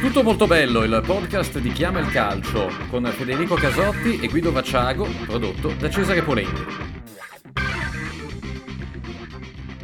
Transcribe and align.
Tutto 0.00 0.22
molto 0.22 0.46
bello, 0.46 0.84
il 0.84 1.02
podcast 1.04 1.58
di 1.58 1.72
Chiama 1.72 1.98
il 2.00 2.10
Calcio 2.10 2.70
con 2.90 3.04
Federico 3.06 3.54
Casotti 3.54 4.20
e 4.20 4.28
Guido 4.28 4.52
Vacciago, 4.52 5.06
prodotto 5.26 5.72
da 5.78 5.88
Cesare 5.88 6.22
Polenti. 6.22 6.92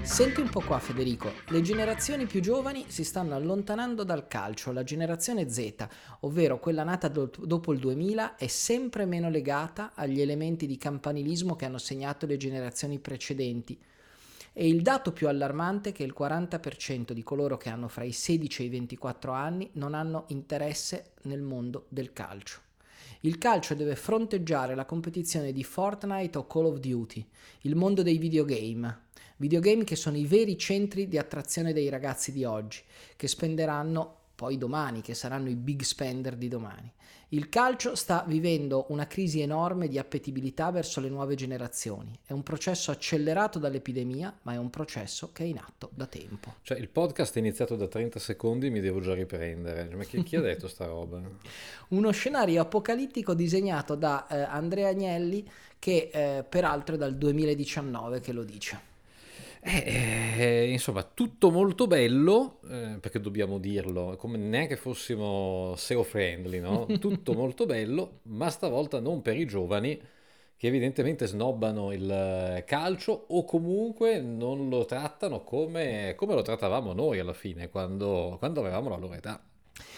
Senti 0.02 0.40
un 0.40 0.50
po' 0.50 0.60
qua 0.60 0.78
Federico, 0.78 1.32
le 1.48 1.62
generazioni 1.62 2.26
più 2.26 2.40
giovani 2.40 2.84
si 2.88 3.04
stanno 3.04 3.34
allontanando 3.34 4.04
dal 4.04 4.26
calcio, 4.26 4.72
la 4.72 4.82
generazione 4.82 5.48
Z, 5.48 5.86
ovvero 6.20 6.58
quella 6.58 6.82
nata 6.82 7.08
do- 7.08 7.30
dopo 7.38 7.72
il 7.72 7.78
2000, 7.78 8.36
è 8.36 8.46
sempre 8.46 9.06
meno 9.06 9.30
legata 9.30 9.92
agli 9.94 10.20
elementi 10.20 10.66
di 10.66 10.76
campanilismo 10.76 11.56
che 11.56 11.64
hanno 11.64 11.78
segnato 11.78 12.26
le 12.26 12.36
generazioni 12.36 12.98
precedenti. 12.98 13.78
E 14.60 14.68
il 14.68 14.82
dato 14.82 15.12
più 15.12 15.26
allarmante 15.26 15.88
è 15.88 15.92
che 15.94 16.02
il 16.02 16.14
40% 16.14 17.12
di 17.12 17.22
coloro 17.22 17.56
che 17.56 17.70
hanno 17.70 17.88
fra 17.88 18.04
i 18.04 18.12
16 18.12 18.60
e 18.60 18.66
i 18.66 18.68
24 18.68 19.32
anni 19.32 19.70
non 19.76 19.94
hanno 19.94 20.24
interesse 20.28 21.12
nel 21.22 21.40
mondo 21.40 21.86
del 21.88 22.12
calcio. 22.12 22.60
Il 23.20 23.38
calcio 23.38 23.74
deve 23.74 23.96
fronteggiare 23.96 24.74
la 24.74 24.84
competizione 24.84 25.52
di 25.52 25.64
Fortnite 25.64 26.36
o 26.36 26.46
Call 26.46 26.66
of 26.66 26.76
Duty, 26.76 27.26
il 27.62 27.74
mondo 27.74 28.02
dei 28.02 28.18
videogame, 28.18 29.04
Videogame 29.38 29.84
che 29.84 29.96
sono 29.96 30.18
i 30.18 30.26
veri 30.26 30.58
centri 30.58 31.08
di 31.08 31.16
attrazione 31.16 31.72
dei 31.72 31.88
ragazzi 31.88 32.30
di 32.30 32.44
oggi, 32.44 32.82
che 33.16 33.28
spenderanno 33.28 34.14
poi 34.34 34.58
domani, 34.58 35.00
che 35.00 35.14
saranno 35.14 35.48
i 35.48 35.56
big 35.56 35.80
spender 35.80 36.36
di 36.36 36.48
domani. 36.48 36.92
Il 37.32 37.48
calcio 37.48 37.94
sta 37.94 38.24
vivendo 38.26 38.86
una 38.88 39.06
crisi 39.06 39.40
enorme 39.40 39.86
di 39.86 39.98
appetibilità 39.98 40.72
verso 40.72 41.00
le 41.00 41.08
nuove 41.08 41.36
generazioni. 41.36 42.18
È 42.26 42.32
un 42.32 42.42
processo 42.42 42.90
accelerato 42.90 43.60
dall'epidemia, 43.60 44.36
ma 44.42 44.54
è 44.54 44.56
un 44.56 44.68
processo 44.68 45.30
che 45.32 45.44
è 45.44 45.46
in 45.46 45.58
atto 45.58 45.90
da 45.94 46.06
tempo. 46.06 46.56
Cioè, 46.62 46.76
il 46.76 46.88
podcast 46.88 47.36
è 47.36 47.38
iniziato 47.38 47.76
da 47.76 47.86
30 47.86 48.18
secondi 48.18 48.66
e 48.66 48.70
mi 48.70 48.80
devo 48.80 48.98
già 49.00 49.14
riprendere. 49.14 49.94
Ma 49.94 50.02
chi, 50.02 50.24
chi 50.24 50.34
ha 50.34 50.40
detto 50.40 50.66
sta 50.66 50.86
roba? 50.86 51.22
Uno 51.90 52.10
scenario 52.10 52.62
apocalittico 52.62 53.32
disegnato 53.32 53.94
da 53.94 54.26
eh, 54.26 54.40
Andrea 54.40 54.88
Agnelli, 54.88 55.48
che 55.78 56.10
eh, 56.12 56.42
peraltro 56.42 56.96
è 56.96 56.98
dal 56.98 57.16
2019 57.16 58.18
che 58.18 58.32
lo 58.32 58.42
dice. 58.42 58.89
Eh, 59.62 59.84
eh, 60.38 60.70
insomma, 60.70 61.02
tutto 61.02 61.50
molto 61.50 61.86
bello, 61.86 62.60
eh, 62.70 62.96
perché 62.98 63.20
dobbiamo 63.20 63.58
dirlo, 63.58 64.16
come 64.16 64.38
neanche 64.38 64.76
fossimo 64.76 65.74
SEO 65.76 66.02
friendly, 66.02 66.60
no? 66.60 66.86
Tutto 66.98 67.34
molto 67.34 67.66
bello, 67.66 68.20
ma 68.24 68.48
stavolta 68.50 69.00
non 69.00 69.20
per 69.22 69.36
i 69.36 69.44
giovani 69.46 70.00
che 70.56 70.66
evidentemente 70.66 71.26
snobbano 71.26 71.92
il 71.92 72.62
calcio 72.66 73.12
o 73.28 73.44
comunque 73.44 74.20
non 74.20 74.68
lo 74.68 74.84
trattano 74.84 75.42
come, 75.42 76.14
come 76.16 76.34
lo 76.34 76.42
trattavamo 76.42 76.92
noi 76.92 77.18
alla 77.18 77.32
fine, 77.34 77.70
quando, 77.70 78.36
quando 78.38 78.60
avevamo 78.60 78.88
la 78.90 78.96
loro 78.96 79.14
età. 79.14 79.42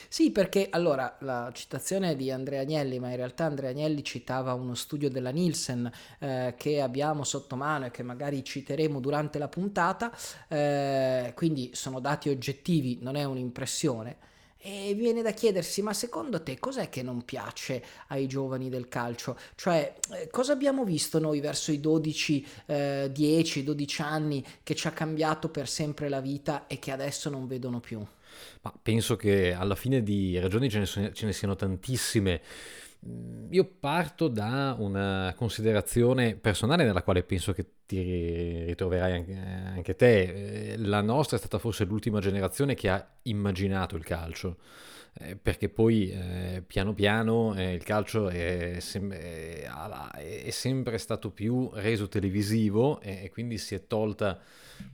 Sì, 0.09 0.31
perché 0.31 0.69
allora 0.71 1.17
la 1.21 1.51
citazione 1.55 2.15
di 2.17 2.31
Andrea 2.31 2.61
Agnelli, 2.61 2.99
ma 2.99 3.11
in 3.11 3.17
realtà 3.17 3.45
Andrea 3.45 3.71
Agnelli 3.71 4.05
citava 4.05 4.53
uno 4.55 4.75
studio 4.75 5.09
della 5.11 5.31
Nielsen 5.31 5.91
eh, 6.19 6.55
che 6.57 6.81
abbiamo 6.81 7.25
sotto 7.25 7.57
mano 7.57 7.87
e 7.87 7.91
che 7.91 8.03
magari 8.03 8.45
citeremo 8.45 9.01
durante 9.01 9.39
la 9.39 9.49
puntata, 9.49 10.13
eh, 10.49 11.33
quindi 11.35 11.71
sono 11.75 12.01
dati 12.01 12.29
oggettivi, 12.29 12.99
non 13.01 13.17
è 13.17 13.25
un'impressione. 13.25 14.17
E 14.65 14.95
viene 14.95 15.23
da 15.23 15.33
chiedersi, 15.33 15.83
ma 15.83 15.93
secondo 15.93 16.41
te 16.43 16.59
cos'è 16.61 16.89
che 16.89 17.03
non 17.03 17.25
piace 17.25 17.83
ai 18.09 18.29
giovani 18.29 18.69
del 18.69 18.87
calcio? 18.89 19.37
Cioè, 19.57 19.95
eh, 20.13 20.29
cosa 20.31 20.53
abbiamo 20.53 20.85
visto 20.85 21.19
noi 21.19 21.41
verso 21.41 21.73
i 21.73 21.81
12, 21.81 22.47
eh, 22.67 23.09
10, 23.13 23.65
12 23.65 24.03
anni 24.03 24.45
che 24.63 24.75
ci 24.77 24.87
ha 24.87 24.93
cambiato 24.93 25.49
per 25.49 25.69
sempre 25.69 26.09
la 26.09 26.21
vita 26.21 26.67
e 26.69 26.79
che 26.79 26.93
adesso 26.93 27.29
non 27.29 27.47
vedono 27.49 27.81
più? 27.81 28.05
Ma 28.63 28.73
penso 28.81 29.17
che 29.17 29.53
alla 29.53 29.75
fine 29.75 30.03
di 30.03 30.39
ragioni 30.39 30.71
ce 30.71 30.79
ne, 30.79 30.87
sono, 30.87 31.13
ce 31.13 31.27
ne 31.27 31.33
siano 31.33 31.57
tantissime. 31.57 32.41
Mm, 33.07 33.53
io 33.53 33.65
parto 33.65 34.29
da 34.29 34.77
una 34.79 35.35
considerazione 35.37 36.37
personale 36.37 36.85
nella 36.85 37.03
quale 37.03 37.25
penso 37.25 37.53
che 37.53 37.67
ti 37.87 38.65
ritroverai 38.65 39.13
anche, 39.75 39.97
te. 39.97 40.73
Eh, 40.73 40.77
la 40.79 41.01
nostra 41.01 41.37
è 41.37 41.41
stata 41.41 41.59
forse 41.59 41.85
l'ultima 41.85 42.21
generazione 42.21 42.75
che 42.75 42.89
ha 42.89 43.07
immaginato 43.23 43.97
il 43.97 44.05
calcio. 44.05 44.59
Eh, 45.15 45.37
perché 45.37 45.69
poi 45.69 46.11
eh, 46.11 46.63
piano 46.67 46.95
piano 46.95 47.53
il 47.61 47.83
calcio 47.83 48.31
è, 48.31 48.77
sem- 48.81 49.13
è, 49.13 50.49
sempre 50.49 50.97
stato 50.97 51.31
più 51.31 51.69
reso 51.75 52.09
televisivo 52.09 52.99
e 53.01 53.29
quindi 53.31 53.59
si 53.59 53.75
è 53.75 53.87
tolta 53.87 54.41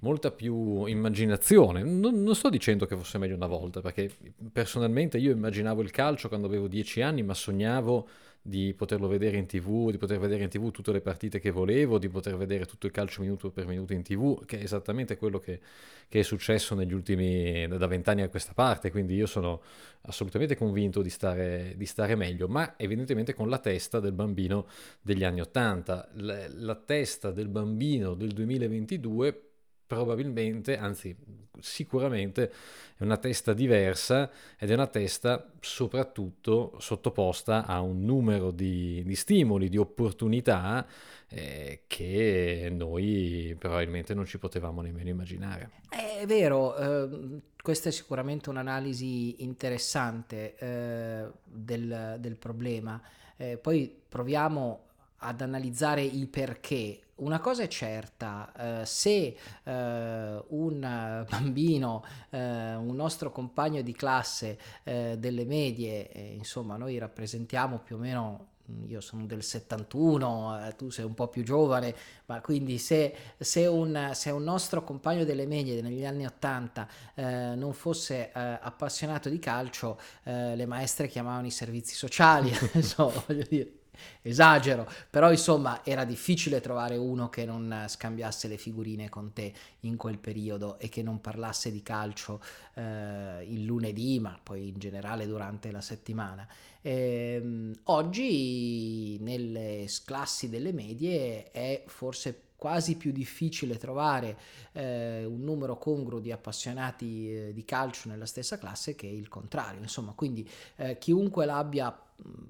molta 0.00 0.30
più 0.30 0.84
immaginazione. 0.86 1.82
Non, 1.82 2.22
non, 2.22 2.34
sto 2.34 2.48
dicendo 2.48 2.86
che 2.86 2.96
fosse 2.96 3.18
meglio 3.18 3.34
una 3.34 3.46
volta, 3.46 3.80
perché 3.80 4.10
personalmente 4.52 5.18
io 5.18 5.32
immaginavo 5.32 5.82
il 5.82 5.90
calcio 5.90 6.28
quando 6.28 6.46
avevo 6.46 6.68
dieci 6.68 7.00
anni, 7.00 7.22
ma 7.22 7.34
sognavo 7.34 8.08
di 8.48 8.72
poterlo 8.72 9.08
vedere 9.08 9.36
in 9.36 9.46
tv, 9.46 9.90
di 9.90 9.98
poter 9.98 10.18
vedere 10.18 10.42
in 10.42 10.48
tv 10.48 10.70
tutte 10.70 10.90
le 10.90 11.02
partite 11.02 11.38
che 11.38 11.50
volevo, 11.50 11.98
di 11.98 12.08
poter 12.08 12.36
vedere 12.36 12.64
tutto 12.64 12.86
il 12.86 12.92
calcio 12.92 13.20
minuto 13.20 13.50
per 13.50 13.66
minuto 13.66 13.92
in 13.92 14.02
tv, 14.02 14.44
che 14.46 14.58
è 14.58 14.62
esattamente 14.62 15.18
quello 15.18 15.38
che, 15.38 15.60
che 16.08 16.20
è 16.20 16.22
successo 16.22 16.74
negli 16.74 16.94
ultimi, 16.94 17.66
da 17.68 17.86
vent'anni 17.86 18.22
a 18.22 18.28
questa 18.28 18.54
parte, 18.54 18.90
quindi 18.90 19.14
io 19.14 19.26
sono 19.26 19.60
assolutamente 20.02 20.56
convinto 20.56 21.02
di 21.02 21.10
stare, 21.10 21.74
di 21.76 21.84
stare 21.84 22.14
meglio, 22.14 22.48
ma 22.48 22.74
evidentemente 22.78 23.34
con 23.34 23.50
la 23.50 23.58
testa 23.58 24.00
del 24.00 24.12
bambino 24.12 24.66
degli 25.02 25.24
anni 25.24 25.40
Ottanta, 25.42 26.08
la, 26.14 26.46
la 26.48 26.76
testa 26.76 27.30
del 27.30 27.48
bambino 27.48 28.14
del 28.14 28.30
2022 28.30 29.47
probabilmente, 29.88 30.76
anzi 30.76 31.16
sicuramente 31.60 32.52
è 32.96 33.02
una 33.02 33.16
testa 33.16 33.54
diversa 33.54 34.30
ed 34.58 34.70
è 34.70 34.74
una 34.74 34.86
testa 34.86 35.50
soprattutto 35.60 36.76
sottoposta 36.78 37.64
a 37.64 37.80
un 37.80 38.04
numero 38.04 38.50
di, 38.50 39.02
di 39.04 39.14
stimoli, 39.16 39.70
di 39.70 39.78
opportunità 39.78 40.86
eh, 41.28 41.84
che 41.86 42.68
noi 42.70 43.56
probabilmente 43.58 44.12
non 44.12 44.26
ci 44.26 44.38
potevamo 44.38 44.82
nemmeno 44.82 45.08
immaginare. 45.08 45.70
È 45.88 46.24
vero, 46.26 46.76
eh, 46.76 47.40
questa 47.62 47.88
è 47.88 47.92
sicuramente 47.92 48.50
un'analisi 48.50 49.42
interessante 49.42 50.54
eh, 50.58 51.30
del, 51.44 52.16
del, 52.20 52.36
problema. 52.36 53.00
Eh, 53.38 53.56
poi 53.56 53.90
proviamo 54.06 54.87
ad 55.18 55.40
analizzare 55.40 56.02
il 56.02 56.28
perché. 56.28 57.00
Una 57.16 57.40
cosa 57.40 57.64
è 57.64 57.68
certa, 57.68 58.80
eh, 58.80 58.86
se 58.86 59.36
eh, 59.64 60.44
un 60.48 60.80
bambino, 61.28 62.04
eh, 62.30 62.74
un 62.74 62.94
nostro 62.94 63.32
compagno 63.32 63.82
di 63.82 63.92
classe 63.92 64.58
eh, 64.84 65.16
delle 65.18 65.44
medie, 65.44 66.08
insomma 66.36 66.76
noi 66.76 66.96
rappresentiamo 66.98 67.78
più 67.78 67.96
o 67.96 67.98
meno 67.98 68.46
io 68.86 69.00
sono 69.00 69.24
del 69.26 69.42
71, 69.42 70.66
eh, 70.66 70.76
tu 70.76 70.90
sei 70.90 71.04
un 71.04 71.14
po' 71.14 71.28
più 71.28 71.42
giovane, 71.42 71.94
ma 72.26 72.40
quindi 72.40 72.78
se, 72.78 73.14
se, 73.38 73.66
un, 73.66 74.10
se 74.12 74.30
un, 74.30 74.42
nostro 74.42 74.84
compagno 74.84 75.24
delle 75.24 75.46
medie 75.46 75.80
negli 75.80 76.04
anni 76.04 76.26
80 76.26 76.88
eh, 77.14 77.54
non 77.56 77.72
fosse 77.72 78.30
eh, 78.30 78.30
appassionato 78.34 79.28
di 79.28 79.38
calcio, 79.38 79.98
eh, 80.24 80.54
le 80.54 80.66
maestre 80.66 81.08
chiamavano 81.08 81.46
i 81.46 81.50
servizi 81.50 81.94
sociali, 81.94 82.52
so, 82.82 83.12
voglio 83.26 83.44
dire 83.48 83.77
esagero, 84.22 84.90
però 85.10 85.30
insomma 85.30 85.84
era 85.84 86.04
difficile 86.04 86.60
trovare 86.60 86.96
uno 86.96 87.28
che 87.28 87.44
non 87.44 87.84
scambiasse 87.88 88.48
le 88.48 88.56
figurine 88.56 89.08
con 89.08 89.32
te 89.32 89.52
in 89.80 89.96
quel 89.96 90.18
periodo 90.18 90.78
e 90.78 90.88
che 90.88 91.02
non 91.02 91.20
parlasse 91.20 91.70
di 91.70 91.82
calcio 91.82 92.40
eh, 92.74 93.44
il 93.48 93.64
lunedì, 93.64 94.18
ma 94.20 94.38
poi 94.42 94.68
in 94.68 94.78
generale 94.78 95.26
durante 95.26 95.70
la 95.70 95.80
settimana. 95.80 96.46
E, 96.80 97.38
ehm, 97.40 97.72
oggi 97.84 99.18
nelle 99.20 99.86
classi 100.04 100.48
delle 100.48 100.72
medie 100.72 101.50
è 101.50 101.82
forse 101.86 102.42
quasi 102.58 102.96
più 102.96 103.12
difficile 103.12 103.78
trovare 103.78 104.36
eh, 104.72 105.24
un 105.24 105.42
numero 105.44 105.78
congruo 105.78 106.18
di 106.18 106.32
appassionati 106.32 107.32
eh, 107.32 107.52
di 107.54 107.64
calcio 107.64 108.08
nella 108.08 108.26
stessa 108.26 108.58
classe 108.58 108.96
che 108.96 109.06
il 109.06 109.28
contrario. 109.28 109.80
Insomma, 109.80 110.12
quindi 110.12 110.48
eh, 110.76 110.98
chiunque 110.98 111.46
l'abbia 111.46 111.96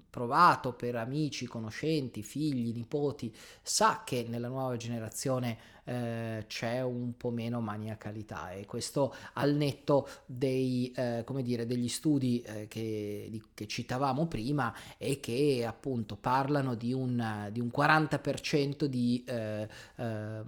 provato 0.08 0.72
per 0.72 0.96
amici, 0.96 1.46
conoscenti, 1.46 2.22
figli, 2.22 2.72
nipoti, 2.74 3.34
sa 3.62 4.02
che 4.04 4.24
nella 4.28 4.48
nuova 4.48 4.76
generazione 4.76 5.58
eh, 5.84 6.44
c'è 6.46 6.82
un 6.82 7.16
po' 7.16 7.30
meno 7.30 7.60
maniacalità 7.60 8.52
e 8.52 8.66
questo 8.66 9.14
al 9.34 9.54
netto 9.54 10.08
dei, 10.26 10.92
eh, 10.94 11.24
dire, 11.42 11.66
degli 11.66 11.88
studi 11.88 12.42
eh, 12.42 12.68
che, 12.68 13.28
di, 13.30 13.42
che, 13.54 13.66
citavamo 13.66 14.26
prima 14.26 14.74
e 14.96 15.20
che 15.20 15.64
appunto 15.66 16.16
parlano 16.16 16.74
di 16.74 16.92
un, 16.92 17.48
di 17.52 17.60
un 17.60 17.70
40% 17.74 18.84
di, 18.84 19.24
eh, 19.26 19.68
ehm, 19.96 20.44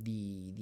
di, 0.00 0.52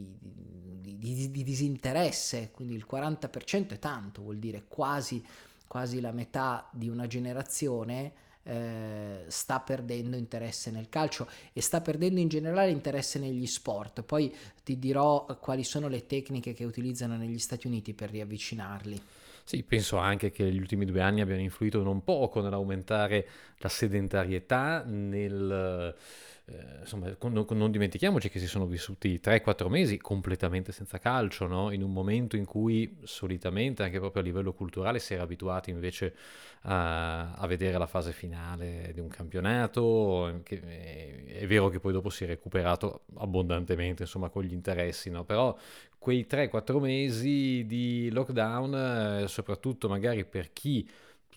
di 0.80 1.42
disinteresse, 1.42 2.50
quindi 2.52 2.74
il 2.74 2.86
40% 2.90 3.70
è 3.70 3.78
tanto, 3.78 4.22
vuol 4.22 4.38
dire 4.38 4.64
quasi 4.68 5.24
quasi 5.72 6.02
la 6.02 6.12
metà 6.12 6.68
di 6.70 6.90
una 6.90 7.06
generazione 7.06 8.12
eh, 8.42 9.24
sta 9.28 9.58
perdendo 9.60 10.18
interesse 10.18 10.70
nel 10.70 10.90
calcio 10.90 11.26
e 11.50 11.62
sta 11.62 11.80
perdendo 11.80 12.20
in 12.20 12.28
generale 12.28 12.70
interesse 12.70 13.18
negli 13.18 13.46
sport. 13.46 14.02
Poi 14.02 14.30
ti 14.62 14.78
dirò 14.78 15.24
quali 15.40 15.64
sono 15.64 15.88
le 15.88 16.04
tecniche 16.04 16.52
che 16.52 16.66
utilizzano 16.66 17.16
negli 17.16 17.38
Stati 17.38 17.68
Uniti 17.68 17.94
per 17.94 18.10
riavvicinarli. 18.10 19.00
Sì, 19.44 19.62
penso 19.62 19.96
anche 19.96 20.30
che 20.30 20.52
gli 20.52 20.58
ultimi 20.58 20.84
due 20.84 21.00
anni 21.00 21.22
abbiano 21.22 21.40
influito 21.40 21.82
non 21.82 22.04
poco 22.04 22.42
nell'aumentare 22.42 23.26
la 23.56 23.70
sedentarietà, 23.70 24.84
nel 24.84 25.96
eh, 26.44 26.80
insomma, 26.80 27.14
non, 27.20 27.46
non, 27.50 27.70
dimentichiamoci 27.70 28.28
che 28.28 28.40
si 28.40 28.48
sono 28.48 28.66
vissuti 28.66 29.20
3-4 29.22 29.68
mesi 29.68 29.96
completamente 29.98 30.72
senza 30.72 30.98
calcio, 30.98 31.46
no? 31.46 31.70
in 31.70 31.82
un 31.82 31.92
momento 31.92 32.36
in 32.36 32.44
cui 32.44 32.98
solitamente, 33.04 33.84
anche 33.84 34.00
proprio 34.00 34.22
a 34.22 34.24
livello 34.24 34.52
culturale, 34.52 34.98
si 34.98 35.14
era 35.14 35.22
abituati 35.22 35.70
invece 35.70 36.14
a, 36.62 37.34
a 37.34 37.46
vedere 37.46 37.78
la 37.78 37.86
fase 37.86 38.12
finale 38.12 38.90
di 38.92 38.98
un 38.98 39.08
campionato, 39.08 40.40
che, 40.42 40.60
è, 40.60 41.38
è, 41.40 41.46
vero 41.46 41.68
che 41.68 41.78
poi 41.78 41.92
dopo 41.92 42.10
si 42.10 42.24
è 42.24 42.26
recuperato 42.26 43.02
abbondantemente, 43.14 44.02
insomma, 44.02 44.28
con 44.28 44.42
gli 44.42 44.52
interessi, 44.52 45.10
no? 45.10 45.24
però 45.24 45.56
quei 45.96 46.26
3-4 46.28 46.80
mesi 46.80 47.64
di 47.66 48.10
lockdown, 48.10 49.22
eh, 49.22 49.28
soprattutto 49.28 49.88
magari 49.88 50.24
per 50.24 50.52
chi 50.52 50.88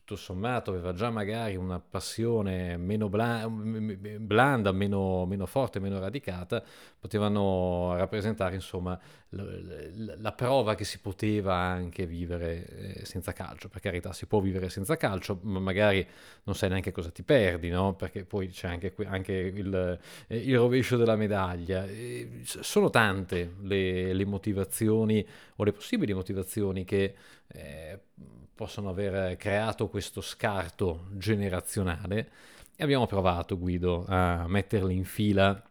tutto 0.05 0.15
sommato 0.15 0.69
aveva 0.69 0.93
già 0.93 1.09
magari 1.09 1.55
una 1.55 1.79
passione 1.79 2.77
meno 2.77 3.09
blanda, 3.09 4.71
meno, 4.71 5.25
meno 5.25 5.45
forte, 5.47 5.79
meno 5.79 5.99
radicata, 5.99 6.63
potevano 7.05 7.95
rappresentare 7.95 8.55
insomma 8.55 8.99
la, 9.29 10.31
prova 10.31 10.73
che 10.73 10.85
si 10.85 10.97
poteva 10.97 11.53
anche 11.53 12.07
vivere 12.07 12.65
eh, 12.95 13.05
senza 13.05 13.31
calcio. 13.31 13.69
Per 13.69 13.79
carità, 13.79 14.11
si 14.11 14.25
può 14.25 14.39
vivere 14.39 14.69
senza 14.69 14.97
calcio, 14.97 15.39
ma 15.43 15.59
magari 15.59 16.05
non 16.45 16.55
sai 16.55 16.69
neanche 16.69 16.91
cosa 16.91 17.11
ti 17.11 17.21
perdi, 17.21 17.69
no? 17.69 17.93
Perché 17.93 18.25
poi 18.25 18.47
c'è 18.47 18.69
anche, 18.69 18.95
anche 19.05 19.33
il, 19.33 19.99
eh, 20.27 20.37
il, 20.37 20.57
rovescio 20.57 20.97
della 20.97 21.15
medaglia. 21.15 21.85
sono 22.43 22.89
tante 22.89 23.53
le, 23.61 24.11
le, 24.11 24.25
motivazioni 24.25 25.25
o 25.57 25.63
le 25.63 25.73
possibili 25.73 26.11
motivazioni 26.11 26.85
che 26.85 27.13
eh, 27.49 27.99
possono 28.55 28.89
aver 28.89 29.37
creato 29.37 29.89
questo 29.89 30.21
scarto 30.21 31.05
generazionale 31.11 32.31
e 32.75 32.83
abbiamo 32.83 33.05
provato, 33.05 33.59
Guido, 33.59 34.05
a 34.07 34.47
metterli 34.47 34.95
in 34.95 35.05
fila 35.05 35.61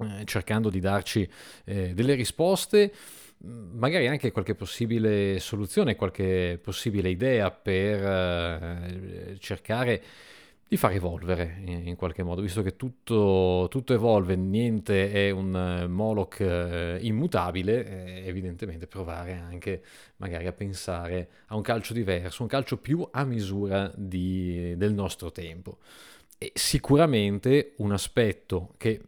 eh, 0.00 0.24
cercando 0.24 0.70
di 0.70 0.80
darci 0.80 1.28
eh, 1.64 1.94
delle 1.94 2.14
risposte, 2.14 2.92
magari 3.44 4.06
anche 4.06 4.30
qualche 4.30 4.54
possibile 4.54 5.40
soluzione, 5.40 5.96
qualche 5.96 6.58
possibile 6.62 7.08
idea 7.08 7.50
per 7.50 8.04
eh, 8.04 9.36
cercare 9.38 10.02
di 10.72 10.78
far 10.78 10.92
evolvere 10.92 11.60
in, 11.66 11.96
qualche 11.96 12.22
modo, 12.22 12.40
visto 12.40 12.62
che 12.62 12.76
tutto, 12.76 13.66
tutto 13.68 13.92
evolve, 13.92 14.36
niente 14.36 15.12
è 15.12 15.28
un 15.28 15.52
uh, 15.52 15.86
Moloch 15.86 16.40
immutabile, 16.98 18.22
eh, 18.22 18.26
evidentemente 18.26 18.86
provare 18.86 19.34
anche 19.34 19.82
magari 20.16 20.46
a 20.46 20.52
pensare 20.52 21.28
a 21.48 21.56
un 21.56 21.60
calcio 21.60 21.92
diverso, 21.92 22.40
un 22.40 22.48
calcio 22.48 22.78
più 22.78 23.06
a 23.10 23.22
misura 23.24 23.92
di, 23.94 24.74
del 24.78 24.94
nostro 24.94 25.30
tempo. 25.30 25.76
E 26.38 26.52
sicuramente 26.54 27.74
un 27.76 27.92
aspetto 27.92 28.72
che 28.78 28.98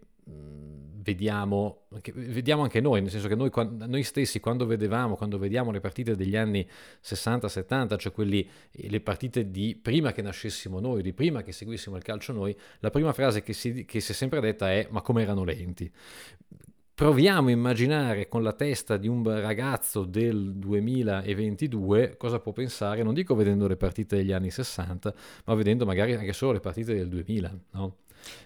vediamo, 1.04 1.82
vediamo 2.14 2.62
anche 2.62 2.80
noi, 2.80 3.02
nel 3.02 3.10
senso 3.10 3.28
che 3.28 3.34
noi, 3.34 3.50
noi, 3.86 4.02
stessi 4.02 4.40
quando 4.40 4.64
vedevamo, 4.64 5.16
quando 5.16 5.38
vediamo 5.38 5.70
le 5.70 5.80
partite 5.80 6.16
degli 6.16 6.34
anni 6.34 6.66
60-70, 7.04 7.98
cioè 7.98 8.10
quelli, 8.10 8.48
le 8.70 9.00
partite 9.00 9.50
di 9.50 9.78
prima 9.80 10.12
che 10.12 10.22
nascessimo 10.22 10.80
noi, 10.80 11.02
di 11.02 11.12
prima 11.12 11.42
che 11.42 11.52
seguissimo 11.52 11.96
il 11.96 12.02
calcio 12.02 12.32
noi, 12.32 12.56
la 12.80 12.90
prima 12.90 13.12
frase 13.12 13.42
che 13.42 13.52
si, 13.52 13.84
che 13.84 14.00
si 14.00 14.12
è 14.12 14.14
sempre 14.14 14.40
detta 14.40 14.72
è 14.72 14.88
ma 14.90 15.02
come 15.02 15.22
erano 15.22 15.44
lenti. 15.44 15.92
Proviamo 16.94 17.48
a 17.48 17.50
immaginare 17.50 18.28
con 18.28 18.44
la 18.44 18.52
testa 18.52 18.96
di 18.96 19.08
un 19.08 19.24
ragazzo 19.24 20.04
del 20.04 20.54
2022 20.54 22.16
cosa 22.16 22.38
può 22.38 22.52
pensare, 22.52 23.02
non 23.02 23.14
dico 23.14 23.34
vedendo 23.34 23.66
le 23.66 23.76
partite 23.76 24.16
degli 24.16 24.30
anni 24.30 24.50
60, 24.50 25.12
ma 25.44 25.54
vedendo 25.54 25.84
magari 25.84 26.14
anche 26.14 26.32
solo 26.32 26.52
le 26.52 26.60
partite 26.60 26.94
del 26.94 27.08
2000, 27.08 27.58
no? 27.72 27.96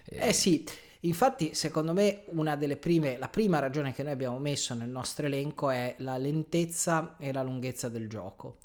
Eh 0.03 0.33
sì, 0.33 0.65
Infatti, 1.03 1.53
secondo 1.55 1.93
me, 1.93 2.23
una 2.27 2.57
delle 2.57 2.75
prime, 2.75 3.17
la 3.17 3.29
prima 3.29 3.59
ragione 3.59 3.93
che 3.93 4.03
noi 4.03 4.11
abbiamo 4.11 4.37
messo 4.37 4.73
nel 4.73 4.89
nostro 4.89 5.27
elenco 5.27 5.69
è 5.69 5.95
la 5.99 6.17
lentezza 6.17 7.15
e 7.17 7.31
la 7.31 7.41
lunghezza 7.41 7.87
del 7.87 8.09
gioco, 8.09 8.57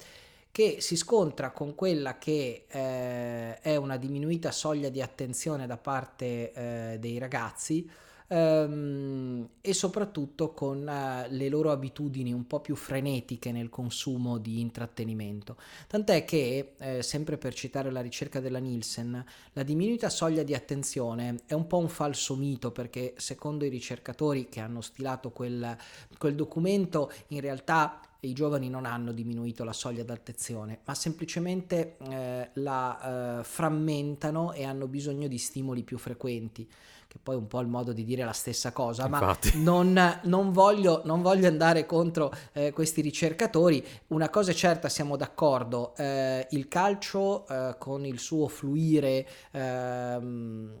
che 0.51 0.77
si 0.81 0.97
scontra 0.97 1.51
con 1.51 1.75
quella 1.75 2.17
che 2.17 2.65
eh, 2.67 3.59
è 3.59 3.75
una 3.77 3.95
diminuita 3.95 4.51
soglia 4.51 4.89
di 4.89 5.01
attenzione 5.01 5.65
da 5.65 5.77
parte 5.77 6.51
eh, 6.51 6.97
dei 6.99 7.17
ragazzi 7.19 7.89
ehm, 8.27 9.47
e 9.61 9.73
soprattutto 9.73 10.53
con 10.53 10.87
eh, 10.87 11.27
le 11.29 11.49
loro 11.49 11.71
abitudini 11.71 12.33
un 12.33 12.47
po' 12.47 12.59
più 12.59 12.75
frenetiche 12.75 13.51
nel 13.51 13.69
consumo 13.69 14.37
di 14.37 14.59
intrattenimento. 14.59 15.57
Tant'è 15.87 16.25
che, 16.25 16.73
eh, 16.77 17.01
sempre 17.03 17.37
per 17.37 17.53
citare 17.53 17.91
la 17.91 18.01
ricerca 18.01 18.39
della 18.39 18.59
Nielsen, 18.59 19.23
la 19.53 19.63
diminuita 19.63 20.09
soglia 20.09 20.43
di 20.43 20.53
attenzione 20.53 21.41
è 21.45 21.53
un 21.53 21.67
po' 21.67 21.77
un 21.77 21.89
falso 21.89 22.35
mito 22.35 22.71
perché 22.71 23.13
secondo 23.17 23.65
i 23.65 23.69
ricercatori 23.69 24.47
che 24.49 24.59
hanno 24.59 24.81
stilato 24.81 25.31
quel, 25.31 25.75
quel 26.17 26.35
documento 26.35 27.11
in 27.29 27.41
realtà 27.41 27.99
i 28.21 28.33
giovani 28.33 28.69
non 28.69 28.85
hanno 28.85 29.11
diminuito 29.11 29.63
la 29.63 29.73
soglia 29.73 30.03
d'attenzione, 30.03 30.79
ma 30.85 30.95
semplicemente 30.95 31.97
eh, 32.09 32.49
la 32.53 33.39
eh, 33.39 33.43
frammentano 33.43 34.51
e 34.53 34.63
hanno 34.63 34.87
bisogno 34.87 35.27
di 35.27 35.37
stimoli 35.37 35.83
più 35.83 35.97
frequenti 35.99 36.67
che 37.15 37.21
poi 37.23 37.35
è 37.35 37.37
un 37.37 37.47
po' 37.47 37.61
il 37.61 37.67
modo 37.67 37.93
di 37.93 38.03
dire 38.03 38.25
la 38.25 38.33
stessa 38.33 38.73
cosa, 38.73 39.05
Infatti. 39.05 39.57
ma 39.57 39.63
non, 39.71 40.19
non, 40.23 40.51
voglio, 40.51 41.01
non, 41.05 41.21
voglio, 41.21 41.47
andare 41.47 41.85
contro 41.85 42.29
eh, 42.51 42.73
questi 42.73 42.99
ricercatori. 42.99 43.83
Una 44.07 44.29
cosa 44.29 44.51
è 44.51 44.53
certa, 44.53 44.89
siamo 44.89 45.15
d'accordo, 45.15 45.95
eh, 45.95 46.45
il 46.51 46.67
calcio 46.67 47.47
eh, 47.47 47.75
con 47.79 48.05
il 48.05 48.19
suo 48.19 48.49
fluire 48.49 49.25
ehm, 49.51 50.73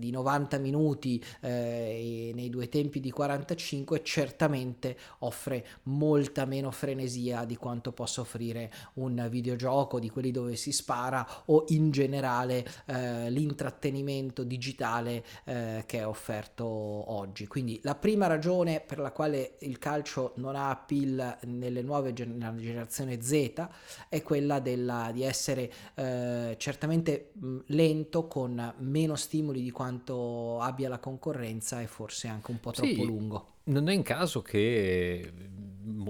di 0.00 0.10
90 0.10 0.58
minuti 0.58 1.22
eh, 1.42 2.32
nei 2.34 2.50
due 2.50 2.68
tempi 2.68 2.98
di 2.98 3.12
45 3.12 4.02
certamente 4.02 4.96
offre 5.18 5.64
molta 5.84 6.44
meno 6.46 6.72
frenesia 6.72 7.44
di 7.44 7.56
quanto 7.56 7.92
possa 7.92 8.22
offrire 8.22 8.72
un 8.94 9.28
videogioco 9.30 10.00
di 10.00 10.10
quelli 10.10 10.32
dove 10.32 10.56
si 10.56 10.72
spara 10.72 11.24
o 11.46 11.66
in 11.68 11.92
generale 11.92 12.66
eh, 12.86 13.30
l'intrattenimento 13.30 14.42
digitale 14.42 15.24
eh, 15.44 15.84
che 15.86 15.98
è 15.98 16.06
offerto 16.06 16.64
oggi. 16.64 17.46
Quindi 17.46 17.78
la 17.82 17.94
prima 17.94 18.26
ragione 18.26 18.80
per 18.80 18.98
la 18.98 19.12
quale 19.12 19.56
il 19.60 19.78
calcio 19.78 20.32
non 20.36 20.56
ha 20.56 20.70
appeal 20.70 21.38
nelle 21.44 21.82
nuove 21.82 22.12
nella 22.16 22.54
generazione 22.56 23.20
Z 23.20 23.68
è 24.08 24.22
quella 24.22 24.60
della, 24.60 25.10
di 25.12 25.22
essere 25.22 25.70
eh, 25.94 26.54
certamente 26.58 27.32
mh, 27.34 27.58
lento 27.66 28.26
con 28.26 28.74
meno 28.78 29.16
stimoli 29.16 29.62
di 29.62 29.70
quanto 29.70 29.89
quanto 29.90 30.60
abbia 30.60 30.88
la 30.88 30.98
concorrenza 30.98 31.80
è 31.80 31.86
forse 31.86 32.28
anche 32.28 32.50
un 32.52 32.60
po' 32.60 32.70
troppo 32.70 32.88
sì, 32.88 33.04
lungo. 33.04 33.46
Non 33.64 33.88
è 33.88 33.92
in 33.92 34.02
caso 34.02 34.40
che, 34.40 35.32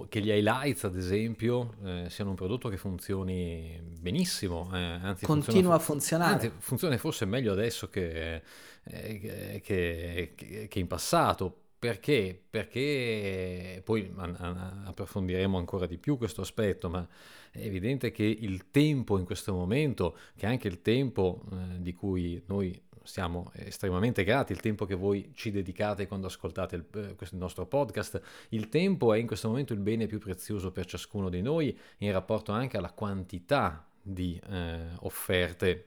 che 0.09 0.21
gli 0.21 0.29
highlights, 0.29 0.85
ad 0.85 0.97
esempio, 0.97 1.75
eh, 1.85 2.07
siano 2.11 2.31
un 2.31 2.37
prodotto 2.37 2.69
che 2.69 2.77
funzioni 2.77 3.81
benissimo, 3.99 4.69
eh, 4.73 4.79
anzi 4.79 5.25
continua 5.25 5.51
funziona, 5.51 5.75
a 5.75 5.79
funzionare. 5.79 6.33
Anzi, 6.35 6.53
funziona 6.59 6.99
forse 6.99 7.25
meglio 7.25 7.53
adesso 7.53 7.89
che, 7.89 8.43
eh, 8.85 9.61
che, 9.63 10.35
che 10.69 10.79
in 10.79 10.87
passato. 10.87 11.57
Perché? 11.81 12.39
Perché 12.51 13.81
poi 13.83 14.13
approfondiremo 14.15 15.57
ancora 15.57 15.87
di 15.87 15.97
più 15.97 16.19
questo 16.19 16.43
aspetto, 16.43 16.91
ma 16.91 17.09
è 17.51 17.65
evidente 17.65 18.11
che 18.11 18.25
il 18.25 18.71
tempo 18.71 19.17
in 19.17 19.25
questo 19.25 19.55
momento, 19.55 20.15
che 20.37 20.45
è 20.45 20.51
anche 20.51 20.69
il 20.69 20.83
tempo 20.83 21.43
eh, 21.51 21.81
di 21.81 21.95
cui 21.95 22.43
noi 22.49 22.79
siamo 23.11 23.51
estremamente 23.55 24.23
grati 24.23 24.53
il 24.53 24.61
tempo 24.61 24.85
che 24.85 24.95
voi 24.95 25.33
ci 25.35 25.51
dedicate 25.51 26.07
quando 26.07 26.29
ascoltate 26.29 26.77
il, 26.77 26.85
eh, 26.95 27.15
questo 27.17 27.37
nostro 27.37 27.67
podcast. 27.67 28.21
Il 28.51 28.69
tempo 28.69 29.13
è 29.13 29.19
in 29.19 29.27
questo 29.27 29.49
momento 29.49 29.73
il 29.73 29.81
bene 29.81 30.07
più 30.07 30.19
prezioso 30.19 30.71
per 30.71 30.87
ciascuno 30.87 31.29
di 31.29 31.43
noi 31.43 31.77
in 31.99 32.13
rapporto 32.13 32.53
anche 32.53 32.77
alla 32.77 32.93
quantità 32.93 33.85
di 34.01 34.41
eh, 34.49 34.87
offerte 35.01 35.87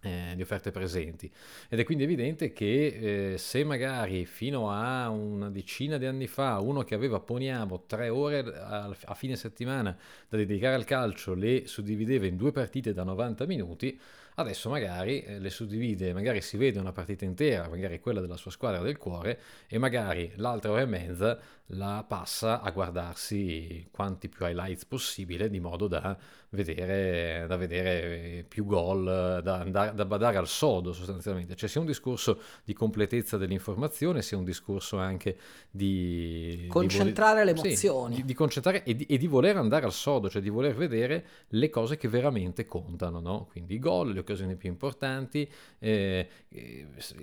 eh, 0.00 0.32
di 0.34 0.42
offerte 0.42 0.70
presenti 0.70 1.30
ed 1.68 1.80
è 1.80 1.84
quindi 1.84 2.04
evidente 2.04 2.52
che 2.52 3.32
eh, 3.32 3.38
se 3.38 3.64
magari 3.64 4.24
fino 4.24 4.70
a 4.70 5.08
una 5.08 5.50
decina 5.50 5.96
di 5.96 6.06
anni 6.06 6.26
fa 6.26 6.60
uno 6.60 6.84
che 6.84 6.94
aveva 6.94 7.18
poniamo 7.18 7.84
tre 7.86 8.08
ore 8.08 8.40
a, 8.40 8.94
a 9.04 9.14
fine 9.14 9.36
settimana 9.36 9.96
da 10.28 10.36
dedicare 10.36 10.74
al 10.74 10.84
calcio 10.84 11.34
le 11.34 11.66
suddivideva 11.66 12.26
in 12.26 12.36
due 12.36 12.52
partite 12.52 12.92
da 12.92 13.04
90 13.04 13.46
minuti 13.46 13.98
Adesso 14.38 14.68
magari 14.68 15.22
eh, 15.22 15.38
le 15.38 15.48
suddivide, 15.48 16.12
magari 16.12 16.42
si 16.42 16.58
vede 16.58 16.78
una 16.78 16.92
partita 16.92 17.24
intera, 17.24 17.68
magari 17.68 18.00
quella 18.00 18.20
della 18.20 18.36
sua 18.36 18.50
squadra 18.50 18.82
del 18.82 18.98
cuore, 18.98 19.40
e 19.66 19.78
magari 19.78 20.30
l'altra 20.36 20.72
ora 20.72 20.82
e 20.82 20.86
mezza 20.86 21.38
la 21.70 22.04
passa 22.06 22.60
a 22.60 22.70
guardarsi 22.70 23.88
quanti 23.90 24.28
più 24.28 24.46
highlights 24.46 24.84
possibile, 24.84 25.48
di 25.48 25.58
modo 25.58 25.88
da 25.88 26.16
vedere, 26.50 27.46
da 27.48 27.56
vedere 27.56 28.44
più 28.46 28.66
gol, 28.66 29.40
da, 29.42 29.64
da, 29.64 29.90
da 29.90 30.04
badare 30.04 30.36
al 30.36 30.46
sodo 30.46 30.92
sostanzialmente, 30.92 31.56
cioè 31.56 31.68
sia 31.68 31.80
un 31.80 31.86
discorso 31.86 32.40
di 32.62 32.72
completezza 32.72 33.36
dell'informazione, 33.36 34.22
sia 34.22 34.36
un 34.36 34.44
discorso 34.44 34.98
anche 34.98 35.36
di... 35.70 36.66
Concentrare 36.68 37.40
di 37.40 37.46
le 37.46 37.50
emozioni. 37.52 38.14
Sì, 38.14 38.20
di, 38.20 38.26
di, 38.26 38.34
concentrare 38.34 38.84
e 38.84 38.94
di, 38.94 39.04
e 39.04 39.18
di, 39.18 39.26
voler 39.26 39.56
andare 39.56 39.86
al 39.86 39.92
sodo, 39.92 40.30
cioè 40.30 40.42
di 40.42 40.50
voler 40.50 40.74
vedere 40.74 41.26
le 41.48 41.68
cose 41.68 41.96
che 41.96 42.08
veramente 42.08 42.64
contano, 42.66 43.20
no? 43.20 43.48
Quindi 43.50 43.74
i 43.74 43.78
gol, 43.78 44.12
le 44.12 44.22
occasioni 44.26 44.56
più 44.56 44.68
importanti, 44.68 45.48
eh, 45.78 46.28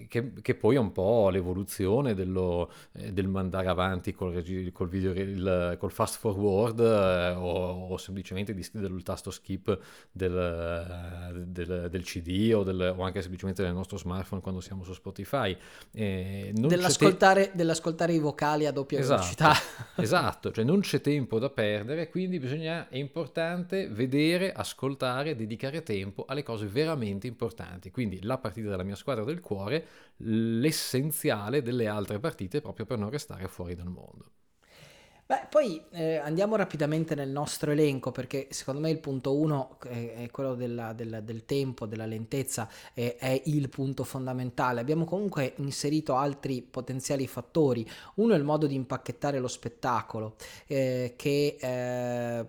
che, 0.07 0.31
che, 0.41 0.55
poi 0.55 0.75
è 0.75 0.79
un 0.79 0.91
po' 0.91 1.29
l'evoluzione 1.29 2.13
dello, 2.13 2.71
eh, 2.93 3.11
del 3.11 3.27
mandare 3.27 3.67
avanti 3.67 4.13
col, 4.13 4.41
col, 4.71 4.87
video, 4.87 5.11
il, 5.11 5.75
col 5.77 5.91
fast 5.91 6.17
forward 6.17 6.79
eh, 6.79 7.31
o, 7.31 7.89
o, 7.89 7.97
semplicemente 7.97 8.53
di 8.53 8.65
il 8.73 9.03
tasto 9.03 9.31
skip 9.31 9.77
del, 10.11 11.45
del, 11.47 11.87
del 11.89 12.03
CD 12.03 12.53
o, 12.55 12.63
del, 12.63 12.93
o, 12.95 13.03
anche 13.03 13.21
semplicemente 13.21 13.63
del 13.63 13.73
nostro 13.73 13.97
smartphone 13.97 14.41
quando 14.41 14.61
siamo 14.61 14.83
su 14.83 14.93
Spotify. 14.93 15.55
Eh, 15.91 16.51
dell'ascoltare, 16.53 17.51
te... 17.51 17.51
dell'ascoltare, 17.55 18.13
i 18.13 18.19
vocali 18.19 18.65
a 18.65 18.71
doppia 18.71 18.99
esatto, 18.99 19.21
velocità. 19.21 19.53
esatto, 20.01 20.51
cioè 20.51 20.63
non 20.63 20.79
c'è 20.79 21.01
tempo 21.01 21.39
da 21.39 21.49
perdere, 21.49 22.09
quindi 22.09 22.39
bisogna, 22.39 22.87
è 22.87 22.97
importante 22.97 23.89
vedere, 23.89 24.53
ascoltare, 24.53 25.35
dedicare 25.35 25.83
tempo 25.83 26.25
alle 26.27 26.43
cose 26.43 26.65
veramente 26.67 26.92
importanti. 26.95 27.91
Quindi 27.91 28.21
la 28.23 28.37
partita 28.37 28.69
della 28.69 28.83
mia 28.83 28.95
squadra 28.95 29.23
del 29.23 29.39
cuore, 29.39 29.85
l'essenziale 30.17 31.61
delle 31.61 31.87
altre 31.87 32.19
partite 32.19 32.61
proprio 32.61 32.85
per 32.85 32.97
non 32.97 33.09
restare 33.09 33.47
fuori 33.47 33.75
dal 33.75 33.89
mondo. 33.89 34.31
Beh, 35.25 35.47
poi 35.49 35.81
eh, 35.91 36.17
andiamo 36.17 36.57
rapidamente 36.57 37.15
nel 37.15 37.29
nostro 37.29 37.71
elenco 37.71 38.11
perché 38.11 38.47
secondo 38.51 38.81
me 38.81 38.89
il 38.89 38.99
punto 38.99 39.33
uno 39.33 39.79
è, 39.79 40.15
è 40.15 40.29
quello 40.29 40.53
della, 40.53 40.91
della, 40.91 41.21
del 41.21 41.45
tempo, 41.45 41.85
della 41.85 42.05
lentezza, 42.05 42.69
è, 42.93 43.15
è, 43.17 43.41
il 43.45 43.69
punto 43.69 44.03
fondamentale. 44.03 44.81
Abbiamo 44.81 45.05
comunque 45.05 45.53
inserito 45.57 46.15
altri 46.15 46.61
potenziali 46.61 47.25
fattori. 47.25 47.89
Uno 48.15 48.33
è 48.33 48.37
il 48.37 48.43
modo 48.43 48.67
di 48.67 48.75
impacchettare 48.75 49.39
lo 49.39 49.47
spettacolo 49.47 50.35
eh, 50.67 51.13
che 51.15 51.55
eh, 51.57 52.45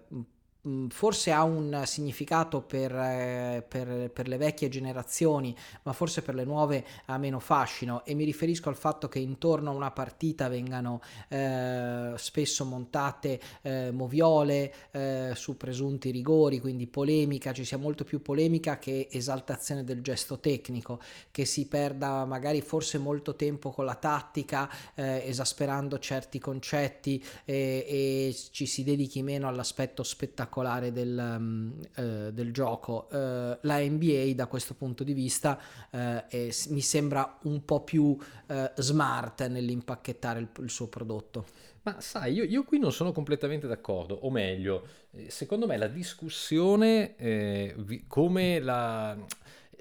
forse 0.89 1.31
ha 1.31 1.43
un 1.43 1.83
significato 1.85 2.63
per, 2.63 2.95
eh, 2.95 3.65
per, 3.67 4.11
per, 4.11 4.29
le 4.29 4.39
vecchie 4.39 4.71
generazioni, 4.71 5.55
ma 5.83 5.93
forse 5.93 6.23
per 6.23 6.35
le 6.35 6.45
nuove 6.45 6.85
ha 7.07 7.19
meno 7.19 7.39
fascino. 7.39 8.05
E 8.05 8.15
mi 8.15 8.25
riferisco 8.25 8.71
al 8.71 8.77
fatto 8.77 9.09
che 9.09 9.19
intorno 9.19 9.71
a 9.71 9.75
una 9.75 9.91
partita 9.91 10.49
vengano 10.49 11.03
eh, 11.29 12.13
spesso 12.17 12.65
montate 12.65 13.41
eh, 13.63 13.91
moviole 13.91 14.73
eh, 14.91 15.33
su 15.35 15.57
presunti 15.57 16.11
rigori, 16.11 16.61
quindi 16.61 16.87
polemica, 16.87 17.53
ci 17.53 17.65
sia 17.65 17.77
molto 17.77 18.05
più 18.05 18.23
polemica 18.23 18.79
che 18.79 19.09
esaltazione 19.11 19.85
del 19.85 20.01
gesto 20.01 20.39
tecnico, 20.39 20.99
che 21.31 21.45
si 21.45 21.67
perda 21.67 22.25
magari 22.25 22.63
forse 22.63 22.97
molto 22.97 23.37
tempo 23.37 23.71
con 23.71 23.85
la 23.85 23.97
tattica, 23.97 24.71
eh, 24.95 25.25
esasperando 25.27 25.99
certi 25.99 26.39
concetti 26.39 27.23
e, 27.45 27.85
e 27.87 28.37
ci 28.51 28.65
si 28.65 28.83
dedichi 28.83 29.23
meno 29.23 29.47
all'aspetto 29.47 30.03
spettacolare 30.03 30.53
spettacolare 30.55 30.93
del, 30.93 31.37
um, 31.37 31.73
uh, 31.97 32.31
del 32.31 32.53
gioco. 32.53 33.09
Uh, 33.11 33.17
la 33.63 33.79
NBA 33.79 34.33
da 34.35 34.47
questo 34.47 34.75
punto 34.75 35.03
di 35.03 35.13
vista 35.13 35.59
uh, 35.91 35.97
è, 36.29 36.49
mi 36.69 36.81
sembra 36.81 37.39
un 37.43 37.65
po' 37.65 37.83
più 37.83 38.17
smart 38.77 39.47
nell'impacchettare 39.47 40.39
il, 40.39 40.49
il, 40.61 40.71
suo 40.71 40.87
prodotto. 40.87 41.47
Ma 41.83 42.01
sai, 42.01 42.35
io, 42.35 42.45
io, 42.45 42.63
qui 42.63 42.79
non 42.79 42.93
sono 42.93 43.11
completamente 43.13 43.67
d'accordo, 43.67 44.15
o 44.15 44.31
meglio, 44.31 44.87
secondo 45.27 45.67
me 45.67 45.77
la 45.77 45.89
discussione, 45.89 47.17
eh, 47.17 48.05
come 48.07 48.61
la 48.61 49.17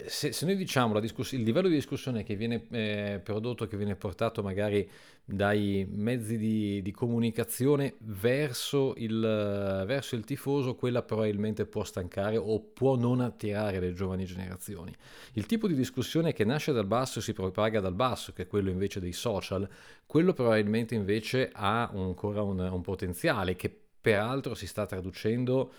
se, 0.07 0.31
se, 0.31 0.45
noi 0.45 0.55
diciamo 0.55 0.99
discuss- 0.99 1.33
il 1.33 1.43
livello 1.43 1.67
di 1.67 1.75
discussione 1.75 2.23
che 2.23 2.35
viene 2.35 2.65
eh, 2.71 3.21
prodotto, 3.23 3.67
che 3.67 3.77
viene 3.77 3.95
portato 3.95 4.41
magari 4.41 4.89
dai 5.25 5.87
mezzi 5.89 6.37
di, 6.37 6.81
di 6.81 6.91
comunicazione 6.91 7.95
verso 7.99 8.93
il, 8.97 9.19
verso 9.19 10.15
il, 10.15 10.25
tifoso, 10.25 10.75
quella 10.75 11.01
probabilmente 11.01 11.65
può 11.65 11.83
stancare 11.83 12.37
o 12.37 12.59
può 12.59 12.95
non 12.95 13.21
attirare 13.21 13.79
le 13.79 13.93
giovani 13.93 14.25
generazioni. 14.25 14.93
Il 15.33 15.45
tipo 15.45 15.67
di 15.67 15.75
discussione 15.75 16.33
che 16.33 16.43
nasce 16.43 16.73
dal 16.73 16.87
basso 16.87 17.19
e 17.19 17.21
si 17.21 17.33
propaga 17.33 17.79
dal 17.79 17.93
basso, 17.93 18.33
che 18.33 18.43
è 18.43 18.47
quello 18.47 18.69
invece 18.69 18.99
dei 18.99 19.13
social, 19.13 19.67
quello 20.05 20.33
probabilmente 20.33 20.95
invece 20.95 21.49
ha 21.53 21.87
ancora 21.87 22.41
un, 22.41 22.59
un 22.59 22.81
potenziale 22.81 23.55
che 23.55 23.73
peraltro 24.01 24.53
si 24.55 24.67
sta 24.67 24.85
traducendo 24.85 25.71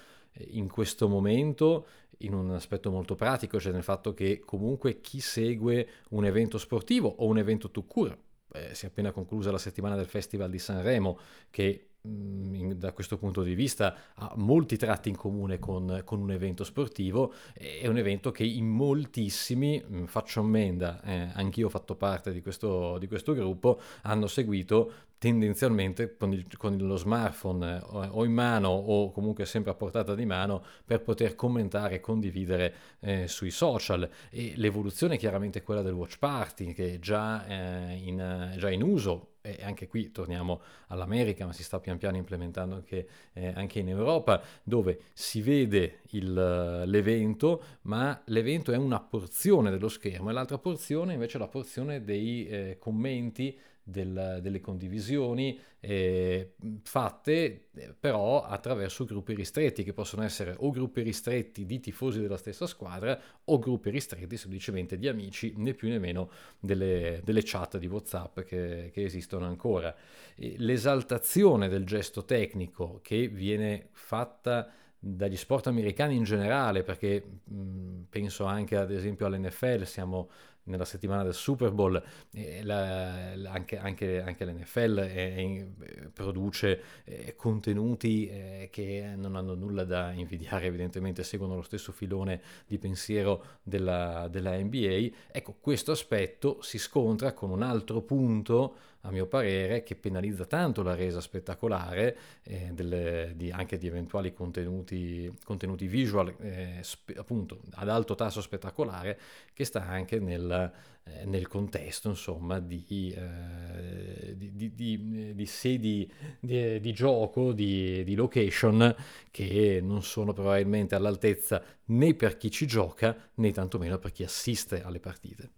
in 0.49 0.68
questo 0.68 1.09
momento 1.09 1.87
in 2.18 2.35
un 2.35 2.50
aspetto 2.50 2.90
molto 2.90 3.14
pratico, 3.14 3.61
cioè 3.61 3.73
nel 3.73 3.83
fatto 3.83 4.14
che 4.14 4.40
comunque 4.44 5.00
chi 5.00 5.21
segue 5.21 5.88
un 6.11 6.25
evento 6.25 6.59
sportivo 6.59 7.09
o 7.18 7.26
un 7.26 7.38
evento 7.38 7.71
to 7.71 7.85
cure, 7.85 8.18
eh, 8.52 8.75
si 8.75 8.85
è 8.87 8.88
appena 8.88 9.12
conclusa 9.12 9.50
la 9.50 9.59
settimana 9.59 9.97
del 9.97 10.06
Festival 10.06 10.50
di 10.50 10.59
Sanremo, 10.59 11.18
che 11.50 11.88
mm, 12.06 12.73
da 12.73 12.92
questo 12.92 13.18
punto 13.18 13.42
di 13.42 13.54
vista 13.54 13.97
ha 14.14 14.33
molti 14.37 14.76
tratti 14.76 15.09
in 15.09 15.16
comune 15.16 15.59
con, 15.59 16.02
con, 16.04 16.21
un 16.21 16.30
evento 16.30 16.62
sportivo, 16.62 17.33
è 17.52 17.87
un 17.88 17.99
evento 17.99 18.30
che 18.30 18.44
in 18.44 18.68
moltissimi, 18.68 19.83
mm, 19.85 20.04
faccio 20.04 20.40
ammenda, 20.40 21.02
eh, 21.02 21.30
anch'io 21.35 21.66
ho 21.66 21.71
fatto 21.71 21.97
parte 21.97 22.33
di 22.33 22.40
questo, 22.42 22.99
di 22.99 23.09
questo 23.09 23.35
gruppo, 23.35 23.80
hanno 24.02 24.26
seguito 24.26 24.92
tendenzialmente 25.25 26.19
con, 26.19 26.35
il, 26.35 26.45
con, 26.59 26.76
lo 26.76 26.97
smartphone 26.97 27.78
eh, 27.78 28.09
o 28.11 28.26
in 28.26 28.33
mano 28.33 28.69
o 28.69 29.11
comunque 29.11 29.47
sempre 29.47 29.71
a 29.71 29.75
portata 29.75 30.14
di 30.14 30.26
mano 30.26 30.62
per 30.85 31.00
poter 31.00 31.35
commentare 31.35 31.95
e 31.95 32.00
condividere 32.00 32.75
eh, 33.00 33.26
sui 33.26 33.50
social. 33.50 34.07
E 34.28 34.52
l'evoluzione 34.57 35.14
è 35.14 35.19
chiaramente 35.19 35.62
quella 35.62 35.81
del 35.81 35.95
watch 35.95 36.19
party 36.19 36.75
che 36.75 36.95
è 36.95 36.99
già, 36.99 37.47
eh, 37.47 37.95
in, 38.04 38.54
già 38.59 38.71
in 38.71 38.83
uso. 38.83 39.31
E 39.40 39.61
anche 39.62 39.88
qui 39.88 40.11
torniamo 40.11 40.61
all'America, 40.88 41.47
ma 41.47 41.52
si 41.52 41.62
sta 41.62 41.78
pian 41.78 41.97
piano 41.97 42.16
implementando 42.19 42.75
anche, 42.75 43.09
eh, 43.33 43.52
anche 43.54 43.78
in 43.78 43.88
Europa, 43.88 44.43
dove 44.62 45.00
si 45.14 45.40
vede 45.40 46.00
il, 46.11 46.83
l'evento, 46.87 47.62
ma 47.83 48.23
l'evento 48.26 48.73
è 48.73 48.76
una 48.76 49.00
porzione 49.00 49.71
dello 49.71 49.88
schermo 49.88 50.28
e 50.28 50.33
l'altra 50.35 50.59
porzione 50.59 51.14
invece 51.14 51.37
è 51.37 51.40
la 51.40 51.49
porzione 51.49 52.04
dei 52.04 52.47
eh, 52.47 52.76
commenti 52.78 53.59
del, 53.85 54.38
delle 54.41 54.61
condivisioni 54.61 55.61
eh, 55.79 56.55
fatte 56.83 57.67
eh, 57.75 57.95
però 57.99 58.43
attraverso 58.43 59.05
gruppi 59.05 59.35
ristretti 59.35 59.85
che 59.85 59.93
possono 59.93 60.23
essere 60.23 60.57
o 60.59 60.71
gruppi 60.71 61.03
ristretti 61.03 61.67
di 61.67 61.79
tifosi 61.79 62.23
della 62.23 62.38
stessa 62.38 62.67
squadra 62.67 63.21
o 63.45 63.59
gruppi 63.59 63.91
ristretti 63.91 64.38
semplicemente 64.38 64.97
di 64.97 65.07
amici 65.07 65.53
né 65.57 65.75
più 65.75 65.91
né 65.91 65.99
meno 65.99 66.31
delle, 66.59 67.21
delle 67.23 67.43
chat 67.45 67.76
di 67.76 67.87
whatsapp 67.87 68.41
che, 68.41 68.91
che 68.91 69.05
esistono 69.05 69.45
ancora. 69.45 69.95
L'esaltazione 70.37 71.69
del 71.69 71.85
gesto 71.85 72.25
tecnico 72.25 73.00
che 73.03 73.29
viene 73.29 73.88
fatta 73.93 74.73
dagli 74.99 75.37
sport 75.37 75.67
americani 75.67 76.17
in 76.17 76.25
generale 76.25 76.83
perché 76.83 77.23
mh, 77.45 78.05
penso 78.09 78.45
anche 78.45 78.76
ad 78.76 78.91
esempio 78.91 79.26
all'NFL 79.26 79.83
siamo 79.83 80.31
nella 80.64 80.85
settimana 80.85 81.23
del 81.23 81.35
Super 81.35 81.71
Bowl, 81.73 82.02
eh, 82.33 82.62
la, 82.62 83.35
la, 83.37 83.50
anche, 83.50 83.78
anche, 83.78 84.23
anche, 84.23 84.44
l'NFL 84.44 84.99
eh, 84.99 85.68
produce 86.12 86.83
eh, 87.04 87.35
contenuti 87.37 88.28
che 88.71 89.12
non 89.16 89.37
hanno 89.37 89.54
nulla 89.54 89.85
da 89.85 90.12
invidiare, 90.12 90.66
evidentemente 90.66 91.23
seguono 91.23 91.56
lo 91.56 91.62
stesso 91.62 91.92
filone 91.92 92.40
di 92.66 92.78
pensiero 92.78 93.59
della, 93.62 94.28
della 94.30 94.56
NBA. 94.56 95.09
Ecco, 95.30 95.56
questo 95.61 95.92
aspetto 95.92 96.61
si 96.62 96.78
scontra 96.78 97.33
con 97.33 97.50
un 97.50 97.62
altro 97.62 98.00
punto 98.02 98.76
a 99.06 99.11
mio 99.11 99.26
parere, 99.26 99.83
che 99.83 99.97
penalizza 99.97 100.47
tanto 100.47 100.83
la 100.83 100.94
resa 100.94 101.21
spettacolare 101.21 102.16
eh, 102.42 102.71
delle, 102.73 103.33
di, 103.37 103.50
anche 103.50 103.76
di 103.76 103.87
eventuali 103.87 104.33
contenuti, 104.33 105.30
contenuti 105.44 105.87
visual, 105.87 106.35
eh, 106.40 106.78
spe, 106.80 107.12
appunto 107.14 107.61
ad 107.73 107.88
alto 107.88 108.14
tasso 108.14 108.40
spettacolare, 108.40 109.18
che 109.52 109.64
sta 109.64 109.87
anche 109.87 110.18
nel, 110.18 110.73
eh, 111.04 111.25
nel 111.26 111.49
contesto, 111.49 112.08
insomma, 112.08 112.58
di, 112.61 113.14
eh, 113.16 114.34
di, 114.37 114.75
di, 114.75 115.34
di 115.34 115.46
sedi 115.46 116.11
di, 116.40 116.92
gioco, 116.92 117.52
di 117.52 118.14
location, 118.14 118.94
che 119.30 119.80
non 119.82 120.02
sono 120.02 120.32
probabilmente 120.32 120.94
all'altezza 120.94 121.62
né 121.87 122.14
per 122.14 122.37
chi 122.37 122.50
ci 122.50 122.66
gioca, 122.66 123.16
né 123.34 123.52
tantomeno 123.52 123.99
per 123.99 124.12
chi 124.12 124.23
assiste 124.23 124.82
alle 124.82 125.00
partite. 125.00 125.50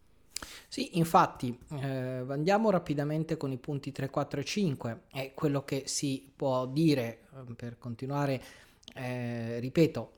Sì, 0.68 0.98
infatti 0.98 1.56
eh, 1.80 2.24
andiamo 2.28 2.70
rapidamente 2.70 3.36
con 3.36 3.52
i 3.52 3.56
punti 3.56 3.92
3, 3.92 4.10
4 4.10 4.40
e 4.40 4.44
5 4.44 5.00
e 5.12 5.32
quello 5.34 5.64
che 5.64 5.84
si 5.86 6.30
può 6.34 6.66
dire 6.66 7.20
eh, 7.34 7.54
per 7.54 7.78
continuare, 7.78 8.42
eh, 8.94 9.58
ripeto, 9.60 10.12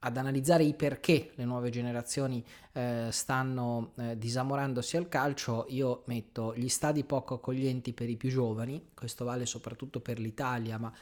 ad 0.00 0.16
analizzare 0.16 0.64
i 0.64 0.74
perché 0.74 1.32
le 1.34 1.44
nuove 1.44 1.70
generazioni 1.70 2.44
eh, 2.72 3.08
stanno 3.10 3.92
eh, 3.96 4.16
disamorandosi 4.16 4.96
al 4.96 5.08
calcio, 5.08 5.66
io 5.68 6.02
metto 6.06 6.54
gli 6.56 6.68
stadi 6.68 7.04
poco 7.04 7.34
accoglienti 7.34 7.92
per 7.92 8.08
i 8.08 8.16
più 8.16 8.30
giovani, 8.30 8.90
questo 8.94 9.24
vale 9.24 9.44
soprattutto 9.44 10.00
per 10.00 10.18
l'Italia, 10.18 10.78
ma 10.78 10.92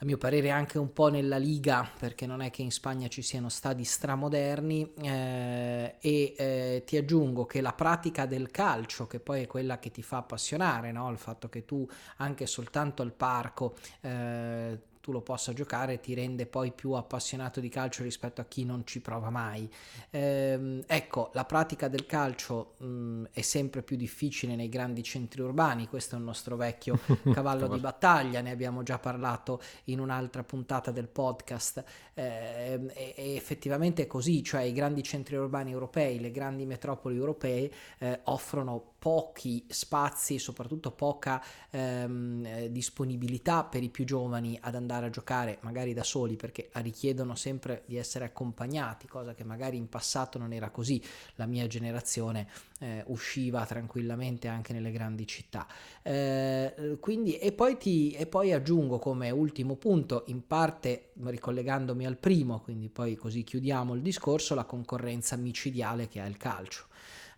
a 0.00 0.04
mio 0.04 0.16
parere 0.16 0.50
anche 0.50 0.78
un 0.78 0.92
po' 0.92 1.08
nella 1.08 1.38
Liga, 1.38 1.90
perché 1.98 2.24
non 2.24 2.40
è 2.40 2.50
che 2.50 2.62
in 2.62 2.70
Spagna 2.70 3.08
ci 3.08 3.20
siano 3.20 3.48
stadi 3.48 3.82
stramoderni, 3.82 4.94
eh, 5.02 5.96
e 6.00 6.34
eh, 6.38 6.82
ti 6.86 6.96
aggiungo 6.96 7.46
che 7.46 7.60
la 7.60 7.72
pratica 7.72 8.24
del 8.24 8.50
calcio, 8.52 9.08
che 9.08 9.18
poi 9.18 9.42
è 9.42 9.46
quella 9.48 9.80
che 9.80 9.90
ti 9.90 10.02
fa 10.02 10.18
appassionare, 10.18 10.92
no? 10.92 11.10
il 11.10 11.18
fatto 11.18 11.48
che 11.48 11.64
tu 11.64 11.86
anche 12.18 12.46
soltanto 12.46 13.02
al 13.02 13.12
parco 13.12 13.74
eh, 14.00 14.78
tu 15.08 15.14
lo 15.14 15.22
possa 15.22 15.54
giocare 15.54 16.00
ti 16.00 16.12
rende 16.12 16.44
poi 16.44 16.70
più 16.70 16.92
appassionato 16.92 17.60
di 17.60 17.70
calcio 17.70 18.02
rispetto 18.02 18.42
a 18.42 18.44
chi 18.44 18.66
non 18.66 18.84
ci 18.84 19.00
prova 19.00 19.30
mai. 19.30 19.66
Ehm, 20.10 20.82
ecco, 20.86 21.30
la 21.32 21.46
pratica 21.46 21.88
del 21.88 22.04
calcio 22.04 22.74
mh, 22.76 23.28
è 23.32 23.40
sempre 23.40 23.82
più 23.82 23.96
difficile 23.96 24.54
nei 24.54 24.68
grandi 24.68 25.02
centri 25.02 25.40
urbani, 25.40 25.88
questo 25.88 26.14
è 26.14 26.18
un 26.18 26.24
nostro 26.24 26.56
vecchio 26.56 26.98
cavallo 27.32 27.68
di 27.68 27.80
battaglia, 27.80 28.42
ne 28.42 28.50
abbiamo 28.50 28.82
già 28.82 28.98
parlato 28.98 29.62
in 29.84 29.98
un'altra 29.98 30.44
puntata 30.44 30.90
del 30.90 31.08
podcast. 31.08 31.82
Ehm, 32.12 32.90
e, 32.92 33.14
e, 33.16 33.34
effettivamente 33.34 34.02
è 34.02 34.06
così, 34.06 34.42
cioè 34.42 34.60
i 34.60 34.72
grandi 34.72 35.02
centri 35.02 35.36
urbani 35.36 35.70
europei, 35.70 36.20
le 36.20 36.30
grandi 36.30 36.66
metropoli 36.66 37.16
europee 37.16 37.70
eh, 37.98 38.20
offrono 38.24 38.96
pochi 38.98 39.64
spazi, 39.68 40.38
soprattutto 40.38 40.90
poca 40.90 41.42
ehm, 41.70 42.44
eh, 42.44 42.72
disponibilità 42.72 43.64
per 43.64 43.82
i 43.82 43.88
più 43.88 44.04
giovani 44.04 44.58
ad 44.60 44.74
andare 44.74 44.97
a 45.06 45.10
giocare 45.10 45.58
magari 45.62 45.94
da 45.94 46.02
soli 46.02 46.36
perché 46.36 46.70
richiedono 46.74 47.34
sempre 47.34 47.82
di 47.86 47.96
essere 47.96 48.24
accompagnati, 48.24 49.06
cosa 49.06 49.34
che 49.34 49.44
magari 49.44 49.76
in 49.76 49.88
passato 49.88 50.38
non 50.38 50.52
era 50.52 50.70
così. 50.70 51.02
La 51.34 51.46
mia 51.46 51.66
generazione 51.66 52.48
eh, 52.80 53.02
usciva 53.06 53.64
tranquillamente 53.66 54.48
anche 54.48 54.72
nelle 54.72 54.90
grandi 54.90 55.26
città. 55.26 55.66
Eh, 56.02 56.96
quindi, 57.00 57.38
e, 57.38 57.52
poi 57.52 57.76
ti, 57.76 58.12
e 58.12 58.26
poi 58.26 58.52
aggiungo 58.52 58.98
come 58.98 59.30
ultimo 59.30 59.76
punto, 59.76 60.24
in 60.26 60.46
parte 60.46 61.10
ricollegandomi 61.22 62.06
al 62.06 62.18
primo, 62.18 62.60
quindi 62.60 62.88
poi 62.88 63.16
così 63.16 63.42
chiudiamo 63.44 63.94
il 63.94 64.02
discorso, 64.02 64.54
la 64.54 64.64
concorrenza 64.64 65.36
micidiale 65.36 66.08
che 66.08 66.20
ha 66.20 66.26
il 66.26 66.36
calcio. 66.36 66.86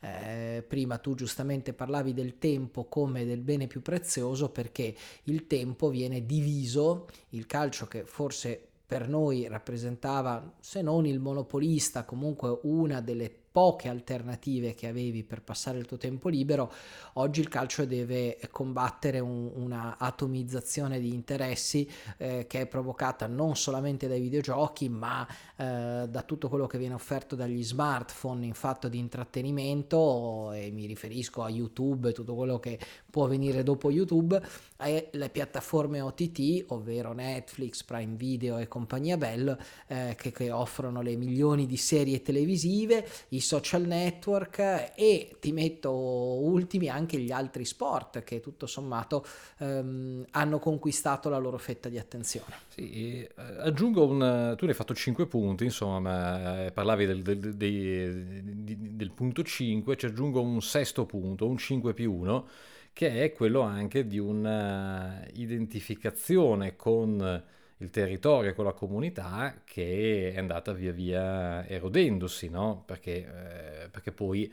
Eh, 0.03 0.65
prima 0.67 0.97
tu 0.97 1.15
giustamente 1.15 1.75
parlavi 1.75 2.15
del 2.15 2.39
tempo 2.39 2.87
come 2.87 3.27
del 3.27 3.43
bene 3.43 3.67
più 3.67 3.83
prezioso 3.83 4.49
perché 4.49 4.95
il 5.25 5.47
tempo 5.47 5.91
viene 5.91 6.25
diviso, 6.25 7.07
il 7.31 7.45
calcio 7.45 7.87
che 7.87 8.05
forse 8.05 8.67
per 8.87 9.09
noi 9.09 9.47
rappresentava, 9.47 10.55
se 10.59 10.83
non 10.83 11.07
il 11.07 11.21
monopolista, 11.21 12.05
comunque 12.05 12.59
una 12.63 13.01
delle 13.01 13.40
poche 13.51 13.89
alternative 13.89 14.75
che 14.75 14.87
avevi 14.87 15.25
per 15.25 15.43
passare 15.43 15.79
il 15.79 15.87
tuo 15.87 15.97
tempo 15.97 16.29
libero, 16.29 16.73
oggi 17.15 17.41
il 17.41 17.49
calcio 17.49 17.85
deve 17.85 18.39
combattere 18.51 19.19
un, 19.19 19.51
una 19.55 19.97
atomizzazione 19.99 21.01
di 21.01 21.13
interessi 21.13 21.91
eh, 22.17 22.47
che 22.47 22.61
è 22.61 22.67
provocata 22.67 23.27
non 23.27 23.57
solamente 23.57 24.07
dai 24.07 24.21
videogiochi, 24.21 24.89
ma 24.89 25.27
eh, 25.57 26.07
da 26.09 26.23
tutto 26.23 26.49
quello 26.49 26.67
che 26.67 26.79
viene 26.79 26.95
offerto 26.95 27.35
dagli 27.35 27.65
smartphone 27.65 28.47
in 28.47 28.55
fatto 28.55 28.89
di 28.89 28.99
intrattenimento, 28.99 30.53
e 30.53 30.71
mi 30.71 30.87
riferisco 30.87 31.43
a 31.43 31.49
YouTube 31.49 32.11
e 32.11 32.13
tutto 32.13 32.35
quello 32.35 32.61
che 32.61 32.79
può 33.11 33.27
venire 33.27 33.63
dopo 33.63 33.91
YouTube, 33.91 34.41
e 34.83 35.09
le 35.13 35.29
piattaforme 35.29 36.01
OTT, 36.01 36.65
ovvero 36.69 37.13
Netflix, 37.13 37.83
Prime 37.83 38.15
Video 38.17 38.59
e 38.59 38.69
compagnia 38.69 39.17
Bell, 39.17 39.57
eh, 39.87 40.15
che, 40.19 40.33
che 40.33 40.51
offrono 40.51 41.03
le 41.03 41.17
milioni 41.17 41.67
di 41.67 41.77
serie 41.77 42.23
televisive, 42.23 43.07
i 43.29 43.41
social 43.41 43.83
network 43.83 44.93
e 44.95 45.37
ti 45.39 45.53
metto 45.53 45.93
ultimi 45.93 46.89
anche 46.89 47.19
gli 47.19 47.31
altri 47.31 47.65
sport 47.65 48.23
che 48.23 48.41
tutto 48.41 48.67
sommato 48.67 49.25
ehm, 49.59 50.25
hanno 50.31 50.59
conquistato 50.59 51.29
la 51.29 51.39
loro 51.39 51.59
fetta 51.59 51.89
di 51.89 51.99
attenzione. 51.99 52.55
Sì, 52.69 53.23
eh, 53.23 53.31
aggiungo 53.59 54.07
un... 54.07 54.55
tu 54.57 54.65
ne 54.65 54.71
hai 54.71 54.77
fatto 54.77 54.95
5 54.95 55.27
punti, 55.27 55.65
insomma, 55.65 56.67
eh, 56.67 56.73
parlavi 56.73 57.07
del, 57.07 57.23
del, 57.23 57.39
del, 57.57 58.77
del 58.77 59.11
punto 59.11 59.43
5, 59.43 59.97
ci 59.97 60.07
aggiungo 60.07 60.41
un 60.41 60.63
sesto 60.63 61.05
punto, 61.05 61.47
un 61.47 61.59
5 61.59 61.93
più 61.93 62.13
1 62.13 62.49
che 62.93 63.25
è 63.25 63.33
quello 63.33 63.63
anche 63.63 64.07
di 64.07 64.19
un'identificazione 64.19 66.77
con 66.77 67.45
il 67.79 67.91
territorio 67.91 68.55
con 68.55 68.67
la 68.67 68.73
comunità 68.73 69.63
che 69.65 70.33
è 70.35 70.39
andata 70.39 70.73
via 70.73 70.93
via 70.93 71.67
erodendosi, 71.67 72.49
no? 72.49 72.83
perché, 72.85 73.85
eh, 73.85 73.89
perché 73.89 74.13
poi 74.13 74.53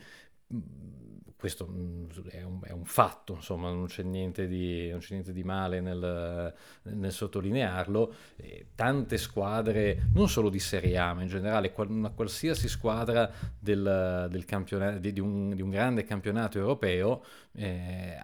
questo 1.38 1.68
mm, 1.70 2.04
è 2.30 2.42
un, 2.42 2.58
è 2.64 2.72
un, 2.72 2.84
fatto, 2.84 3.34
insomma, 3.34 3.70
non 3.70 3.86
c'è 3.86 4.02
niente 4.02 4.48
di, 4.48 4.92
c'è 4.98 5.12
niente 5.12 5.32
di 5.32 5.44
male 5.44 5.80
nel, 5.80 6.52
nel 6.82 7.12
sottolinearlo. 7.12 8.12
E 8.34 8.66
tante 8.74 9.18
squadre, 9.18 10.08
non 10.14 10.28
solo 10.28 10.50
di 10.50 10.58
Serie 10.58 10.98
A, 10.98 11.14
ma 11.14 11.22
in 11.22 11.28
generale 11.28 11.72
una 11.76 12.10
qualsiasi 12.10 12.68
squadra 12.68 13.30
del, 13.56 14.26
del 14.28 14.44
campionato, 14.44 14.98
di, 14.98 15.12
di, 15.12 15.20
un, 15.20 15.54
di, 15.54 15.62
un, 15.62 15.70
grande 15.70 16.02
campionato 16.02 16.58
europeo 16.58 17.22
eh, 17.52 18.18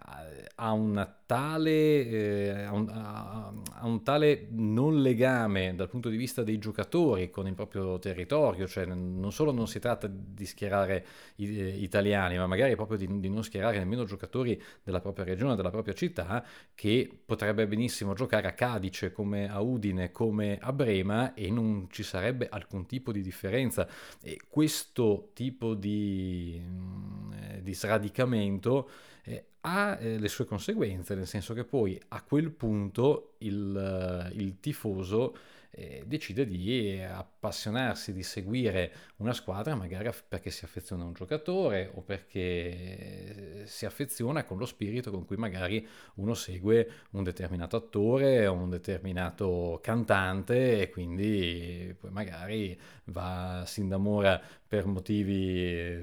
ha 0.57 0.73
una 0.73 1.13
tale, 1.27 2.07
eh, 2.07 2.63
ha, 2.63 2.73
un, 2.73 2.89
ha, 2.89 3.87
un, 3.87 4.03
tale 4.03 4.47
non 4.51 5.03
legame 5.03 5.75
dal 5.75 5.89
punto 5.89 6.09
di 6.09 6.17
vista 6.17 6.43
dei 6.43 6.59
giocatori 6.59 7.31
con 7.31 7.47
il 7.49 7.55
proprio 7.55 7.99
territorio, 7.99 8.67
cioè 8.69 8.85
non 8.85 9.33
solo 9.33 9.51
non 9.51 9.67
si 9.67 9.81
tratta 9.81 10.09
di 10.09 10.47
schierare 10.47 11.05
i, 11.37 11.59
eh, 11.59 11.69
italiani, 11.69 12.37
ma 12.37 12.47
magari 12.47 12.77
proprio 12.77 12.97
di, 12.97 13.04
di, 13.07 13.29
non 13.29 13.45
schierare 13.45 13.79
nemmeno 13.79 14.05
giocatori 14.05 14.61
della 14.83 15.01
propria 15.01 15.25
regione, 15.25 15.57
della 15.57 15.71
propria 15.71 15.95
città, 15.95 16.45
che 16.75 17.11
potrebbe 17.25 17.67
benissimo 17.67 18.15
giocare 18.15 18.49
a 18.49 18.53
Cadice 18.53 19.13
come 19.13 19.51
a 19.51 19.61
Udine, 19.61 20.11
come 20.11 20.59
a 20.59 20.73
Brema 20.73 21.35
e 21.35 21.51
non 21.51 21.87
ci 21.91 22.03
sarebbe 22.03 22.49
alcun 22.49 22.87
tipo 22.87 23.13
di 23.13 23.23
differenza. 23.23 23.89
E 24.23 24.41
questo 24.49 25.31
tipo 25.35 25.75
di, 25.75 26.61
mm, 26.63 27.33
eh, 27.33 27.63
di 27.63 27.75
sradicamento 27.75 28.89
eh, 29.25 29.45
ha 29.63 29.99
eh, 29.99 30.19
le 30.19 30.29
sue 30.29 30.45
conseguenze, 30.45 31.15
nel 31.15 31.27
senso 31.27 31.55
che 31.55 31.65
poi 31.65 32.01
a 32.09 32.23
quel 32.23 32.51
punto 32.51 33.35
il, 33.39 34.33
il 34.35 34.61
tifoso 34.61 35.35
eh, 35.71 36.05
decide 36.07 36.47
di 36.47 36.99
appassionarsi, 37.45 38.13
di 38.15 38.23
seguire 38.23 38.93
una 39.17 39.35
squadra 39.35 39.75
magari 39.75 40.11
perché 40.27 40.51
si 40.51 40.65
affeziona 40.65 41.03
a 41.03 41.07
un 41.07 41.13
giocatore 41.13 41.91
o 41.95 42.01
perché 42.01 43.65
si 43.67 43.85
affeziona 43.85 44.45
con 44.45 44.57
lo 44.57 44.65
spirito 44.65 45.11
con 45.11 45.27
cui 45.27 45.37
magari 45.37 45.87
uno 46.15 46.33
segue 46.33 46.89
un 47.11 47.23
determinato 47.23 47.77
attore 47.77 48.47
o 48.47 48.55
un 48.55 48.71
determinato 48.71 49.79
cantante 49.83 50.81
e 50.81 50.91
quindi 50.91 51.95
poi 51.99 52.11
magari 52.11 52.79
va, 53.07 53.65
si 53.67 53.81
innamora 53.81 54.41
per 54.67 54.87
motivi 54.87 56.01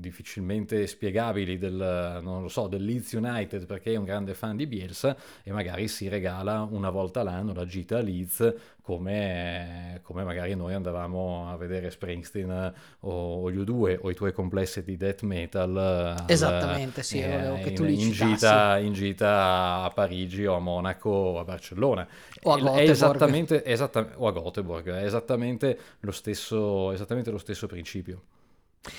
difficilmente 0.00 0.86
spiegabili 0.86 1.58
del, 1.58 2.20
non 2.22 2.42
lo 2.42 2.48
so, 2.48 2.66
del 2.66 2.84
Leeds 2.84 3.12
United 3.12 3.66
perché 3.66 3.92
è 3.92 3.96
un 3.96 4.04
grande 4.04 4.34
fan 4.34 4.56
di 4.56 4.66
Bielsa 4.66 5.16
e 5.42 5.52
magari 5.52 5.86
si 5.86 6.08
regala 6.08 6.62
una 6.62 6.90
volta 6.90 7.22
l'anno 7.22 7.52
la 7.52 7.64
gita 7.64 7.98
a 7.98 8.00
Leeds 8.00 8.54
come, 8.88 10.00
come 10.02 10.24
magari 10.24 10.54
noi 10.56 10.72
andavamo 10.78 11.50
a 11.50 11.56
vedere 11.56 11.90
Springsteen 11.90 12.72
o, 13.00 13.42
o 13.42 13.50
U2 13.50 13.98
o 14.00 14.10
i 14.10 14.14
tuoi 14.14 14.32
complessi 14.32 14.82
di 14.82 14.96
death 14.96 15.22
metal 15.22 16.24
esattamente 16.26 17.02
sì 17.02 17.20
eh, 17.20 17.60
che 17.62 17.72
tu 17.72 17.84
in, 17.84 18.00
in, 18.00 18.10
gita, 18.10 18.78
in 18.78 18.92
gita 18.92 19.82
a 19.82 19.90
Parigi 19.90 20.46
o 20.46 20.54
a 20.54 20.58
Monaco 20.58 21.10
o 21.10 21.38
a 21.38 21.44
Barcellona. 21.44 22.06
O 22.42 22.52
a 22.52 22.56
Göteborg. 22.56 22.88
esattamente, 22.88 23.64
esattamente, 23.64 24.16
o 24.18 24.26
a 24.26 24.32
Göteborg 24.32 24.86
è 24.88 25.04
esattamente 25.04 25.78
lo 26.00 26.12
stesso, 26.12 26.92
esattamente 26.92 27.30
lo 27.30 27.38
stesso 27.38 27.66
principio 27.66 28.22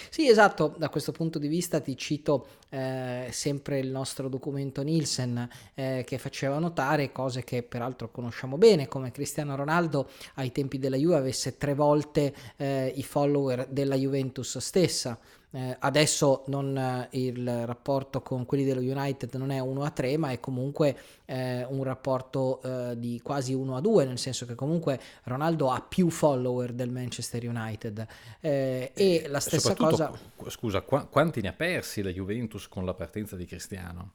sì, 0.09 0.27
esatto, 0.27 0.73
da 0.77 0.89
questo 0.89 1.11
punto 1.11 1.39
di 1.39 1.47
vista 1.47 1.79
ti 1.79 1.97
cito 1.97 2.47
eh, 2.69 3.27
sempre 3.31 3.79
il 3.79 3.89
nostro 3.89 4.29
documento 4.29 4.81
Nielsen 4.81 5.47
eh, 5.73 6.03
che 6.05 6.17
faceva 6.17 6.59
notare 6.59 7.11
cose 7.11 7.43
che 7.43 7.63
peraltro 7.63 8.11
conosciamo 8.11 8.57
bene, 8.57 8.87
come 8.87 9.11
Cristiano 9.11 9.55
Ronaldo 9.55 10.09
ai 10.35 10.51
tempi 10.51 10.79
della 10.79 10.97
Juve 10.97 11.15
avesse 11.15 11.57
tre 11.57 11.73
volte 11.73 12.33
eh, 12.57 12.93
i 12.95 13.03
follower 13.03 13.67
della 13.67 13.95
Juventus 13.95 14.57
stessa, 14.57 15.19
eh, 15.51 15.75
adesso 15.79 16.43
non, 16.47 16.77
eh, 16.77 17.07
il 17.11 17.65
rapporto 17.65 18.21
con 18.21 18.45
quelli 18.45 18.63
dello 18.63 18.81
United 18.81 19.33
non 19.35 19.49
è 19.49 19.59
1 19.59 19.81
a 19.81 19.89
3, 19.89 20.17
ma 20.17 20.29
è 20.29 20.39
comunque 20.39 20.95
eh, 21.25 21.65
un 21.65 21.83
rapporto 21.83 22.61
eh, 22.61 22.99
di 22.99 23.19
quasi 23.23 23.53
1 23.53 23.75
a 23.75 23.81
2, 23.81 24.05
nel 24.05 24.19
senso 24.19 24.45
che 24.45 24.53
comunque 24.53 24.99
Ronaldo 25.23 25.71
ha 25.71 25.81
più 25.81 26.09
follower 26.09 26.73
del 26.73 26.91
Manchester 26.91 27.47
United. 27.47 28.05
Eh, 28.39 28.91
e 28.93 29.25
la 29.27 29.39
stessa 29.39 29.73
cosa. 29.73 30.11
Scusa, 30.47 30.81
qu- 30.81 31.09
quanti 31.09 31.41
ne 31.41 31.47
ha 31.47 31.53
persi 31.53 32.03
la 32.03 32.11
Juventus 32.11 32.67
con 32.67 32.85
la 32.85 32.93
partenza 32.93 33.35
di 33.35 33.45
Cristiano? 33.45 34.11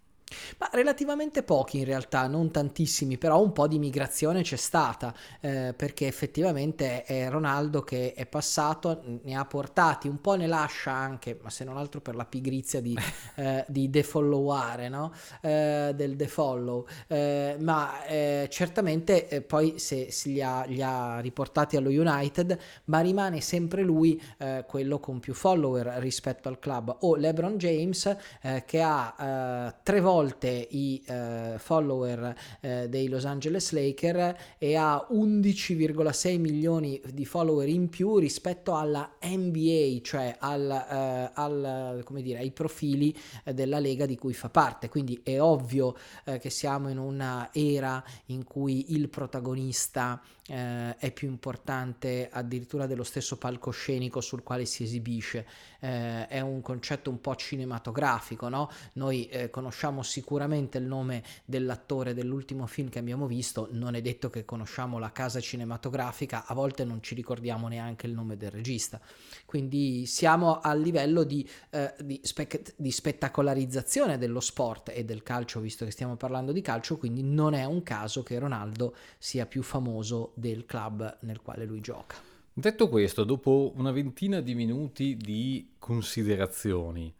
Ma 0.59 0.69
relativamente 0.73 1.43
pochi 1.43 1.79
in 1.79 1.85
realtà, 1.85 2.27
non 2.27 2.51
tantissimi, 2.51 3.19
però 3.19 3.41
un 3.41 3.53
po' 3.53 3.67
di 3.67 3.79
migrazione 3.79 4.43
c'è 4.43 4.57
stata, 4.57 5.15
eh, 5.41 5.75
perché 5.77 6.07
effettivamente 6.07 7.05
è 7.05 7.29
Ronaldo 7.29 7.83
che 7.83 8.15
è 8.15 8.27
passato, 8.27 9.03
ne 9.23 9.37
ha 9.37 9.45
portati, 9.45 10.09
un 10.09 10.21
po' 10.21 10.35
ne 10.35 10.47
lascia 10.47 10.93
anche, 10.93 11.39
ma 11.43 11.51
se 11.51 11.65
non 11.65 11.77
altro 11.77 12.01
per 12.01 12.15
la 12.15 12.25
pigrizia 12.25 12.81
di, 12.81 12.97
eh, 13.37 13.65
di 13.69 13.91
defolloware, 13.91 14.89
no? 14.89 15.13
eh, 15.41 15.93
del 15.95 16.17
defollow, 16.17 16.87
eh, 17.07 17.57
ma 17.61 18.05
eh, 18.07 18.49
certamente 18.51 19.29
eh, 19.29 19.41
poi 19.43 19.79
se, 19.79 20.11
se 20.11 20.29
li, 20.29 20.43
ha, 20.43 20.65
li, 20.65 20.83
ha, 20.83 21.21
riportati 21.21 21.77
allo 21.77 21.91
United, 21.91 22.59
ma 22.85 23.01
rimane 23.01 23.41
sempre 23.41 23.83
lui 23.83 24.21
quello 24.67 24.99
con 24.99 25.21
più 25.21 25.35
follower 25.35 25.87
rispetto 25.99 26.49
al 26.49 26.59
club, 26.59 26.97
o 27.01 27.17
LeBron 27.17 27.57
James 27.57 28.17
che 28.65 28.83
ha 28.83 29.75
tre 29.83 30.01
volte 30.01 30.24
volte 30.25 30.67
i 30.71 31.03
eh, 31.07 31.55
follower 31.59 32.35
eh, 32.61 32.89
dei 32.89 33.09
Los 33.09 33.27
Angeles 33.27 33.73
Lakers 33.73 34.35
e 34.59 34.75
ha 34.75 35.07
11,6 35.11 36.41
milioni 36.41 37.01
di 37.13 37.27
follower 37.27 37.69
in 37.69 37.91
più 37.91 38.17
rispetto 38.17 38.75
alla 38.75 39.17
NBA, 39.23 40.01
cioè 40.03 40.37
al, 40.39 40.71
eh, 40.71 41.31
al, 41.35 42.05
dire, 42.23 42.39
ai 42.39 42.53
profili 42.53 43.15
eh, 43.45 43.53
della 43.53 43.79
lega 43.79 44.07
di 44.07 44.17
cui 44.17 44.33
fa 44.33 44.49
parte. 44.49 44.89
Quindi 44.89 45.21
è 45.23 45.41
ovvio 45.41 45.95
eh, 46.25 46.39
che 46.39 46.49
siamo 46.49 46.89
in 46.89 46.99
una 46.99 47.51
era 47.53 48.03
in 48.27 48.45
cui 48.45 48.95
il 48.95 49.11
protagonista 49.11 50.23
eh, 50.47 50.97
è 50.97 51.11
più 51.13 51.29
importante 51.29 52.29
addirittura 52.31 52.87
dello 52.87 53.03
stesso 53.03 53.39
palcoscenico 53.39 54.21
sul 54.21 54.43
quale 54.43 54.65
si 54.67 54.83
esibisce. 54.83 55.47
Eh, 55.81 56.27
è 56.29 56.41
un 56.41 56.61
concetto 56.61 57.11
un 57.11 57.21
po' 57.21 57.35
cinematografico, 57.37 58.49
no? 58.49 58.71
Noi 58.95 59.27
eh, 59.29 59.51
conosciamo 59.51 60.03
sicuramente 60.03 60.79
il 60.79 60.85
nome 60.85 61.23
dell'attore 61.45 62.15
dell'ultimo 62.15 62.67
film 62.67 62.89
che 62.89 62.99
abbiamo 62.99 63.27
visto, 63.27 63.69
non 63.73 63.95
è 63.95 64.03
detto 64.03 64.31
che 64.31 64.45
conosciamo 64.45 64.99
la 64.99 65.13
casa 65.13 65.41
cinematografica, 65.41 66.47
a 66.47 66.55
volte 66.55 66.85
non 66.85 67.03
ci 67.03 67.15
ricordiamo 67.15 67.69
neanche 67.69 68.07
il 68.07 68.13
nome 68.13 68.37
del 68.37 68.51
regista. 68.51 69.01
Quindi 69.47 70.07
siamo 70.07 70.61
a 70.61 70.75
livello 70.75 71.23
di, 71.23 71.49
eh, 71.71 71.95
di, 72.01 72.21
spe- 72.23 72.75
di 72.77 72.91
spettacolarizzazione 72.91 74.19
dello 74.19 74.41
sport 74.41 74.91
e 74.95 75.05
del 75.05 75.23
calcio, 75.23 75.61
visto 75.61 75.85
che 75.85 75.91
stiamo 75.91 76.17
parlando 76.17 76.53
di 76.53 76.61
calcio, 76.61 76.99
quindi 76.99 77.23
non 77.23 77.55
è 77.55 77.65
un 77.65 77.83
caso 77.83 78.23
che 78.23 78.39
Ronaldo 78.39 78.95
sia 79.19 79.47
più 79.47 79.63
famoso 79.63 80.33
del 80.35 80.67
club 80.67 81.19
nel 81.21 81.41
quale 81.41 81.65
lui 81.65 81.81
gioca. 81.81 82.17
Detto 82.53 82.89
questo, 82.89 83.25
dopo 83.25 83.73
una 83.77 83.91
ventina 83.91 84.41
di 84.41 84.55
minuti 84.55 85.17
di 85.17 85.73
considerazioni 85.79 87.13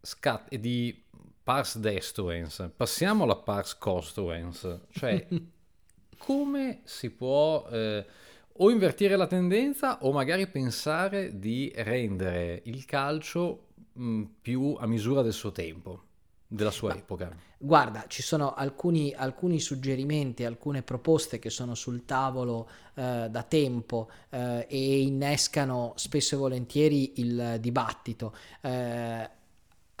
scat- 0.00 0.52
e 0.52 0.58
di 0.58 1.00
pars 1.42 1.78
destruens, 1.78 2.70
passiamo 2.76 3.24
alla 3.24 3.36
pars 3.36 3.76
costruens, 3.78 4.80
cioè 4.90 5.26
come 6.18 6.80
si 6.84 7.10
può 7.10 7.66
eh, 7.70 8.04
o 8.52 8.70
invertire 8.70 9.16
la 9.16 9.26
tendenza 9.26 10.02
o 10.02 10.12
magari 10.12 10.48
pensare 10.48 11.38
di 11.38 11.72
rendere 11.76 12.62
il 12.64 12.84
calcio 12.84 13.68
mh, 13.92 14.22
più 14.42 14.76
a 14.78 14.86
misura 14.86 15.22
del 15.22 15.32
suo 15.32 15.52
tempo 15.52 16.08
della 16.52 16.72
sua 16.72 16.88
Ma, 16.88 16.96
epoca. 16.96 17.32
Guarda, 17.56 18.04
ci 18.08 18.22
sono 18.22 18.54
alcuni, 18.54 19.14
alcuni, 19.14 19.60
suggerimenti, 19.60 20.44
alcune 20.44 20.82
proposte 20.82 21.38
che 21.38 21.48
sono 21.48 21.76
sul 21.76 22.04
tavolo 22.04 22.68
eh, 22.94 23.28
da 23.30 23.42
tempo 23.44 24.10
eh, 24.30 24.66
e 24.68 25.00
innescano 25.00 25.92
spesso 25.94 26.34
e 26.34 26.38
volentieri 26.38 27.20
il 27.20 27.58
dibattito. 27.60 28.34
Eh, 28.62 29.30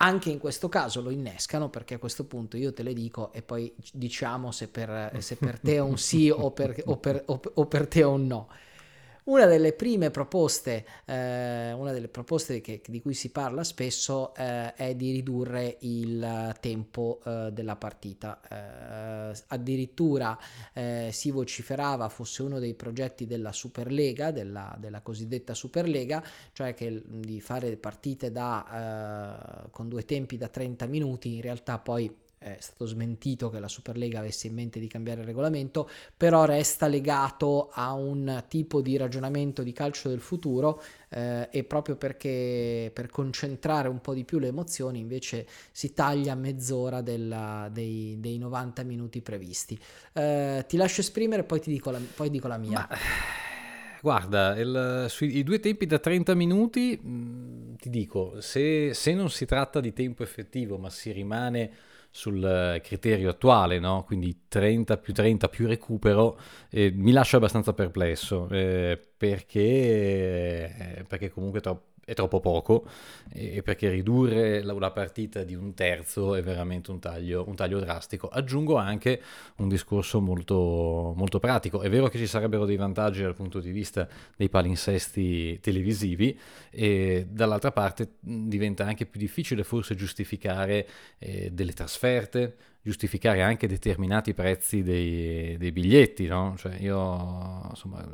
anche 0.02 0.30
in 0.30 0.38
questo 0.38 0.68
caso 0.68 1.02
lo 1.02 1.10
innescano 1.10 1.68
perché 1.68 1.94
a 1.94 1.98
questo 1.98 2.24
punto 2.24 2.56
io 2.56 2.72
te 2.72 2.82
le 2.82 2.94
dico 2.94 3.32
e 3.32 3.42
poi 3.42 3.72
diciamo 3.92 4.50
se 4.50 4.68
per, 4.68 5.12
se 5.18 5.36
per 5.36 5.60
te 5.60 5.74
è 5.74 5.80
un 5.80 5.98
sì 5.98 6.30
o 6.30 6.50
per, 6.50 6.82
o 6.86 6.96
per, 6.96 7.22
o 7.26 7.66
per 7.66 7.86
te 7.86 8.00
è 8.00 8.06
un 8.06 8.26
no. 8.26 8.48
Una 9.24 9.44
delle 9.46 9.72
prime 9.74 10.10
proposte, 10.10 10.86
eh, 11.04 11.72
una 11.72 11.92
delle 11.92 12.08
proposte 12.08 12.60
che, 12.60 12.80
di 12.86 13.02
cui 13.02 13.14
si 13.14 13.30
parla 13.30 13.62
spesso 13.64 14.34
eh, 14.34 14.72
è 14.74 14.94
di 14.94 15.12
ridurre 15.12 15.76
il 15.80 16.56
tempo 16.60 17.20
eh, 17.24 17.50
della 17.52 17.76
partita. 17.76 18.40
Eh, 18.48 19.38
addirittura 19.48 20.38
eh, 20.72 21.10
si 21.12 21.30
vociferava 21.30 22.08
fosse 22.08 22.42
uno 22.42 22.58
dei 22.58 22.74
progetti 22.74 23.26
della 23.26 23.52
Superlega, 23.52 24.30
della, 24.30 24.74
della 24.78 25.02
cosiddetta 25.02 25.52
Superlega, 25.54 26.22
cioè 26.52 26.74
che, 26.74 27.02
di 27.06 27.40
fare 27.40 27.76
partite 27.76 28.32
da, 28.32 29.66
eh, 29.66 29.70
con 29.70 29.88
due 29.88 30.04
tempi 30.04 30.38
da 30.38 30.48
30 30.48 30.86
minuti, 30.86 31.34
in 31.34 31.42
realtà 31.42 31.78
poi 31.78 32.28
è 32.42 32.56
stato 32.58 32.86
smentito 32.86 33.50
che 33.50 33.60
la 33.60 33.68
Superlega 33.68 34.20
avesse 34.20 34.46
in 34.46 34.54
mente 34.54 34.80
di 34.80 34.86
cambiare 34.86 35.20
il 35.20 35.26
regolamento, 35.26 35.90
però 36.16 36.46
resta 36.46 36.86
legato 36.86 37.68
a 37.70 37.92
un 37.92 38.44
tipo 38.48 38.80
di 38.80 38.96
ragionamento 38.96 39.62
di 39.62 39.74
calcio 39.74 40.08
del 40.08 40.20
futuro 40.20 40.82
eh, 41.10 41.48
e 41.50 41.64
proprio 41.64 41.96
perché 41.96 42.90
per 42.94 43.10
concentrare 43.10 43.88
un 43.88 44.00
po' 44.00 44.14
di 44.14 44.24
più 44.24 44.38
le 44.38 44.46
emozioni 44.46 45.00
invece 45.00 45.46
si 45.70 45.92
taglia 45.92 46.34
mezz'ora 46.34 47.02
della, 47.02 47.68
dei, 47.70 48.16
dei, 48.20 48.38
90 48.38 48.84
minuti 48.84 49.20
previsti. 49.20 49.78
Eh, 50.14 50.64
ti 50.66 50.78
lascio 50.78 51.02
esprimere, 51.02 51.44
poi 51.44 51.60
ti 51.60 51.70
dico 51.70 51.90
la, 51.90 52.00
poi 52.14 52.30
dico 52.30 52.48
la 52.48 52.56
mia. 52.56 52.88
Ma... 52.88 52.88
Guarda, 54.00 54.58
il, 54.58 55.06
sui 55.10 55.42
due 55.42 55.60
tempi 55.60 55.84
da 55.84 55.98
30 55.98 56.34
minuti, 56.34 56.98
mh, 56.98 57.10
mm, 57.10 57.74
ti 57.74 57.90
dico, 57.90 58.40
se, 58.40 58.94
se 58.94 59.12
non 59.12 59.28
si 59.28 59.44
tratta 59.44 59.78
di 59.78 59.92
tempo 59.92 60.22
effettivo, 60.22 60.78
ma 60.78 60.88
si 60.88 61.12
rimane 61.12 61.88
sul 62.10 62.44
eh, 62.44 62.80
criterio 62.80 63.30
attuale, 63.30 63.78
no? 63.78 64.04
quindi 64.04 64.44
30 64.48 64.96
più 64.98 65.12
30 65.12 65.48
più 65.48 65.66
recupero, 65.66 66.38
eh, 66.70 66.90
mi 66.94 67.12
lascia 67.12 67.36
abbastanza 67.36 67.72
perplesso 67.72 68.48
eh, 68.50 69.00
perché, 69.16 69.60
eh, 69.60 71.04
perché 71.06 71.30
comunque 71.30 71.60
troppo 71.60 71.89
è 72.04 72.14
troppo 72.14 72.40
poco 72.40 72.86
e 73.32 73.62
perché 73.62 73.88
ridurre 73.88 74.62
la, 74.62 74.72
la, 74.72 74.90
partita 74.90 75.44
di 75.44 75.54
un 75.54 75.74
terzo 75.74 76.34
è 76.34 76.42
veramente 76.42 76.90
un 76.90 76.98
taglio, 76.98 77.44
un 77.46 77.54
taglio 77.54 77.78
drastico. 77.78 78.28
Aggiungo 78.28 78.76
anche 78.76 79.22
un 79.56 79.68
discorso 79.68 80.20
molto, 80.20 81.12
molto, 81.16 81.38
pratico. 81.38 81.82
È 81.82 81.88
vero 81.88 82.08
che 82.08 82.18
ci 82.18 82.26
sarebbero 82.26 82.64
dei 82.64 82.76
vantaggi 82.76 83.22
dal 83.22 83.34
punto 83.34 83.60
di 83.60 83.70
vista 83.70 84.08
dei 84.36 84.48
palinsesti 84.48 85.60
televisivi 85.60 86.38
e 86.70 87.26
dall'altra 87.30 87.72
parte 87.72 88.14
diventa 88.20 88.84
anche 88.84 89.06
più 89.06 89.20
difficile 89.20 89.62
forse 89.62 89.94
giustificare 89.94 90.86
eh, 91.18 91.50
delle 91.52 91.72
trasferte, 91.72 92.56
giustificare 92.82 93.42
anche 93.42 93.66
determinati 93.66 94.32
prezzi 94.32 94.82
dei, 94.82 95.56
dei 95.58 95.72
biglietti, 95.72 96.26
no? 96.26 96.54
Cioè 96.56 96.76
io 96.78 97.66
insomma, 97.68 98.06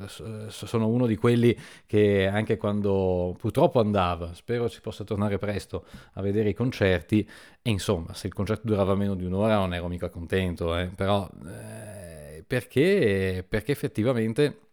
sono 0.48 0.88
uno 0.88 1.06
di 1.06 1.16
quelli 1.16 1.56
che 1.86 2.26
anche 2.26 2.56
quando 2.56 3.34
purtroppo 3.38 3.80
andava, 3.80 4.34
spero 4.34 4.68
ci 4.68 4.80
possa 4.80 5.04
tornare 5.04 5.38
presto 5.38 5.84
a 6.14 6.22
vedere 6.22 6.48
i 6.48 6.54
concerti 6.54 7.28
e 7.62 7.70
insomma 7.70 8.12
se 8.14 8.26
il 8.26 8.34
concerto 8.34 8.66
durava 8.66 8.94
meno 8.94 9.14
di 9.14 9.24
un'ora 9.24 9.56
non 9.56 9.74
ero 9.74 9.88
mica 9.88 10.08
contento, 10.08 10.76
eh? 10.76 10.88
però 10.88 11.28
eh, 11.46 12.44
perché, 12.46 13.44
perché 13.48 13.72
effettivamente 13.72 14.65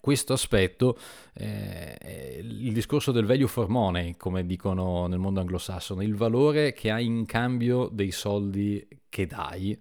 questo 0.00 0.32
aspetto, 0.32 0.98
eh, 1.34 2.38
il 2.40 2.72
discorso 2.72 3.12
del 3.12 3.26
value 3.26 3.48
for 3.48 3.68
money, 3.68 4.16
come 4.16 4.46
dicono 4.46 5.06
nel 5.06 5.18
mondo 5.18 5.40
anglosassone, 5.40 6.04
il 6.04 6.14
valore 6.14 6.72
che 6.72 6.90
hai 6.90 7.04
in 7.04 7.26
cambio 7.26 7.88
dei 7.92 8.10
soldi 8.10 8.86
che 9.08 9.26
dai, 9.26 9.78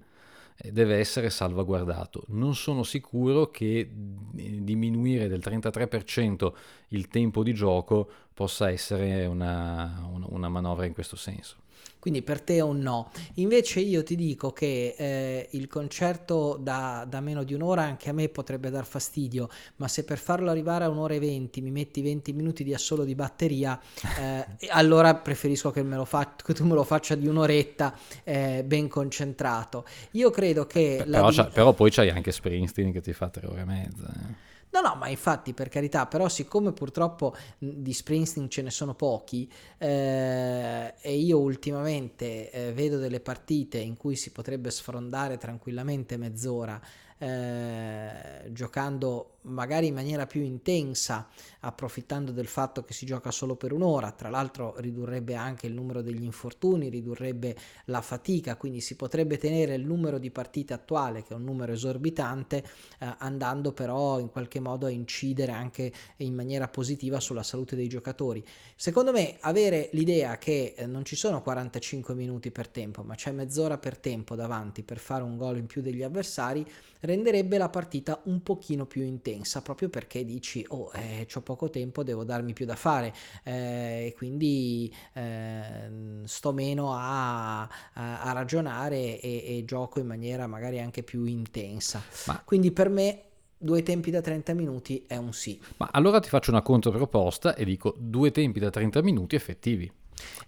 eh, 0.57 0.71
deve 0.71 0.97
essere 0.97 1.29
salvaguardato. 1.29 2.23
Non 2.29 2.55
sono 2.55 2.83
sicuro 2.83 3.51
che 3.51 3.79
eh, 3.79 4.63
diminuire 4.63 5.27
del 5.27 5.41
33% 5.43 6.51
il 6.89 7.07
tempo 7.07 7.43
di 7.43 7.53
gioco 7.53 8.09
possa 8.33 8.69
essere 8.69 9.25
una, 9.25 10.09
una 10.29 10.49
manovra 10.49 10.85
in 10.85 10.93
questo 10.93 11.15
senso. 11.15 11.57
Quindi 11.99 12.21
per 12.21 12.41
te 12.41 12.55
è 12.55 12.61
un 12.61 12.79
no. 12.79 13.11
Invece 13.35 13.79
io 13.79 14.03
ti 14.03 14.15
dico 14.15 14.51
che 14.51 14.95
eh, 14.97 15.47
il 15.51 15.67
concerto 15.67 16.57
da, 16.59 17.05
da, 17.07 17.19
meno 17.21 17.43
di 17.43 17.53
un'ora 17.53 17.83
anche 17.83 18.09
a 18.09 18.13
me 18.13 18.29
potrebbe 18.29 18.69
dar 18.69 18.85
fastidio, 18.85 19.49
ma 19.77 19.87
se 19.87 20.03
per 20.03 20.17
farlo 20.17 20.49
arrivare 20.49 20.85
a 20.85 20.89
un'ora 20.89 21.15
e 21.15 21.19
venti 21.19 21.61
mi 21.61 21.71
metti 21.71 22.01
20 22.01 22.33
minuti 22.33 22.63
di 22.63 22.73
assolo 22.73 23.03
di 23.03 23.15
batteria, 23.15 23.79
eh, 24.19 24.45
allora 24.69 25.15
preferisco 25.15 25.71
che, 25.71 25.83
me 25.83 26.03
fa- 26.05 26.35
che, 26.35 26.53
tu 26.53 26.65
me 26.65 26.75
lo 26.75 26.83
faccia 26.83 27.15
di 27.15 27.27
un'oretta 27.27 27.97
eh, 28.23 28.63
ben 28.65 28.87
concentrato. 28.87 29.85
Io 30.11 30.29
credo 30.29 30.65
che... 30.65 31.03
Però, 31.05 31.29
di... 31.29 31.47
però 31.53 31.73
poi 31.73 31.91
c'hai 31.91 32.09
anche 32.09 32.31
Springsteen 32.31 32.91
che 32.91 33.01
ti 33.01 33.13
fa 33.13 33.29
tre 33.29 33.47
ore 33.47 33.61
e 33.61 33.65
mezza. 33.65 34.45
No, 34.79 34.89
no, 34.89 34.95
ma 34.95 35.07
infatti 35.07 35.55
per 35.55 35.69
carità, 35.69 36.05
però 36.05 36.29
siccome 36.29 36.71
purtroppo 36.71 37.35
di 37.57 37.93
Springsteen 37.93 38.47
ce 38.47 38.61
ne 38.61 38.69
sono 38.69 38.93
pochi 38.93 39.51
eh, 39.79 40.93
e 41.01 41.15
io 41.15 41.39
ultimamente 41.39 42.51
eh, 42.51 42.73
vedo 42.73 42.99
delle 42.99 43.19
partite 43.19 43.79
in 43.79 43.97
cui 43.97 44.15
si 44.15 44.31
potrebbe 44.31 44.69
sfrondare 44.69 45.37
tranquillamente 45.37 46.15
mezz'ora 46.17 46.79
eh, 47.17 48.49
giocando 48.51 49.37
magari 49.47 49.87
in 49.87 49.95
maniera 49.95 50.27
più 50.27 50.41
intensa, 50.41 51.27
approfittando 51.67 52.31
del 52.31 52.47
fatto 52.47 52.83
che 52.83 52.93
si 52.93 53.05
gioca 53.05 53.29
solo 53.29 53.55
per 53.55 53.73
un'ora, 53.73 54.11
tra 54.11 54.29
l'altro 54.29 54.75
ridurrebbe 54.77 55.35
anche 55.35 55.67
il 55.67 55.73
numero 55.73 56.01
degli 56.01 56.23
infortuni, 56.23 56.87
ridurrebbe 56.87 57.55
la 57.85 58.01
fatica, 58.01 58.55
quindi 58.55 58.79
si 58.79 58.95
potrebbe 58.95 59.37
tenere 59.37 59.75
il 59.75 59.85
numero 59.85 60.17
di 60.17 60.31
partite 60.31 60.73
attuale, 60.73 61.23
che 61.23 61.33
è 61.33 61.35
un 61.35 61.43
numero 61.43 61.73
esorbitante, 61.73 62.63
eh, 62.99 63.15
andando 63.17 63.73
però 63.73 64.19
in 64.19 64.29
qualche 64.29 64.61
modo 64.61 64.85
a 64.85 64.89
incidere 64.89 65.51
anche 65.51 65.91
in 66.17 66.33
maniera 66.33 66.69
positiva 66.69 67.19
sulla 67.19 67.43
salute 67.43 67.75
dei 67.75 67.89
giocatori. 67.89 68.43
Secondo 68.75 69.11
me 69.11 69.35
avere 69.41 69.89
l'idea 69.91 70.37
che 70.37 70.73
eh, 70.77 70.85
non 70.85 71.03
ci 71.03 71.17
sono 71.17 71.41
45 71.41 72.13
minuti 72.13 72.49
per 72.49 72.69
tempo, 72.69 73.03
ma 73.03 73.15
c'è 73.15 73.31
mezz'ora 73.31 73.77
per 73.77 73.97
tempo 73.97 74.35
davanti 74.35 74.83
per 74.83 74.99
fare 74.99 75.23
un 75.23 75.35
gol 75.35 75.57
in 75.57 75.65
più 75.65 75.81
degli 75.81 76.03
avversari, 76.03 76.65
renderebbe 77.01 77.57
la 77.57 77.69
partita 77.69 78.21
un 78.25 78.41
pochino 78.41 78.85
più 78.85 79.03
intensa, 79.03 79.61
proprio 79.61 79.89
perché 79.89 80.23
dici, 80.23 80.65
oh, 80.69 80.91
eh, 80.93 81.27
ho 81.33 81.41
poco 81.41 81.56
tempo, 81.69 82.03
devo 82.03 82.23
darmi 82.23 82.53
più 82.53 82.65
da 82.65 82.75
fare 82.75 83.13
eh, 83.43 84.05
e 84.07 84.13
quindi 84.15 84.93
eh, 85.13 86.21
sto 86.23 86.53
meno 86.53 86.93
a, 86.93 87.61
a, 87.61 87.69
a 87.93 88.31
ragionare 88.31 89.19
e, 89.19 89.43
e, 89.45 89.63
gioco 89.65 89.99
in 89.99 90.07
maniera 90.07 90.47
magari 90.47 90.79
anche 90.79 91.03
più 91.03 91.25
intensa. 91.25 92.01
Ma... 92.27 92.41
Quindi 92.45 92.71
per 92.71 92.89
me 92.89 93.21
due 93.57 93.81
tempi 93.83 94.11
da 94.11 94.21
30 94.21 94.53
minuti 94.53 95.03
è 95.07 95.17
un 95.17 95.33
sì. 95.33 95.59
Ma 95.77 95.89
allora 95.91 96.19
ti 96.19 96.29
faccio 96.29 96.51
una 96.51 96.61
controproposta 96.61 97.55
e 97.55 97.65
dico 97.65 97.95
due 97.97 98.31
tempi 98.31 98.59
da 98.59 98.69
30 98.69 99.01
minuti 99.01 99.35
effettivi. 99.35 99.91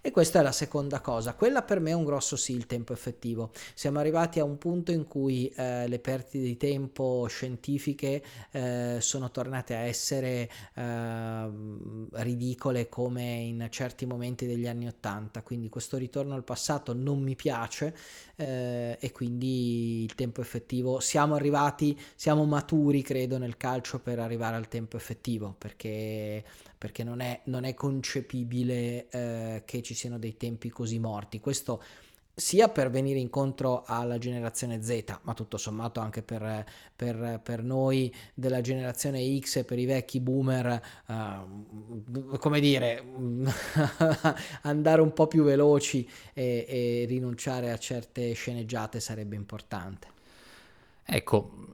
E 0.00 0.10
questa 0.10 0.40
è 0.40 0.42
la 0.42 0.52
seconda 0.52 1.00
cosa. 1.00 1.34
Quella 1.34 1.62
per 1.62 1.80
me 1.80 1.90
è 1.90 1.94
un 1.94 2.04
grosso 2.04 2.36
sì, 2.36 2.54
il 2.54 2.66
tempo 2.66 2.92
effettivo. 2.92 3.50
Siamo 3.74 3.98
arrivati 3.98 4.40
a 4.40 4.44
un 4.44 4.58
punto 4.58 4.92
in 4.92 5.06
cui 5.06 5.48
eh, 5.48 5.86
le 5.86 5.98
perdite 5.98 6.38
di 6.38 6.56
tempo 6.56 7.26
scientifiche 7.28 8.22
eh, 8.50 8.96
sono 9.00 9.30
tornate 9.30 9.74
a 9.74 9.80
essere 9.80 10.48
eh, 10.74 11.50
ridicole 12.12 12.88
come 12.88 13.22
in 13.22 13.66
certi 13.70 14.06
momenti 14.06 14.46
degli 14.46 14.66
anni 14.66 14.86
Ottanta. 14.86 15.42
Quindi 15.42 15.68
questo 15.68 15.96
ritorno 15.96 16.34
al 16.34 16.44
passato 16.44 16.94
non 16.94 17.20
mi 17.20 17.36
piace 17.36 17.94
eh, 18.36 18.96
e 18.98 19.12
quindi 19.12 20.02
il 20.02 20.14
tempo 20.14 20.40
effettivo 20.40 21.00
siamo 21.00 21.34
arrivati, 21.34 21.98
siamo 22.14 22.44
maturi 22.44 23.02
credo 23.02 23.38
nel 23.38 23.56
calcio 23.56 23.98
per 24.00 24.18
arrivare 24.18 24.56
al 24.56 24.68
tempo 24.68 24.96
effettivo 24.96 25.54
perché 25.58 26.42
perché 26.80 27.04
non 27.04 27.20
è, 27.20 27.42
non 27.44 27.64
è 27.64 27.74
concepibile 27.74 29.06
eh, 29.10 29.62
che 29.66 29.82
ci 29.82 29.92
siano 29.92 30.18
dei 30.18 30.38
tempi 30.38 30.70
così 30.70 30.98
morti. 30.98 31.38
Questo 31.38 31.82
sia 32.34 32.70
per 32.70 32.88
venire 32.88 33.18
incontro 33.18 33.82
alla 33.84 34.16
generazione 34.16 34.82
Z, 34.82 35.18
ma 35.24 35.34
tutto 35.34 35.58
sommato 35.58 36.00
anche 36.00 36.22
per, 36.22 36.64
per, 36.96 37.38
per 37.42 37.62
noi 37.62 38.10
della 38.32 38.62
generazione 38.62 39.38
X 39.38 39.56
e 39.56 39.64
per 39.64 39.78
i 39.78 39.84
vecchi 39.84 40.20
boomer, 40.20 40.82
uh, 41.08 42.38
come 42.38 42.60
dire, 42.60 43.04
andare 44.62 45.02
un 45.02 45.12
po' 45.12 45.26
più 45.26 45.44
veloci 45.44 46.08
e, 46.32 46.64
e 46.66 47.04
rinunciare 47.06 47.72
a 47.72 47.76
certe 47.76 48.32
sceneggiate 48.32 49.00
sarebbe 49.00 49.36
importante. 49.36 50.08
Ecco, 51.04 51.68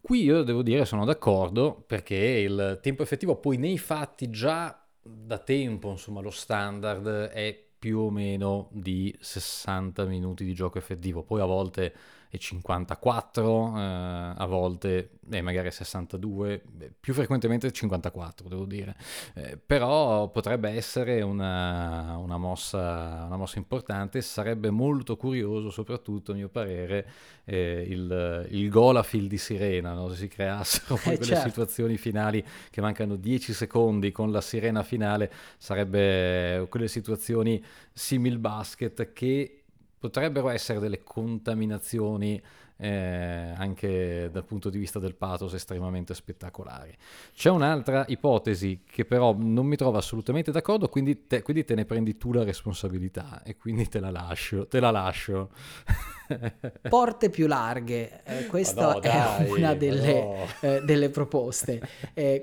Qui 0.00 0.22
io 0.22 0.42
devo 0.42 0.62
dire 0.62 0.84
sono 0.84 1.04
d'accordo 1.04 1.84
perché 1.86 2.16
il 2.16 2.78
tempo 2.82 3.02
effettivo 3.02 3.36
poi 3.36 3.58
nei 3.58 3.78
fatti 3.78 4.30
già 4.30 4.84
da 5.02 5.38
tempo, 5.38 5.90
insomma, 5.90 6.20
lo 6.20 6.30
standard 6.30 7.06
è 7.28 7.69
più 7.80 7.98
o 7.98 8.10
meno 8.10 8.68
di 8.72 9.16
60 9.18 10.04
minuti 10.04 10.44
di 10.44 10.52
gioco 10.52 10.76
effettivo, 10.76 11.22
poi 11.22 11.40
a 11.40 11.46
volte 11.46 11.94
e 12.32 12.38
54, 12.38 13.76
eh, 13.76 14.34
a 14.36 14.46
volte 14.46 15.18
eh, 15.28 15.42
magari 15.42 15.68
62, 15.68 16.62
più 17.00 17.12
frequentemente 17.12 17.72
54 17.72 18.48
devo 18.48 18.64
dire, 18.66 18.94
eh, 19.34 19.58
però 19.58 20.28
potrebbe 20.28 20.70
essere 20.70 21.22
una, 21.22 22.16
una, 22.18 22.36
mossa, 22.36 23.24
una, 23.26 23.36
mossa, 23.36 23.58
importante, 23.58 24.22
sarebbe 24.22 24.70
molto 24.70 25.16
curioso 25.16 25.70
soprattutto 25.70 26.30
a 26.30 26.36
mio 26.36 26.48
parere 26.48 27.04
eh, 27.44 27.84
il, 27.88 28.46
il 28.50 28.68
gol 28.68 28.96
a 28.96 29.02
fil 29.02 29.26
di 29.26 29.38
sirena, 29.38 29.92
no? 29.92 30.08
se 30.10 30.14
si 30.14 30.28
creassero 30.28 30.94
poi 31.02 31.14
eh, 31.14 31.16
quelle 31.16 31.32
certo. 31.32 31.48
situazioni 31.48 31.96
finali 31.96 32.44
che 32.70 32.80
mancano 32.80 33.16
10 33.16 33.52
secondi 33.52 34.12
con 34.12 34.30
la 34.30 34.40
sirena 34.40 34.84
finale, 34.84 35.32
sarebbe 35.58 36.64
quelle 36.68 36.86
situazioni 36.86 37.60
simil 37.92 38.38
basket 38.38 39.12
che 39.12 39.64
potrebbero 39.98 40.48
essere 40.48 40.78
delle 40.78 41.02
contaminazioni 41.02 42.40
eh, 42.80 43.52
anche 43.56 44.30
dal 44.32 44.44
punto 44.44 44.70
di 44.70 44.78
vista 44.78 44.98
del 44.98 45.14
pathos 45.14 45.52
estremamente 45.52 46.14
spettacolari. 46.14 46.96
C'è 47.34 47.50
un'altra 47.50 48.04
ipotesi 48.08 48.82
che 48.90 49.04
però 49.04 49.34
non 49.38 49.66
mi 49.66 49.76
trova 49.76 49.98
assolutamente 49.98 50.50
d'accordo, 50.50 50.88
quindi 50.88 51.26
te, 51.26 51.42
quindi 51.42 51.64
te 51.64 51.74
ne 51.74 51.84
prendi 51.84 52.16
tu 52.16 52.32
la 52.32 52.42
responsabilità 52.42 53.42
e 53.44 53.56
quindi 53.56 53.86
te 53.88 54.00
la 54.00 54.10
lascio. 54.10 54.66
Te 54.66 54.80
la 54.80 54.90
lascio. 54.90 55.50
Porte 56.88 57.28
più 57.28 57.46
larghe, 57.48 58.22
eh, 58.24 58.46
questa 58.46 58.92
no, 58.92 59.00
è 59.00 59.50
una 59.50 59.74
delle, 59.74 60.22
no. 60.22 60.46
eh, 60.60 60.80
delle 60.82 61.10
proposte, 61.10 61.80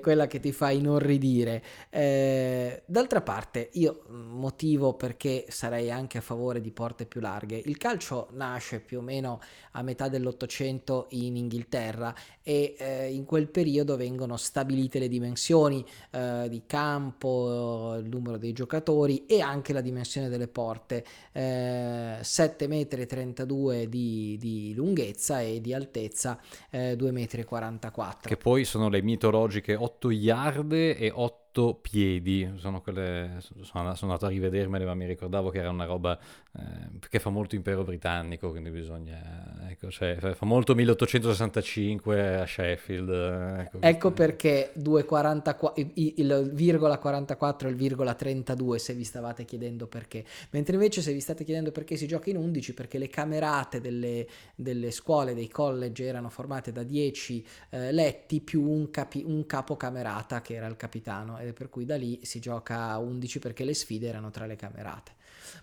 quella 0.00 0.26
che 0.26 0.40
ti 0.40 0.52
fa 0.52 0.70
inorridire. 0.70 1.62
Eh, 1.88 2.82
d'altra 2.84 3.22
parte, 3.22 3.70
io 3.72 4.02
motivo 4.08 4.94
perché 4.94 5.46
sarei 5.48 5.90
anche 5.90 6.18
a 6.18 6.20
favore 6.20 6.60
di 6.60 6.70
porte 6.70 7.06
più 7.06 7.20
larghe. 7.20 7.60
Il 7.64 7.78
calcio 7.78 8.28
nasce 8.32 8.80
più 8.80 8.98
o 8.98 9.02
meno 9.02 9.40
a 9.72 9.82
metà 9.82 10.08
dell'Ottocento 10.28 11.06
in 11.10 11.36
Inghilterra 11.36 12.14
e 12.42 12.74
eh, 12.78 13.12
in 13.12 13.24
quel 13.24 13.48
periodo 13.48 13.96
vengono 13.96 14.36
stabilite 14.36 14.98
le 14.98 15.08
dimensioni 15.08 15.82
eh, 16.10 16.46
di 16.48 16.62
campo, 16.66 17.96
il 17.98 18.08
numero 18.08 18.36
dei 18.36 18.52
giocatori 18.52 19.24
e 19.26 19.40
anche 19.40 19.72
la 19.72 19.80
dimensione 19.80 20.28
delle 20.28 20.48
porte. 20.48 21.04
7,32 21.34 23.46
m 23.46 23.84
di, 23.88 24.36
di, 24.38 24.74
lunghezza 24.74 25.40
e 25.40 25.60
di 25.60 25.72
altezza 25.72 26.40
eh, 26.70 26.94
2,44 26.94 27.70
m. 27.70 27.78
Che 28.22 28.36
poi 28.36 28.64
sono 28.64 28.88
le 28.88 29.02
mitologiche 29.02 29.74
8 29.74 30.10
yard 30.10 30.72
e 30.72 31.12
8 31.14 31.47
otto 31.58 31.74
piedi, 31.80 32.48
sono 32.56 32.80
quelle, 32.80 33.38
sono, 33.40 33.94
sono 33.94 34.12
andato 34.12 34.26
a 34.26 34.28
rivedermele 34.28 34.84
ma 34.84 34.94
mi 34.94 35.06
ricordavo 35.06 35.50
che 35.50 35.58
era 35.58 35.70
una 35.70 35.84
roba 35.84 36.16
eh, 36.56 36.98
che 37.08 37.18
fa 37.18 37.30
molto 37.30 37.56
impero 37.56 37.82
britannico, 37.82 38.50
quindi 38.50 38.70
bisogna, 38.70 39.68
ecco, 39.68 39.90
cioè, 39.90 40.16
fa 40.16 40.46
molto 40.46 40.74
1865 40.74 42.36
a 42.36 42.46
Sheffield. 42.46 43.08
Eh, 43.10 43.60
ecco, 43.60 43.78
ecco 43.80 44.10
perché 44.12 44.72
2,44, 44.78 45.90
il 45.94 46.50
virgola 46.52 46.98
44 46.98 47.68
e 47.68 47.70
il 47.70 47.76
virgola 47.76 48.14
32 48.14 48.78
se 48.78 48.94
vi 48.94 49.04
stavate 49.04 49.44
chiedendo 49.44 49.86
perché, 49.86 50.24
mentre 50.50 50.74
invece 50.74 51.02
se 51.02 51.12
vi 51.12 51.20
state 51.20 51.44
chiedendo 51.44 51.72
perché 51.72 51.96
si 51.96 52.06
gioca 52.06 52.30
in 52.30 52.36
11, 52.36 52.74
perché 52.74 52.98
le 52.98 53.08
camerate 53.08 53.80
delle, 53.80 54.26
delle 54.54 54.90
scuole, 54.90 55.34
dei 55.34 55.48
college 55.48 56.04
erano 56.04 56.28
formate 56.28 56.70
da 56.70 56.82
10 56.82 57.46
eh, 57.70 57.92
letti 57.92 58.40
più 58.40 58.62
un, 58.62 58.90
capi, 58.90 59.24
un 59.26 59.44
capocamerata 59.46 60.40
che 60.40 60.54
era 60.54 60.66
il 60.66 60.76
capitano 60.76 61.38
è 61.48 61.52
per 61.52 61.68
cui 61.68 61.84
da 61.84 61.96
lì 61.96 62.20
si 62.22 62.40
gioca 62.40 62.90
a 62.90 62.98
11 62.98 63.38
perché 63.38 63.64
le 63.64 63.74
sfide 63.74 64.08
erano 64.08 64.30
tra 64.30 64.46
le 64.46 64.56
camerate. 64.56 65.12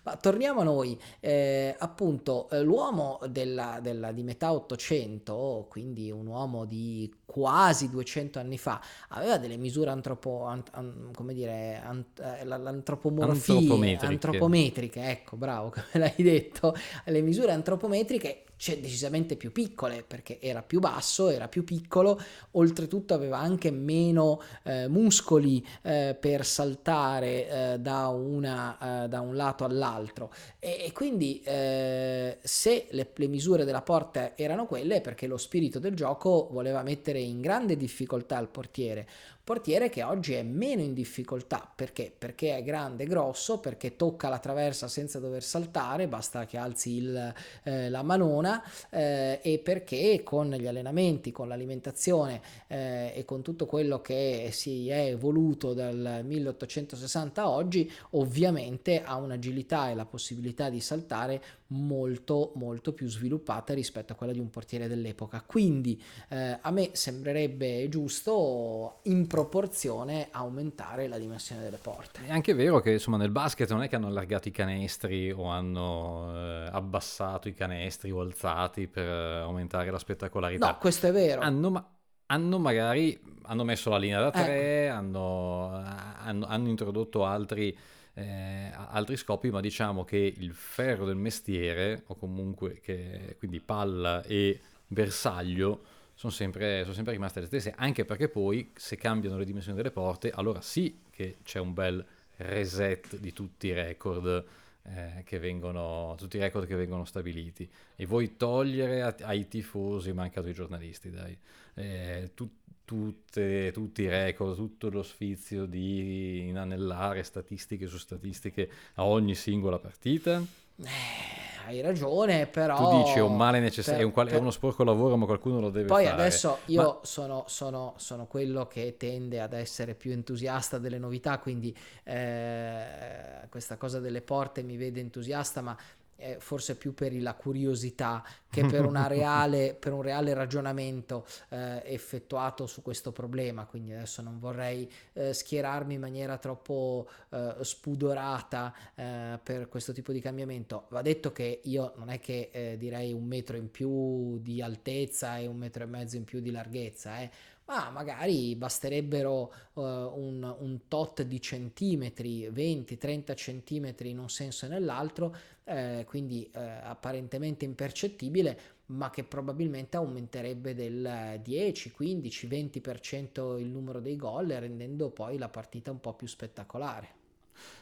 Ma 0.02 0.16
torniamo 0.16 0.60
a 0.60 0.64
noi, 0.64 0.98
eh, 1.20 1.74
appunto 1.78 2.48
eh, 2.50 2.62
l'uomo 2.62 3.20
della, 3.28 3.78
della, 3.80 4.12
di 4.12 4.22
metà 4.22 4.52
800, 4.52 5.66
quindi 5.68 6.10
un 6.10 6.26
uomo 6.26 6.64
di 6.64 7.12
quasi 7.26 7.90
200 7.90 8.38
anni 8.38 8.56
fa, 8.56 8.80
aveva 9.08 9.36
delle 9.36 9.56
misure 9.56 9.90
antropo, 9.90 10.44
ant, 10.44 10.70
an, 10.72 11.10
come 11.12 11.34
dire, 11.34 11.82
ant, 11.84 12.20
eh, 12.20 12.44
l'antropomorfia 12.44 13.54
antropometriche. 13.54 14.06
antropometriche, 14.06 15.10
ecco 15.10 15.36
bravo 15.36 15.70
come 15.74 15.86
l'hai 15.92 16.22
detto, 16.22 16.74
le 17.04 17.20
misure 17.20 17.52
antropometriche 17.52 18.44
cioè, 18.56 18.78
decisamente 18.78 19.36
più 19.36 19.52
piccole 19.52 20.02
perché 20.02 20.40
era 20.40 20.62
più 20.62 20.80
basso, 20.80 21.28
era 21.28 21.46
più 21.46 21.62
piccolo, 21.62 22.18
oltretutto 22.52 23.12
aveva 23.12 23.38
anche 23.38 23.70
meno 23.70 24.40
eh, 24.62 24.88
muscoli 24.88 25.64
eh, 25.82 26.16
per 26.18 26.44
saltare 26.44 27.48
eh, 27.74 27.78
da, 27.78 28.08
una, 28.08 29.04
eh, 29.04 29.08
da, 29.08 29.20
un 29.20 29.36
lato 29.36 29.64
all'altro 29.64 30.32
e, 30.58 30.84
e 30.86 30.92
quindi 30.92 31.42
eh, 31.42 32.38
se 32.42 32.86
le, 32.90 33.10
le, 33.14 33.26
misure 33.26 33.64
della 33.64 33.82
porta 33.82 34.36
erano 34.36 34.66
quelle 34.66 34.96
è 34.96 35.00
perché 35.02 35.26
lo 35.26 35.36
spirito 35.36 35.78
del 35.78 35.94
gioco 35.94 36.48
voleva 36.50 36.82
mettere 36.82 37.15
in 37.18 37.40
grande 37.40 37.76
difficoltà 37.76 38.38
il 38.38 38.48
portiere 38.48 39.06
Portiere 39.46 39.88
che 39.90 40.02
oggi 40.02 40.32
è 40.32 40.42
meno 40.42 40.82
in 40.82 40.92
difficoltà 40.92 41.70
perché? 41.72 42.12
Perché 42.18 42.56
è 42.56 42.64
grande, 42.64 43.06
grosso, 43.06 43.60
perché 43.60 43.94
tocca 43.94 44.28
la 44.28 44.40
traversa 44.40 44.88
senza 44.88 45.20
dover 45.20 45.44
saltare, 45.44 46.08
basta 46.08 46.46
che 46.46 46.56
alzi 46.56 46.96
il, 46.96 47.32
eh, 47.62 47.88
la 47.88 48.02
manona 48.02 48.60
eh, 48.90 49.38
e 49.40 49.60
perché 49.60 50.22
con 50.24 50.50
gli 50.50 50.66
allenamenti, 50.66 51.30
con 51.30 51.46
l'alimentazione 51.46 52.40
eh, 52.66 53.12
e 53.14 53.24
con 53.24 53.42
tutto 53.42 53.66
quello 53.66 54.00
che 54.00 54.48
si 54.50 54.88
è 54.88 55.10
evoluto 55.10 55.74
dal 55.74 56.22
1860 56.24 57.42
a 57.42 57.48
oggi, 57.48 57.88
ovviamente 58.10 59.00
ha 59.00 59.14
una, 59.14 59.34
l'agilità 59.34 59.90
e 59.90 59.94
la 59.94 60.06
possibilità 60.06 60.70
di 60.70 60.80
saltare 60.80 61.42
molto 61.68 62.52
molto 62.54 62.92
più 62.92 63.08
sviluppata 63.08 63.74
rispetto 63.74 64.12
a 64.12 64.16
quella 64.16 64.32
di 64.32 64.38
un 64.38 64.50
portiere 64.50 64.88
dell'epoca. 64.88 65.42
Quindi 65.44 66.00
eh, 66.28 66.58
a 66.60 66.70
me 66.70 66.90
sembrerebbe 66.92 67.88
giusto 67.88 69.00
in 69.04 69.26
proporzione 69.26 70.28
aumentare 70.30 71.08
la 71.08 71.18
dimensione 71.18 71.62
delle 71.62 71.78
porte. 71.78 72.20
È 72.26 72.30
anche 72.30 72.54
vero 72.54 72.80
che 72.80 72.92
insomma 72.92 73.16
nel 73.16 73.30
basket 73.30 73.70
non 73.70 73.82
è 73.82 73.88
che 73.88 73.96
hanno 73.96 74.08
allargato 74.08 74.48
i 74.48 74.52
canestri 74.52 75.30
o 75.30 75.46
hanno 75.46 76.32
eh, 76.34 76.68
abbassato 76.70 77.48
i 77.48 77.54
canestri 77.54 78.10
o 78.10 78.20
alzati 78.20 78.86
per 78.86 79.06
eh, 79.06 79.38
aumentare 79.40 79.90
la 79.90 79.98
spettacolarità. 79.98 80.66
No, 80.66 80.78
questo 80.78 81.08
è 81.08 81.12
vero. 81.12 81.40
Hanno, 81.40 81.70
ma- 81.70 81.88
hanno 82.26 82.58
magari 82.58 83.34
hanno 83.46 83.64
messo 83.64 83.90
la 83.90 83.98
linea 83.98 84.20
da 84.20 84.30
tre, 84.30 84.86
ecco. 84.86 84.94
hanno, 84.94 85.70
hanno, 85.70 86.46
hanno, 86.46 86.68
introdotto 86.68 87.24
altri, 87.24 87.76
eh, 88.18 88.70
altri 88.72 89.16
scopi, 89.16 89.50
ma 89.50 89.60
diciamo 89.60 90.04
che 90.04 90.16
il 90.16 90.54
ferro 90.54 91.04
del 91.04 91.16
mestiere, 91.16 92.04
o 92.06 92.16
comunque 92.16 92.80
che, 92.80 93.36
quindi 93.38 93.60
palla 93.60 94.22
e 94.22 94.58
bersaglio, 94.86 95.82
sono 96.14 96.32
sempre, 96.32 96.80
sono 96.82 96.94
sempre 96.94 97.12
rimaste 97.12 97.40
le 97.40 97.46
stesse, 97.46 97.74
anche 97.76 98.06
perché 98.06 98.30
poi 98.30 98.72
se 98.74 98.96
cambiano 98.96 99.36
le 99.36 99.44
dimensioni 99.44 99.76
delle 99.76 99.90
porte, 99.90 100.30
allora 100.30 100.62
sì 100.62 101.02
che 101.10 101.36
c'è 101.42 101.58
un 101.58 101.74
bel 101.74 102.04
reset 102.36 103.16
di 103.18 103.32
tutti 103.34 103.66
i 103.66 103.72
record 103.74 104.44
eh, 104.82 105.22
che 105.24 105.38
vengono, 105.38 106.14
tutti 106.16 106.38
i 106.38 106.40
record 106.40 106.66
che 106.66 106.74
vengono 106.74 107.04
stabiliti. 107.04 107.68
E 107.96 108.06
vuoi 108.06 108.36
togliere 108.36 109.02
a, 109.02 109.14
ai 109.22 109.46
tifosi, 109.46 110.14
ma 110.14 110.22
anche 110.22 110.38
ai 110.38 110.54
giornalisti, 110.54 111.10
dai, 111.10 111.36
eh, 111.74 112.30
tu, 112.34 112.48
tutte, 112.86 113.70
tutti 113.72 114.02
i 114.02 114.08
record, 114.08 114.56
tutto 114.56 114.88
lo 114.88 115.02
sfizio 115.02 115.66
di 115.66 116.48
inanellare 116.48 117.22
statistiche 117.22 117.86
su 117.86 117.98
statistiche 117.98 118.70
a 118.94 119.04
ogni 119.04 119.34
singola 119.34 119.78
partita? 119.78 120.42
Eh 120.82 121.46
hai 121.66 121.80
ragione, 121.80 122.46
però... 122.46 122.76
Tu 122.76 123.02
dici 123.02 123.18
è 123.18 123.22
un 123.22 123.36
male 123.36 123.58
necessario, 123.58 124.02
è, 124.02 124.04
un 124.04 124.12
qual- 124.12 124.26
per... 124.26 124.36
è, 124.36 124.38
uno 124.38 124.50
sporco 124.50 124.84
lavoro, 124.84 125.16
ma 125.16 125.26
qualcuno 125.26 125.60
lo 125.60 125.70
deve 125.70 125.86
Poi 125.86 126.04
fare. 126.04 126.14
Poi 126.14 126.24
adesso 126.24 126.58
io 126.66 126.82
ma... 126.82 126.98
sono, 127.02 127.44
sono, 127.48 127.94
sono, 127.96 128.26
quello 128.26 128.66
che 128.66 128.96
tende 128.96 129.40
ad 129.40 129.52
essere 129.52 129.94
più 129.94 130.12
entusiasta 130.12 130.78
delle 130.78 130.98
novità, 130.98 131.38
quindi 131.38 131.76
eh, 132.04 133.48
questa 133.48 133.76
cosa 133.76 133.98
delle 133.98 134.22
porte 134.22 134.62
mi 134.62 134.76
vede 134.76 135.00
entusiasta, 135.00 135.60
ma 135.60 135.76
eh, 136.16 136.36
forse 136.38 136.76
più 136.76 136.94
per 136.94 137.14
la 137.20 137.34
curiosità 137.34 138.24
che 138.48 138.64
per, 138.64 138.84
reale, 139.08 139.76
per 139.78 139.92
un 139.92 140.02
reale 140.02 140.34
ragionamento 140.34 141.26
eh, 141.50 141.82
effettuato 141.84 142.66
su 142.66 142.82
questo 142.82 143.12
problema. 143.12 143.66
Quindi 143.66 143.92
adesso 143.92 144.22
non 144.22 144.38
vorrei 144.38 144.90
eh, 145.12 145.32
schierarmi 145.32 145.94
in 145.94 146.00
maniera 146.00 146.38
troppo 146.38 147.08
eh, 147.30 147.56
spudorata 147.60 148.74
eh, 148.94 149.38
per 149.42 149.68
questo 149.68 149.92
tipo 149.92 150.12
di 150.12 150.20
cambiamento. 150.20 150.86
Va 150.90 151.02
detto 151.02 151.32
che 151.32 151.60
io 151.64 151.92
non 151.96 152.08
è 152.08 152.18
che 152.18 152.50
eh, 152.52 152.76
direi 152.78 153.12
un 153.12 153.24
metro 153.24 153.56
in 153.56 153.70
più 153.70 154.38
di 154.40 154.62
altezza 154.62 155.38
e 155.38 155.46
un 155.46 155.56
metro 155.56 155.82
e 155.82 155.86
mezzo 155.86 156.16
in 156.16 156.24
più 156.24 156.40
di 156.40 156.50
larghezza, 156.50 157.20
eh 157.20 157.30
ma 157.66 157.90
magari 157.90 158.54
basterebbero 158.54 159.52
uh, 159.74 159.80
un, 159.82 160.56
un, 160.58 160.80
tot 160.88 161.22
di 161.22 161.40
centimetri, 161.40 162.48
20-30 162.48 163.34
centimetri 163.34 164.10
in 164.10 164.18
un 164.18 164.28
senso 164.28 164.66
e 164.66 164.68
nell'altro, 164.68 165.34
eh, 165.64 166.04
quindi 166.06 166.48
eh, 166.52 166.60
apparentemente 166.60 167.64
impercettibile, 167.64 168.58
ma 168.86 169.10
che 169.10 169.24
probabilmente 169.24 169.96
aumenterebbe 169.96 170.74
del 170.74 171.40
10, 171.42 171.90
15, 171.90 172.46
20% 172.46 173.58
il 173.58 173.66
numero 173.66 174.00
dei 174.00 174.16
gol, 174.16 174.46
rendendo 174.46 175.10
poi 175.10 175.36
la 175.36 175.48
partita 175.48 175.90
un 175.90 176.00
po' 176.00 176.14
più 176.14 176.28
spettacolare. 176.28 177.14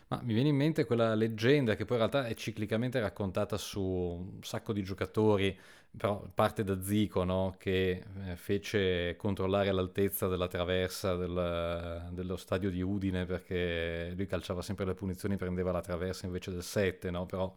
Ma 0.08 0.20
mi 0.22 0.34
viene 0.34 0.50
in 0.50 0.56
mente 0.56 0.84
quella 0.84 1.14
leggenda 1.14 1.74
che 1.74 1.84
poi 1.84 1.98
in 1.98 2.08
realtà 2.08 2.28
è 2.28 2.34
ciclicamente 2.34 3.00
raccontata 3.00 3.56
su 3.56 3.82
un 3.82 4.42
sacco 4.42 4.72
di 4.72 4.82
giocatori, 4.82 5.58
però 5.96 6.26
parte 6.34 6.64
da 6.64 6.82
Zico, 6.82 7.24
no? 7.24 7.54
che 7.58 8.02
eh, 8.26 8.36
fece 8.36 9.14
controllare 9.16 9.70
l'altezza 9.70 10.26
della 10.26 10.48
traversa 10.48 11.14
del, 11.14 12.08
dello 12.10 12.36
stadio 12.36 12.70
di 12.70 12.82
Udine 12.82 13.26
perché 13.26 14.12
lui 14.16 14.26
calciava 14.26 14.60
sempre 14.60 14.84
le 14.84 14.94
punizioni, 14.94 15.36
prendeva 15.36 15.70
la 15.70 15.80
traversa 15.80 16.26
invece 16.26 16.50
del 16.50 16.62
7, 16.64 17.10
no? 17.10 17.26
però 17.26 17.52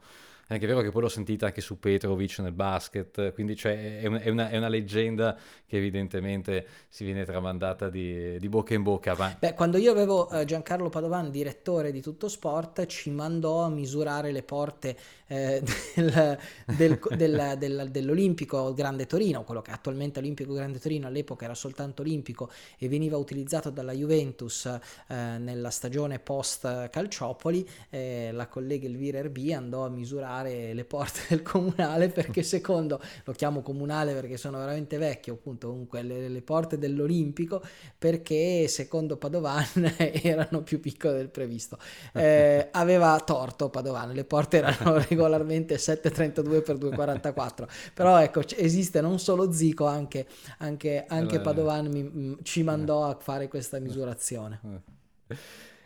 è 0.47 0.53
anche 0.53 0.65
vero 0.65 0.79
che 0.79 0.91
poi 0.91 1.01
l'ho 1.01 1.09
sentita 1.09 1.47
anche 1.47 1.59
su 1.59 1.77
Petrovic 1.77 2.39
nel 2.39 2.53
basket, 2.53 3.33
quindi 3.33 3.57
cioè, 3.57 3.99
è, 3.99 4.07
una, 4.07 4.19
è, 4.21 4.29
una, 4.29 4.49
è, 4.49 4.55
una, 4.55 4.69
leggenda 4.69 5.37
che 5.65 5.75
evidentemente 5.75 6.65
si 6.87 7.03
viene 7.03 7.25
tramandata 7.25 7.89
di, 7.89 8.39
di 8.39 8.47
bocca 8.47 8.73
in 8.73 8.81
bocca. 8.81 9.13
Ma... 9.17 9.35
Beh, 9.37 9.53
quando 9.53 9.77
io 9.77 9.91
avevo 9.91 10.29
eh, 10.29 10.45
Giancarlo 10.45 10.87
Padovan, 10.87 11.31
direttore 11.31 11.91
di 11.91 12.01
Tutto 12.01 12.29
Sport, 12.29 12.85
ci 12.85 13.09
mandò 13.11 13.63
a 13.63 13.69
misurare 13.69 14.31
le 14.31 14.41
porte 14.41 14.97
eh, 15.27 15.61
del, 15.95 16.37
del, 16.65 16.99
del, 17.17 17.55
del, 17.57 17.89
dell'Olimpico 17.91 18.73
Grande 18.73 19.05
Torino, 19.05 19.43
quello 19.43 19.61
che 19.61 19.71
attualmente 19.71 20.19
è 20.19 20.21
Olimpico 20.21 20.53
Grande 20.53 20.79
Torino, 20.79 21.07
all'epoca 21.07 21.43
era 21.43 21.55
soltanto 21.55 22.03
olimpico 22.03 22.49
e 22.77 22.87
veniva 22.87 23.17
utilizzato 23.17 23.69
dalla 23.69 23.91
Juventus 23.91 24.65
eh, 24.65 24.79
nella 25.07 25.71
stagione 25.71 26.19
post 26.19 26.89
Calciopoli. 26.89 27.67
Eh, 27.89 28.29
la 28.31 28.47
collega 28.47 28.85
Elvira 28.85 29.17
Erbi 29.17 29.51
andò 29.51 29.83
a 29.83 29.89
misurare 29.89 30.35
visitare 30.37 30.73
le 30.73 30.85
porte 30.85 31.21
del 31.29 31.41
comunale 31.41 32.09
perché 32.09 32.43
secondo, 32.43 32.99
lo 33.23 33.33
chiamo 33.33 33.61
comunale 33.61 34.13
perché 34.13 34.37
sono 34.37 34.57
veramente 34.57 34.97
vecchio, 34.97 35.33
appunto 35.33 35.69
comunque 35.69 36.01
le, 36.01 36.27
le 36.27 36.41
porte 36.41 36.77
dell'Olimpico 36.77 37.61
perché 37.97 38.67
secondo 38.67 39.17
Padovan 39.17 39.93
erano 39.97 40.61
più 40.61 40.79
piccole 40.79 41.17
del 41.17 41.29
previsto. 41.29 41.77
Eh, 42.13 42.67
aveva 42.71 43.19
torto 43.19 43.69
Padovan, 43.69 44.11
le 44.11 44.25
porte 44.25 44.57
erano 44.57 44.97
regolarmente 45.07 45.75
7,32 45.75 46.63
x 46.63 46.71
2,44 46.73 47.67
però 47.93 48.19
ecco 48.21 48.41
esiste 48.55 49.01
non 49.01 49.19
solo 49.19 49.51
Zico, 49.51 49.85
anche, 49.85 50.27
anche, 50.59 51.05
anche 51.07 51.39
Padovan 51.39 51.87
mi, 51.87 52.37
ci 52.43 52.63
mandò 52.63 53.05
a 53.05 53.17
fare 53.19 53.47
questa 53.47 53.79
misurazione. 53.79 54.59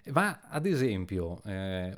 Ma 0.06 0.40
ad 0.50 0.66
esempio, 0.66 1.42
eh, 1.46 1.94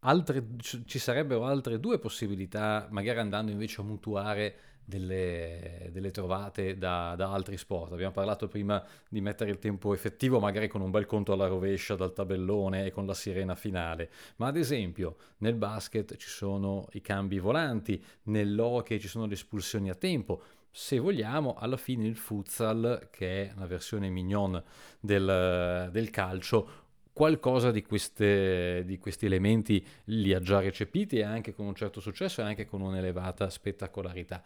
altre, 0.00 0.44
ci 0.60 0.98
sarebbero 0.98 1.44
altre 1.44 1.80
due 1.80 1.98
possibilità, 1.98 2.86
magari 2.90 3.18
andando 3.18 3.50
invece 3.50 3.80
a 3.80 3.84
mutuare 3.84 4.56
delle, 4.88 5.90
delle 5.92 6.10
trovate 6.10 6.78
da, 6.78 7.14
da, 7.14 7.30
altri 7.30 7.58
sport. 7.58 7.92
Abbiamo 7.92 8.12
parlato 8.12 8.48
prima 8.48 8.82
di 9.08 9.20
mettere 9.20 9.50
il 9.50 9.58
tempo 9.58 9.92
effettivo, 9.92 10.40
magari 10.40 10.66
con 10.66 10.80
un 10.80 10.90
bel 10.90 11.04
conto 11.04 11.32
alla 11.32 11.46
rovescia 11.46 11.94
dal 11.94 12.14
tabellone 12.14 12.86
e 12.86 12.90
con 12.90 13.04
la 13.04 13.12
sirena 13.12 13.54
finale. 13.54 14.10
Ma 14.36 14.46
ad 14.46 14.56
esempio, 14.56 15.16
nel 15.38 15.56
basket 15.56 16.16
ci 16.16 16.28
sono 16.28 16.86
i 16.92 17.02
cambi 17.02 17.38
volanti, 17.38 18.02
nell'hockey 18.24 18.98
ci 18.98 19.08
sono 19.08 19.26
le 19.26 19.34
espulsioni 19.34 19.90
a 19.90 19.94
tempo 19.94 20.42
se 20.70 20.98
vogliamo, 20.98 21.54
alla 21.54 21.76
fine 21.76 22.06
il 22.06 22.16
futsal, 22.16 23.08
che 23.10 23.46
è 23.46 23.52
la 23.56 23.66
versione 23.66 24.10
mignon 24.10 24.62
del, 25.00 25.88
del 25.90 26.10
calcio, 26.10 26.86
qualcosa 27.18 27.72
di, 27.72 27.82
queste, 27.82 28.84
di, 28.86 28.96
questi 28.96 29.26
elementi 29.26 29.84
li 30.04 30.32
ha 30.32 30.38
già 30.38 30.60
recepiti 30.60 31.16
e 31.16 31.24
anche 31.24 31.52
con 31.52 31.66
un 31.66 31.74
certo 31.74 31.98
successo 31.98 32.42
e 32.42 32.44
anche 32.44 32.64
con 32.64 32.80
un'elevata 32.80 33.50
spettacolarità. 33.50 34.40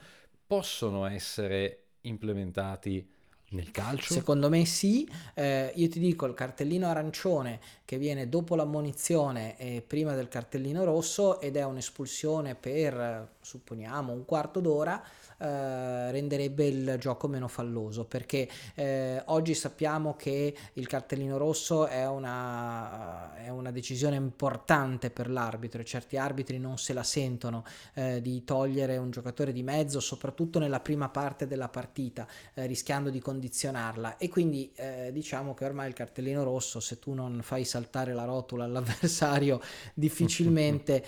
Possono 0.47 1.05
essere 1.05 1.89
implementati 2.01 3.07
nel 3.53 3.71
calcio? 3.71 4.13
Secondo 4.13 4.49
me 4.49 4.65
sì, 4.65 5.09
eh, 5.35 5.73
io 5.75 5.89
ti 5.89 5.99
dico 5.99 6.27
il 6.27 6.35
cartellino 6.35 6.87
arancione 6.87 7.61
che 7.85 7.99
viene 7.99 8.29
dopo 8.29 8.55
l'ammonizione 8.55 9.57
e 9.59 9.83
prima 9.87 10.15
del 10.15 10.29
cartellino 10.29 10.85
rosso 10.85 11.41
ed 11.41 11.57
è 11.57 11.63
un'espulsione 11.63 12.55
per, 12.55 13.35
supponiamo, 13.41 14.13
un 14.13 14.25
quarto 14.25 14.61
d'ora 14.61 15.03
eh, 15.43 16.13
renderebbe 16.13 16.67
il 16.67 16.97
gioco 17.01 17.27
meno 17.27 17.49
falloso 17.49 18.05
perché 18.05 18.49
eh, 18.77 19.21
oggi 19.27 19.55
sappiamo 19.55 20.15
che 20.15 20.55
il 20.75 20.87
cartellino 20.87 21.37
rosso 21.37 21.87
è 21.87 22.07
una, 22.07 23.35
è 23.35 23.49
una, 23.49 23.73
decisione 23.73 24.15
importante 24.15 25.11
per 25.11 25.29
l'arbitro 25.29 25.81
e 25.81 25.85
certi 25.85 26.17
arbitri 26.17 26.59
non 26.59 26.79
se 26.79 26.93
la 26.93 27.03
sentono 27.03 27.65
eh, 27.95 28.23
di 28.23 28.45
togliere 28.45 28.99
un 28.99 29.11
giocatore 29.11 29.53
di 29.53 29.65
mezzo 29.65 29.99
soprattutto 29.99 30.61
nella 30.61 30.79
prima 30.79 31.09
parte 31.09 31.49
della 31.49 31.69
partita 31.69 32.25
eh, 32.55 32.67
rischiando 32.67 33.11
di 33.11 33.21
condizionarla. 33.43 34.17
E 34.19 34.29
quindi 34.29 34.71
eh, 34.77 35.11
diciamo 35.13 35.55
che 35.55 35.65
ormai 35.65 35.89
il 35.89 35.95
cartellino 35.95 36.45
rosso 36.45 36.79
se 36.79 37.01
tu 37.01 37.13
non 37.13 37.41
fai 37.43 37.65
saltare 37.65 38.15
la 38.15 38.25
rotula 38.25 38.65
all'avversario 38.65 39.61
difficilmente 39.95 41.05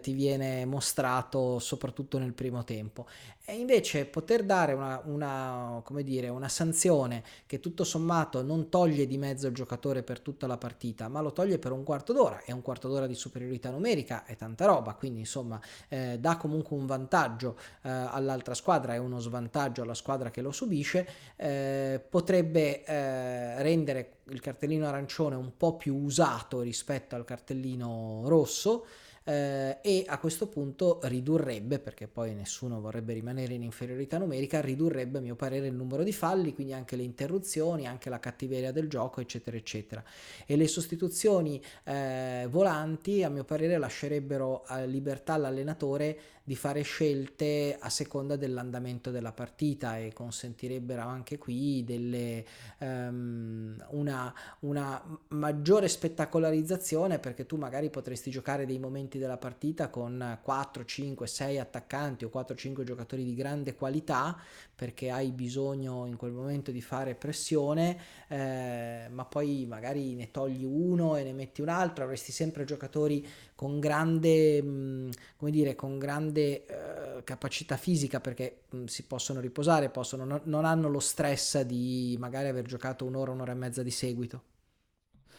ti 0.00 0.12
viene 0.12 0.64
mostrato 0.64 1.58
soprattutto 1.58 2.18
nel 2.18 2.32
primo 2.32 2.64
tempo. 2.64 3.06
E 3.48 3.54
invece 3.54 4.06
poter 4.06 4.42
dare 4.42 4.72
una, 4.72 5.00
una, 5.04 5.80
dire, 6.02 6.28
una, 6.28 6.48
sanzione 6.48 7.22
che 7.46 7.60
tutto 7.60 7.84
sommato 7.84 8.42
non 8.42 8.68
toglie 8.68 9.06
di 9.06 9.18
mezzo 9.18 9.46
il 9.46 9.54
giocatore 9.54 10.02
per 10.02 10.18
tutta 10.18 10.48
la 10.48 10.56
partita, 10.56 11.06
ma 11.06 11.20
lo 11.20 11.32
toglie 11.32 11.60
per 11.60 11.70
un 11.70 11.84
quarto 11.84 12.12
d'ora 12.12 12.42
e 12.44 12.52
un 12.52 12.60
quarto 12.60 12.88
d'ora 12.88 13.06
di 13.06 13.14
superiorità 13.14 13.70
numerica 13.70 14.24
è 14.24 14.34
tanta 14.34 14.66
roba, 14.66 14.94
quindi 14.94 15.20
insomma 15.20 15.60
eh, 15.86 16.18
dà 16.18 16.36
comunque 16.36 16.76
un 16.76 16.86
vantaggio 16.86 17.56
eh, 17.82 17.88
all'altra 17.88 18.52
squadra 18.52 18.94
e 18.94 18.98
uno 18.98 19.20
svantaggio 19.20 19.82
alla 19.82 19.94
squadra 19.94 20.32
che 20.32 20.40
lo 20.40 20.50
subisce, 20.50 21.08
eh, 21.36 21.75
potrebbe 22.08 22.84
eh, 22.84 23.62
rendere 23.62 24.18
il 24.30 24.40
cartellino 24.40 24.86
arancione 24.86 25.36
un 25.36 25.56
po' 25.56 25.76
più 25.76 25.94
usato 25.94 26.60
rispetto 26.60 27.14
al 27.14 27.24
cartellino 27.24 28.22
rosso 28.26 28.86
eh, 29.28 29.78
e 29.82 30.04
a 30.06 30.18
questo 30.18 30.46
punto 30.46 31.00
ridurrebbe, 31.02 31.80
perché 31.80 32.06
poi 32.06 32.32
nessuno 32.32 32.80
vorrebbe 32.80 33.12
rimanere 33.12 33.54
in 33.54 33.62
inferiorità 33.64 34.18
numerica, 34.18 34.60
ridurrebbe 34.60 35.18
a 35.18 35.20
mio 35.20 35.34
parere 35.34 35.66
il 35.66 35.74
numero 35.74 36.04
di 36.04 36.12
falli, 36.12 36.54
quindi 36.54 36.72
anche 36.72 36.94
le 36.94 37.02
interruzioni, 37.02 37.88
anche 37.88 38.08
la 38.08 38.20
cattiveria 38.20 38.70
del 38.70 38.88
gioco, 38.88 39.20
eccetera, 39.20 39.56
eccetera. 39.56 40.04
E 40.46 40.56
le 40.56 40.68
sostituzioni 40.68 41.60
eh, 41.82 42.46
volanti, 42.48 43.24
a 43.24 43.28
mio 43.28 43.42
parere, 43.42 43.78
lascerebbero 43.78 44.64
libertà 44.86 45.34
all'allenatore 45.34 46.36
di 46.46 46.54
fare 46.54 46.82
scelte 46.82 47.76
a 47.76 47.90
seconda 47.90 48.36
dell'andamento 48.36 49.10
della 49.10 49.32
partita 49.32 49.98
e 49.98 50.12
consentirebbero 50.12 51.02
anche 51.02 51.38
qui 51.38 51.82
delle, 51.82 52.46
um, 52.78 53.74
una, 53.88 54.32
una 54.60 55.18
maggiore 55.30 55.88
spettacolarizzazione 55.88 57.18
perché 57.18 57.46
tu 57.46 57.56
magari 57.56 57.90
potresti 57.90 58.30
giocare 58.30 58.64
dei 58.64 58.78
momenti 58.78 59.15
della 59.18 59.36
partita 59.36 59.88
con 59.88 60.38
4, 60.42 60.84
5, 60.84 61.26
6 61.26 61.58
attaccanti 61.58 62.24
o 62.24 62.28
4, 62.28 62.56
5 62.56 62.84
giocatori 62.84 63.24
di 63.24 63.34
grande 63.34 63.74
qualità 63.74 64.38
perché 64.74 65.10
hai 65.10 65.30
bisogno 65.30 66.04
in 66.06 66.16
quel 66.16 66.32
momento 66.32 66.70
di 66.70 66.82
fare 66.82 67.14
pressione, 67.14 67.98
eh, 68.28 69.08
ma 69.10 69.24
poi 69.24 69.64
magari 69.66 70.14
ne 70.14 70.30
togli 70.30 70.64
uno 70.64 71.16
e 71.16 71.22
ne 71.22 71.32
metti 71.32 71.62
un 71.62 71.70
altro, 71.70 72.04
avresti 72.04 72.30
sempre 72.30 72.64
giocatori 72.64 73.26
con 73.54 73.80
grande, 73.80 74.62
mh, 74.62 74.68
mm, 74.68 75.10
come 75.36 75.50
dire, 75.50 75.74
con 75.74 75.98
grande 75.98 76.66
eh, 76.66 77.24
capacità 77.24 77.76
fisica 77.76 78.20
perché 78.20 78.62
mh, 78.68 78.76
mm, 78.76 78.84
si 78.84 79.04
possono 79.04 79.40
riposare, 79.40 79.88
possono, 79.88 80.24
no, 80.24 80.40
non 80.44 80.64
hanno 80.66 80.88
lo 80.88 81.00
stress 81.00 81.62
di 81.62 82.16
magari 82.18 82.48
aver 82.48 82.66
giocato 82.66 83.04
un'ora, 83.06 83.32
un'ora 83.32 83.52
e 83.52 83.54
mezza 83.54 83.82
di 83.82 83.90
seguito. 83.90 84.54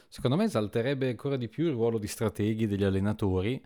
Secondo 0.07 0.37
me 0.37 0.45
esalterebbe 0.45 1.09
ancora 1.09 1.35
di 1.35 1.47
più 1.49 1.65
il 1.65 1.73
ruolo 1.73 1.97
di 1.97 2.07
strateghi 2.07 2.65
degli 2.65 2.83
allenatori 2.83 3.61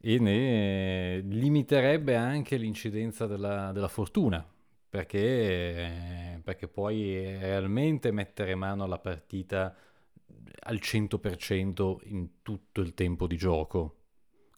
e 0.00 0.18
ne 0.18 1.20
limiterebbe 1.20 2.14
anche 2.16 2.56
l'incidenza 2.56 3.26
della, 3.26 3.72
della 3.72 3.88
fortuna, 3.88 4.46
perché, 4.88 6.40
perché 6.42 6.68
puoi 6.68 7.14
realmente 7.38 8.10
mettere 8.10 8.54
mano 8.54 8.84
alla 8.84 8.98
partita 8.98 9.74
al 10.66 10.76
100% 10.76 11.96
in 12.04 12.42
tutto 12.42 12.80
il 12.80 12.92
tempo 12.94 13.26
di 13.26 13.36
gioco, 13.36 13.96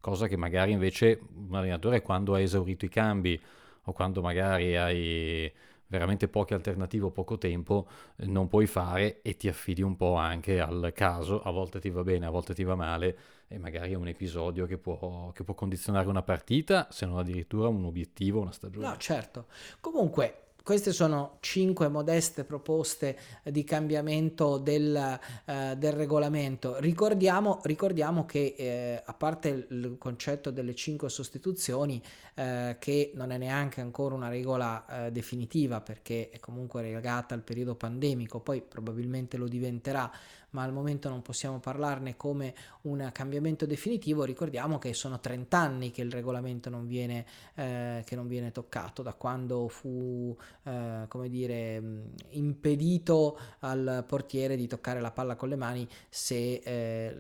cosa 0.01 0.27
che 0.27 0.37
magari 0.37 0.73
invece 0.73 1.21
un 1.35 1.55
allenatore 1.55 2.03
quando 2.03 2.35
ha 2.35 2.41
esaurito 2.41 2.85
i 2.85 2.89
cambi 2.89 3.41
o 3.85 3.93
quando 3.93 4.21
magari 4.21 4.77
hai 4.77 5.53
veramente 5.89 6.29
poche 6.29 6.55
alternative 6.55 7.07
o 7.07 7.11
poco 7.11 7.39
tempo 7.39 7.89
non 8.17 8.49
puoi 8.49 8.67
fare 8.67 9.23
e 9.23 9.37
ti 9.37 9.49
affidi 9.49 9.83
un 9.83 9.97
po' 9.97 10.15
anche 10.15 10.61
al 10.61 10.93
caso, 10.95 11.41
a 11.43 11.51
volte 11.51 11.81
ti 11.81 11.91
va 11.91 12.03
bene, 12.03 12.27
a 12.27 12.31
volte 12.31 12.55
ti 12.55 12.65
va 12.65 12.75
male 12.75 13.19
e 13.49 13.59
magari 13.59 13.93
è 13.93 13.97
un 13.97 14.09
episodio 14.09 14.67
che 14.67 14.79
può, 14.79 15.31
che 15.33 15.45
può 15.45 15.55
condizionare 15.55 16.09
una 16.09 16.23
partita, 16.23 16.89
se 16.91 17.07
non 17.07 17.19
addirittura 17.19 17.69
un 17.69 17.85
obiettivo, 17.85 18.41
una 18.41 18.53
stagione. 18.53 18.87
No, 18.87 18.97
certo. 18.97 19.47
Comunque 19.81 20.46
queste 20.67 20.93
sono 20.93 21.37
cinque 21.39 21.87
modeste 21.87 22.43
proposte 22.43 23.17
di 23.45 23.63
cambiamento 23.63 24.59
del, 24.59 24.97
eh, 25.45 25.77
del 25.77 25.93
regolamento. 25.93 26.81
Ricordiamo, 26.81 27.61
ricordiamo 27.63 28.27
che 28.27 28.57
eh, 28.59 29.01
a 29.05 29.15
parte 29.15 29.69
il 29.69 29.95
concetto 29.97 30.51
delle 30.51 30.75
cinque 30.75 31.09
sostituzioni, 31.09 32.03
eh, 32.35 32.79
che 32.81 33.13
non 33.15 33.31
è 33.31 33.39
neanche 33.39 33.81
ancora 33.81 34.17
una 34.17 34.29
regola 34.29 35.07
eh, 35.07 35.13
definitiva 35.13 35.81
perché 35.81 36.31
è 36.31 36.41
comunque 36.41 36.83
legata 36.83 37.33
al 37.33 37.43
periodo 37.43 37.77
pandemico, 37.77 38.41
poi 38.41 38.61
probabilmente 38.61 39.37
lo 39.37 39.47
diventerà 39.47 40.11
ma 40.51 40.63
al 40.63 40.73
momento 40.73 41.09
non 41.09 41.23
possiamo 41.23 41.59
parlarne 41.59 42.17
come 42.17 42.55
un 42.83 43.09
cambiamento 43.13 43.67
definitivo. 43.67 44.25
Ricordiamo 44.25 44.79
che 44.79 44.95
sono 44.95 45.21
30 45.21 45.59
anni 45.59 45.91
che 45.91 46.03
il 46.03 46.11
regolamento 46.11 46.71
non 46.71 46.87
viene, 46.87 47.27
eh, 47.55 48.05
non 48.11 48.29
viene 48.29 48.53
toccato, 48.53 49.03
da 49.03 49.13
quando 49.13 49.69
fu 49.69 50.37
eh, 50.65 51.05
come 51.09 51.29
dire, 51.29 51.83
impedito 52.31 53.39
al 53.61 54.05
portiere 54.07 54.57
di 54.57 54.67
toccare 54.67 55.01
la 55.01 55.11
palla 55.11 55.37
con 55.37 55.49
le 55.49 55.57
mani 55.57 55.87
se 56.09 56.61
eh, 56.65 57.17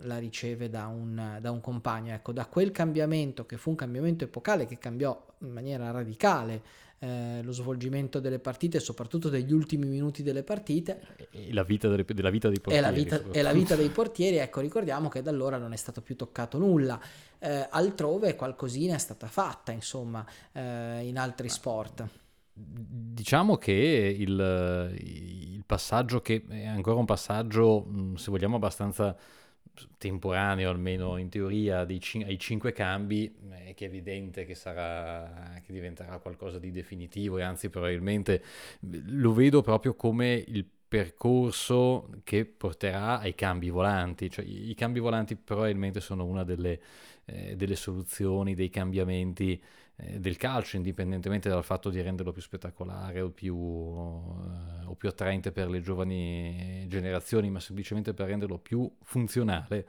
la 0.00 0.18
riceve 0.18 0.68
da 0.68 0.86
un, 0.86 1.38
da 1.40 1.50
un 1.50 1.60
compagno. 1.60 2.12
Ecco, 2.12 2.32
da 2.32 2.46
quel 2.46 2.70
cambiamento, 2.72 3.46
che 3.46 3.56
fu 3.56 3.70
un 3.70 3.76
cambiamento 3.76 4.24
epocale, 4.24 4.66
che 4.66 4.78
cambiò 4.78 5.24
in 5.40 5.52
maniera 5.52 5.90
radicale 5.90 6.84
eh, 6.98 7.40
lo 7.42 7.52
svolgimento 7.52 8.20
delle 8.20 8.38
partite, 8.38 8.80
soprattutto 8.80 9.28
degli 9.28 9.52
ultimi 9.52 9.86
minuti 9.86 10.22
delle 10.22 10.42
partite. 10.42 11.00
E 11.30 11.52
la 11.52 11.62
vita, 11.62 11.88
delle, 11.88 12.04
della 12.04 12.30
vita 12.30 12.48
dei 12.48 12.60
portieri. 12.60 12.86
E 12.86 12.90
la 12.90 12.94
vita, 12.94 13.22
e 13.30 13.42
la 13.42 13.52
vita 13.52 13.76
dei 13.76 13.88
portieri, 13.90 14.36
ecco, 14.36 14.60
ricordiamo 14.60 15.08
che 15.08 15.22
da 15.22 15.30
allora 15.30 15.58
non 15.58 15.72
è 15.72 15.76
stato 15.76 16.00
più 16.00 16.16
toccato 16.16 16.58
nulla. 16.58 16.98
Eh, 17.38 17.66
altrove 17.70 18.34
qualcosina 18.34 18.94
è 18.94 18.98
stata 18.98 19.26
fatta, 19.26 19.72
insomma, 19.72 20.24
eh, 20.52 21.06
in 21.06 21.18
altri 21.18 21.48
sport. 21.48 22.08
Diciamo 22.58 23.56
che 23.56 24.16
il, 24.18 24.94
il, 24.98 25.62
passaggio 25.66 26.22
che 26.22 26.42
è 26.48 26.64
ancora 26.64 26.98
un 26.98 27.04
passaggio, 27.04 28.14
se 28.14 28.30
vogliamo, 28.30 28.56
abbastanza 28.56 29.14
temporaneo, 29.98 30.70
almeno 30.70 31.16
in 31.16 31.28
teoria, 31.28 31.86
cin- 31.98 32.24
ai 32.24 32.38
cinque 32.38 32.72
cambi, 32.72 33.34
è 33.64 33.74
che 33.74 33.86
è 33.86 33.88
evidente 33.88 34.44
che, 34.44 34.54
sarà, 34.54 35.60
che 35.64 35.72
diventerà 35.72 36.18
qualcosa 36.18 36.58
di 36.58 36.70
definitivo 36.70 37.38
e 37.38 37.42
anzi 37.42 37.68
probabilmente 37.68 38.42
lo 38.80 39.32
vedo 39.32 39.62
proprio 39.62 39.94
come 39.94 40.44
il 40.46 40.66
percorso 40.88 42.08
che 42.22 42.44
porterà 42.44 43.18
ai 43.18 43.34
cambi 43.34 43.70
volanti, 43.70 44.30
cioè 44.30 44.44
i, 44.44 44.74
cambi 44.74 45.00
volanti 45.00 45.36
probabilmente 45.36 46.00
sono 46.00 46.24
una 46.24 46.44
delle, 46.44 46.80
eh, 47.24 47.56
delle 47.56 47.76
soluzioni, 47.76 48.54
dei 48.54 48.70
cambiamenti 48.70 49.60
eh, 49.96 50.20
del 50.20 50.36
calcio, 50.36 50.76
indipendentemente 50.76 51.48
dal 51.48 51.64
fatto 51.64 51.90
di 51.90 52.00
renderlo 52.00 52.32
più 52.32 52.42
spettacolare 52.42 53.20
o 53.20 53.30
più, 53.30 53.56
eh, 53.56 54.84
o 54.84 54.94
più 54.94 55.08
attraente 55.08 55.50
per 55.52 55.68
le 55.68 55.80
giovani 55.80 56.86
generazioni, 56.88 57.50
ma 57.50 57.60
semplicemente 57.60 58.14
per 58.14 58.28
renderlo 58.28 58.58
più 58.58 58.90
funzionale 59.02 59.86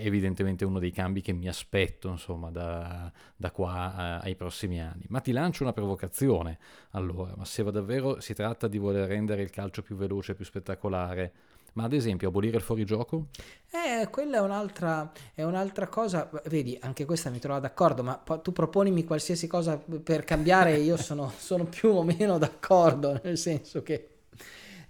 evidentemente 0.00 0.64
uno 0.64 0.78
dei 0.78 0.90
cambi 0.90 1.20
che 1.20 1.32
mi 1.32 1.48
aspetto 1.48 2.08
insomma 2.08 2.50
da, 2.50 3.10
da 3.36 3.50
qua 3.50 3.94
a, 3.94 4.18
ai 4.18 4.34
prossimi 4.34 4.80
anni. 4.80 5.04
Ma 5.08 5.20
ti 5.20 5.32
lancio 5.32 5.62
una 5.62 5.72
provocazione 5.72 6.58
allora. 6.90 7.34
Ma 7.36 7.44
se 7.44 7.62
davvero 7.70 8.20
si 8.20 8.34
tratta 8.34 8.68
di 8.68 8.78
voler 8.78 9.08
rendere 9.08 9.42
il 9.42 9.50
calcio 9.50 9.82
più 9.82 9.96
veloce 9.96 10.34
più 10.34 10.44
spettacolare 10.44 11.32
ma 11.74 11.84
ad 11.84 11.92
esempio 11.94 12.28
abolire 12.28 12.56
il 12.58 12.62
fuorigioco? 12.62 13.28
Eh, 13.70 14.08
quella 14.10 14.38
è 14.38 14.40
un'altra, 14.40 15.10
è 15.34 15.42
un'altra 15.42 15.86
cosa, 15.86 16.28
vedi, 16.48 16.76
anche 16.80 17.06
questa 17.06 17.30
mi 17.30 17.38
trovo 17.38 17.60
d'accordo, 17.60 18.02
ma 18.02 18.16
tu 18.42 18.52
proponimi 18.52 19.04
qualsiasi 19.04 19.46
cosa 19.46 19.78
per 19.78 20.24
cambiare, 20.24 20.76
io 20.76 20.98
sono, 20.98 21.32
sono 21.38 21.64
più 21.64 21.90
o 21.90 22.02
meno 22.02 22.36
d'accordo, 22.36 23.18
nel 23.22 23.38
senso 23.38 23.82
che... 23.82 24.08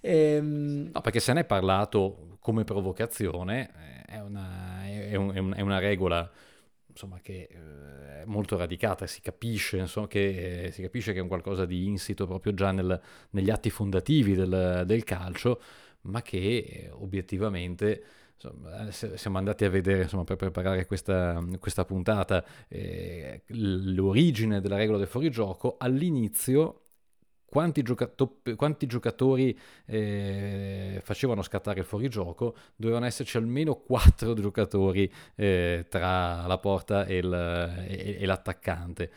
Ehm... 0.01 0.91
No, 0.93 1.01
perché 1.01 1.21
se 1.21 1.33
ne 1.33 1.41
è 1.41 1.45
parlato 1.45 2.39
come 2.41 2.65
provocazione, 2.65 3.71
è 4.13 4.21
una, 4.21 4.85
è 4.85 5.15
un, 5.17 5.55
è 5.57 5.61
una 5.61 5.79
regola 5.79 6.31
insomma, 6.87 7.19
che 7.21 7.49
eh, 7.51 8.23
è 8.23 8.25
molto 8.27 8.57
radicata, 8.57 9.07
si 9.07 9.21
capisce, 9.21 9.79
insomma, 9.79 10.07
che, 10.07 10.65
eh, 10.65 10.71
si 10.71 10.83
capisce 10.83 11.13
che 11.13 11.19
è 11.19 11.23
un 11.23 11.29
qualcosa 11.29 11.65
di 11.65 11.87
insito 11.87 12.27
proprio 12.27 12.53
già 12.53 12.71
nel, 12.71 13.01
negli 13.31 13.51
atti 13.51 13.71
fondativi 13.71 14.35
del, 14.35 14.83
del 14.87 15.05
calcio, 15.05 15.61
ma 16.03 16.21
che 16.21 16.39
eh, 16.39 16.91
obiettivamente 16.93 18.05
insomma, 18.35 18.91
siamo 18.91 19.39
andati 19.39 19.65
a 19.65 19.71
vedere 19.71 20.09
per 20.25 20.37
preparare 20.37 20.85
questa, 20.85 21.43
questa 21.59 21.85
puntata 21.85 22.45
eh, 22.69 23.43
l'origine 23.47 24.61
della 24.61 24.77
regola 24.77 24.99
del 24.99 25.07
fuorigioco 25.07 25.77
all'inizio 25.79 26.82
quanti, 27.53 27.83
giocato- 27.83 28.39
quanti 28.57 28.87
giocatori 28.87 29.55
eh, 29.85 31.03
facevano 31.05 31.43
scattare 31.43 31.81
il 31.81 31.85
fuorigioco, 31.85 32.57
dovevano 32.75 33.05
esserci 33.05 33.37
almeno 33.37 33.75
quattro 33.75 34.33
giocatori 34.33 35.13
eh, 35.35 35.85
tra 35.91 36.47
la 36.47 36.57
porta 36.57 37.05
e, 37.05 37.19
il, 37.19 37.85
e, 37.87 38.17
e, 38.21 38.25
l'attaccante 38.25 39.11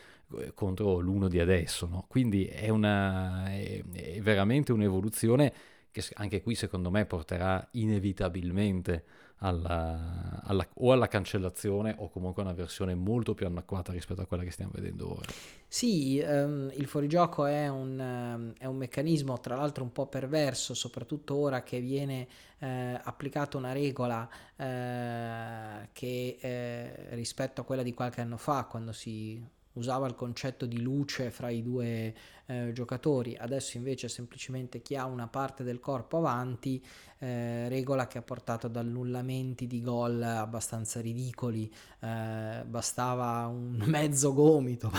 contro 0.54 1.00
l'uno 1.00 1.30
di 1.30 1.40
adesso. 1.40 1.88
No? 1.88 2.04
Quindi 2.10 2.46
è, 2.46 2.68
una, 2.68 3.46
è, 3.54 3.82
è 3.94 4.20
veramente 4.20 4.74
un'evoluzione 4.74 5.54
che 5.96 6.04
anche 6.16 6.42
qui 6.42 6.56
secondo 6.56 6.92
me 6.92 7.06
porterà 7.06 7.66
inevitabilmente 7.72 9.06
alla, 9.38 10.42
alla, 10.44 10.68
o 10.76 10.92
alla 10.92 11.08
cancellazione 11.08 11.96
o 11.98 12.10
comunque 12.10 12.42
a 12.42 12.46
una 12.46 12.54
versione 12.54 12.96
molto 12.96 13.34
più 13.34 13.46
anacquata 13.46 13.94
rispetto 13.94 14.22
a 14.22 14.26
quella 14.26 14.44
che 14.44 14.52
stiamo 14.52 14.72
vedendo 14.74 15.12
ora. 15.12 15.32
Sì, 15.68 16.22
um, 16.26 16.70
il 16.74 16.86
fuorigioco 16.86 17.46
è 17.46 17.70
un, 17.70 18.00
um, 18.00 18.54
è 18.58 18.66
un, 18.66 18.76
meccanismo 18.76 19.40
tra 19.40 19.56
l'altro 19.56 19.84
un 19.84 19.94
po' 19.94 20.08
perverso, 20.08 20.74
soprattutto 20.74 21.36
ora 21.36 21.64
che 21.64 21.80
viene 21.80 22.28
eh, 22.60 23.00
applicata 23.02 23.58
una 23.58 23.72
regola 23.72 24.28
eh, 24.56 25.90
che 25.94 26.38
eh, 26.40 27.16
rispetto 27.16 27.62
a 27.62 27.64
quella 27.64 27.84
di 27.84 27.94
qualche 27.94 28.22
anno 28.22 28.38
fa, 28.38 28.66
quando 28.66 28.92
si 28.92 29.42
usava 29.76 30.08
il 30.08 30.16
concetto 30.16 30.66
di 30.66 30.82
luce 30.82 31.32
fra 31.32 31.50
i 31.50 31.62
due, 31.62 32.14
eh, 32.48 32.72
giocatori, 32.74 33.36
adesso 33.36 33.78
invece 33.78 34.08
semplicemente 34.08 34.82
chi 34.82 34.96
ha 34.96 35.06
una 35.06 35.28
parte 35.28 35.64
del 35.64 35.80
corpo 35.80 36.18
avanti, 36.18 36.84
eh, 37.18 37.70
regola 37.70 38.08
che 38.08 38.18
ha 38.18 38.22
portato 38.22 38.68
ad 38.68 38.76
annullamenti 38.76 39.68
di 39.68 39.82
gol 39.82 40.22
abbastanza 40.22 41.00
ridicoli, 41.00 41.72
eh, 42.02 42.64
bastava 42.66 43.48
un 43.48 43.82
mezzo 43.88 44.34
gomito, 44.34 44.92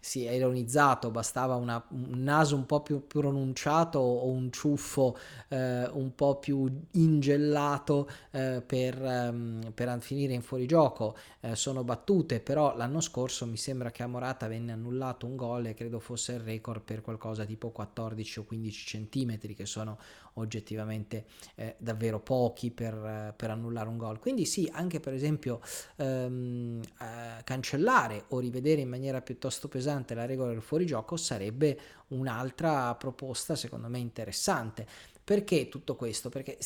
si 0.00 0.24
è 0.24 0.32
ironizzato, 0.32 1.10
bastava 1.10 1.54
una, 1.54 1.82
un 1.90 2.22
naso 2.22 2.56
un 2.56 2.66
po' 2.66 2.82
più 2.82 3.06
pronunciato 3.06 3.98
o 3.98 4.28
un 4.28 4.50
ciuffo 4.50 5.16
eh, 5.48 5.86
un 5.86 6.14
po' 6.14 6.36
più 6.36 6.70
ingellato 6.92 8.08
eh, 8.32 8.62
per, 8.64 9.02
ehm, 9.02 9.72
per 9.74 10.00
finire 10.00 10.34
in 10.34 10.42
fuorigioco, 10.42 11.16
eh, 11.40 11.54
sono 11.54 11.84
battute, 11.84 12.40
però 12.40 12.76
l'anno 12.76 13.00
scorso 13.00 13.46
mi 13.46 13.56
sembra 13.56 13.90
che 13.90 14.02
a 14.02 14.06
Morata 14.06 14.48
venne 14.48 14.72
annullato 14.72 15.26
un 15.26 15.36
gol 15.36 15.66
e 15.66 15.74
credo 15.74 16.00
fosse 16.00 16.32
il 16.32 16.40
record 16.40 16.81
per 16.82 17.00
qualcosa 17.00 17.44
tipo 17.44 17.70
14 17.70 18.40
o 18.40 18.44
15 18.44 18.86
centimetri 18.86 19.54
che 19.54 19.66
sono 19.66 19.98
oggettivamente 20.34 21.26
eh, 21.54 21.74
davvero 21.78 22.20
pochi 22.20 22.70
per, 22.70 22.94
eh, 22.94 23.34
per, 23.36 23.50
annullare 23.50 23.88
un 23.88 23.96
gol. 23.96 24.18
Quindi 24.18 24.44
sì, 24.44 24.68
anche 24.72 25.00
per 25.00 25.12
esempio 25.12 25.60
ehm, 25.96 26.80
eh, 27.00 27.44
cancellare 27.44 28.24
o 28.28 28.38
rivedere 28.38 28.80
in 28.80 28.88
maniera 28.88 29.20
piuttosto 29.20 29.68
pesante 29.68 30.14
la 30.14 30.26
regola 30.26 30.50
del 30.50 30.62
fuorigioco 30.62 31.16
sarebbe 31.16 31.78
un'altra 32.08 32.94
proposta 32.94 33.54
secondo 33.56 33.88
me 33.88 33.98
interessante. 33.98 34.86
Perché 35.24 35.68
tutto 35.68 35.94
questo? 35.94 36.30
Perché 36.30 36.58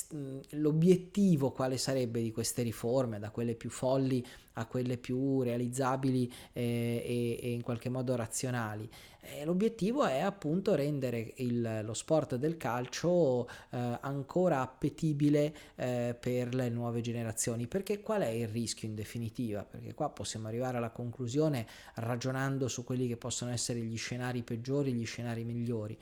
l'obiettivo 0.53 1.51
quale 1.53 1.77
sarebbe 1.77 2.23
di 2.23 2.33
queste 2.33 2.63
riforme, 2.63 3.19
da 3.19 3.31
quelle 3.31 3.55
più 3.55 3.69
folli 3.69 4.27
a 4.55 4.65
quelle 4.65 4.97
più 4.97 5.43
realizzabili 5.43 6.33
eh, 6.55 7.03
e, 7.05 7.39
e, 7.43 7.51
in 7.51 7.61
qualche 7.61 7.91
modo 7.91 8.17
razionali? 8.17 8.89
Eh, 9.21 9.45
l'obiettivo 9.45 10.07
è 10.07 10.21
appunto 10.21 10.75
rendere 10.75 11.35
il, 11.37 11.81
lo 11.85 11.93
sport 11.93 12.37
del 12.37 12.57
calcio 12.57 13.47
eh, 13.47 13.99
ancora 14.01 14.63
appetibile 14.63 15.55
eh, 15.75 16.17
per 16.19 16.55
le 16.55 16.71
nuove 16.71 17.03
generazioni. 17.03 17.67
Perché 17.67 18.01
qual 18.01 18.23
è 18.23 18.29
il 18.29 18.49
rischio 18.49 18.89
in 18.89 18.95
definitiva? 18.95 19.65
Perché 19.65 19.93
qua 19.93 20.09
possiamo 20.09 20.47
arrivare 20.49 20.79
alla 20.79 20.91
conclusione 20.91 21.67
ragionando 21.97 22.69
su 22.69 22.85
quelli 22.85 23.07
che 23.07 23.19
possono 23.19 23.51
essere 23.51 23.81
gli 23.81 23.99
scenari 23.99 24.43
peggiori, 24.43 24.95
gli 24.95 25.05
scenari 25.05 25.45
migliori. 25.45 25.99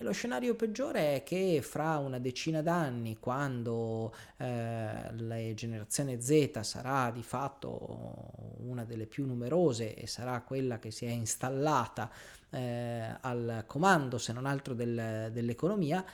E 0.00 0.04
lo 0.04 0.12
scenario 0.12 0.54
peggiore 0.54 1.16
è 1.16 1.22
che 1.24 1.60
fra 1.60 1.98
una 1.98 2.20
decina 2.20 2.62
d'anni, 2.62 3.16
quando 3.18 4.14
eh, 4.36 5.12
la 5.12 5.54
generazione 5.54 6.20
Z 6.20 6.60
sarà 6.60 7.10
di 7.10 7.24
fatto 7.24 8.30
una 8.58 8.84
delle 8.84 9.06
più 9.06 9.26
numerose 9.26 9.96
e 9.96 10.06
sarà 10.06 10.40
quella 10.42 10.78
che 10.78 10.92
si 10.92 11.04
è 11.04 11.10
installata 11.10 12.08
eh, 12.50 13.16
al 13.22 13.64
comando, 13.66 14.18
se 14.18 14.32
non 14.32 14.46
altro, 14.46 14.72
del, 14.72 15.30
dell'economia, 15.32 16.04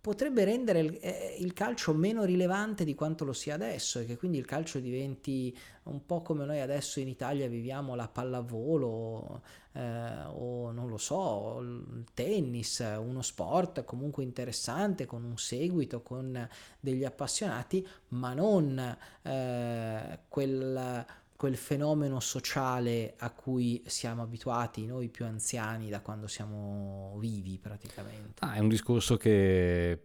potrebbe 0.00 0.44
rendere 0.44 0.78
il, 0.78 0.98
eh, 1.00 1.36
il, 1.40 1.54
calcio 1.54 1.92
meno 1.92 2.24
rilevante 2.24 2.84
di 2.84 2.94
quanto 2.94 3.24
lo 3.24 3.32
sia 3.32 3.54
adesso 3.54 3.98
e 3.98 4.04
che 4.04 4.16
quindi 4.16 4.38
il 4.38 4.44
calcio 4.44 4.78
diventi 4.78 5.56
un 5.84 6.04
po' 6.06 6.20
come 6.22 6.44
noi 6.44 6.60
adesso 6.60 7.00
in 7.00 7.08
Italia 7.08 7.48
viviamo 7.48 7.94
la 7.94 8.06
pallavolo 8.06 9.42
eh, 9.74 10.24
o 10.26 10.70
non 10.70 10.88
lo 10.88 10.98
so, 10.98 11.58
il 11.60 12.04
tennis, 12.14 12.78
uno 12.78 13.22
sport 13.22 13.84
comunque 13.84 14.22
interessante 14.22 15.04
con 15.04 15.24
un 15.24 15.36
seguito, 15.36 16.00
con 16.02 16.48
degli 16.78 17.04
appassionati, 17.04 17.86
ma 18.08 18.34
non 18.34 18.96
eh, 19.22 20.18
quel 20.28 21.04
quel 21.44 21.56
fenomeno 21.58 22.20
sociale 22.20 23.16
a 23.18 23.28
cui 23.28 23.82
siamo 23.84 24.22
abituati 24.22 24.86
noi 24.86 25.10
più 25.10 25.26
anziani 25.26 25.90
da 25.90 26.00
quando 26.00 26.26
siamo 26.26 27.18
vivi 27.18 27.58
praticamente. 27.60 28.42
Ah, 28.42 28.54
è 28.54 28.60
un 28.60 28.68
discorso 28.68 29.18
che 29.18 30.04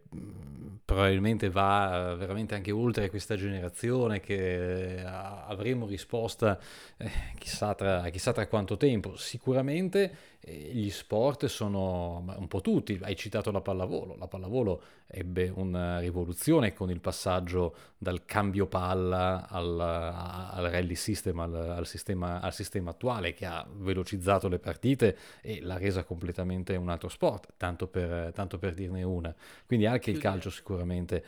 probabilmente 0.84 1.48
va 1.48 2.14
veramente 2.14 2.54
anche 2.54 2.72
oltre 2.72 3.08
questa 3.08 3.36
generazione, 3.36 4.20
che 4.20 5.02
avremo 5.02 5.86
risposta 5.86 6.58
eh, 6.98 7.10
chissà, 7.38 7.74
tra, 7.74 8.06
chissà 8.10 8.32
tra 8.32 8.46
quanto 8.46 8.76
tempo. 8.76 9.16
Sicuramente 9.16 10.14
gli 10.42 10.88
sport 10.88 11.46
sono 11.46 12.24
un 12.38 12.48
po' 12.48 12.62
tutti, 12.62 12.98
hai 13.02 13.14
citato 13.14 13.50
la 13.50 13.60
pallavolo, 13.60 14.16
la 14.16 14.26
pallavolo 14.26 14.82
ebbe 15.06 15.52
una 15.54 15.98
rivoluzione 15.98 16.72
con 16.72 16.90
il 16.90 17.00
passaggio 17.00 17.74
dal 17.98 18.24
cambio 18.24 18.66
palla 18.66 19.46
al, 19.48 19.78
al 19.78 20.70
rally 20.70 20.94
system, 20.94 21.40
al, 21.40 21.54
al, 21.54 21.86
sistema, 21.86 22.40
al, 22.40 22.54
sistema, 22.54 22.90
attuale 22.90 23.34
che 23.34 23.44
ha 23.44 23.66
velocizzato 23.70 24.48
le 24.48 24.58
partite 24.58 25.16
e 25.42 25.60
l'ha 25.60 25.76
resa 25.76 26.04
completamente 26.04 26.74
un 26.76 26.88
altro 26.88 27.10
sport, 27.10 27.52
tanto 27.58 27.86
per, 27.86 28.32
tanto 28.32 28.58
per 28.58 28.72
dirne 28.72 29.02
una. 29.02 29.34
Quindi 29.66 29.84
anche 29.84 30.10
il 30.10 30.18
calcio 30.18 30.48
sicuramente 30.48 31.22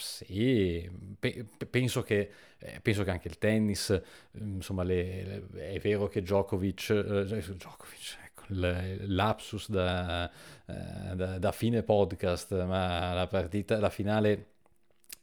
sì, 0.00 0.88
pe- 1.18 1.46
penso, 1.68 2.02
che, 2.02 2.30
eh, 2.58 2.80
penso, 2.80 3.04
che, 3.04 3.10
anche 3.10 3.28
il 3.28 3.38
tennis, 3.38 4.00
insomma, 4.32 4.82
le, 4.82 5.46
le, 5.52 5.72
è 5.72 5.78
vero 5.78 6.08
che 6.08 6.22
Djokovic, 6.22 6.90
eh, 6.90 7.24
Djokovic 7.24 8.18
ecco, 8.24 8.44
l'apsus 8.48 9.70
da, 9.70 10.30
eh, 10.66 11.14
da, 11.14 11.38
da, 11.38 11.52
fine 11.52 11.82
podcast, 11.82 12.52
ma 12.64 13.12
la 13.12 13.26
partita, 13.26 13.78
la 13.78 13.90
finale 13.90 14.46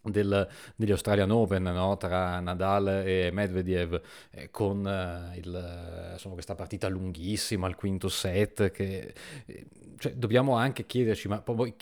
del, 0.03 0.47
degli 0.75 0.91
Australian 0.91 1.31
Open 1.31 1.63
no? 1.63 1.97
tra 1.97 2.39
Nadal 2.39 3.03
e 3.05 3.29
Medvedev 3.31 4.01
eh, 4.31 4.49
con 4.49 4.87
eh, 4.87 5.37
il, 5.37 6.09
insomma, 6.13 6.33
questa 6.33 6.55
partita 6.55 6.87
lunghissima 6.87 7.67
al 7.67 7.75
quinto 7.75 8.07
set 8.09 8.71
che 8.71 9.13
eh, 9.45 9.65
cioè, 9.97 10.13
dobbiamo 10.13 10.55
anche 10.55 10.85
chiederci 10.85 11.27
ma 11.27 11.41
poi 11.41 11.75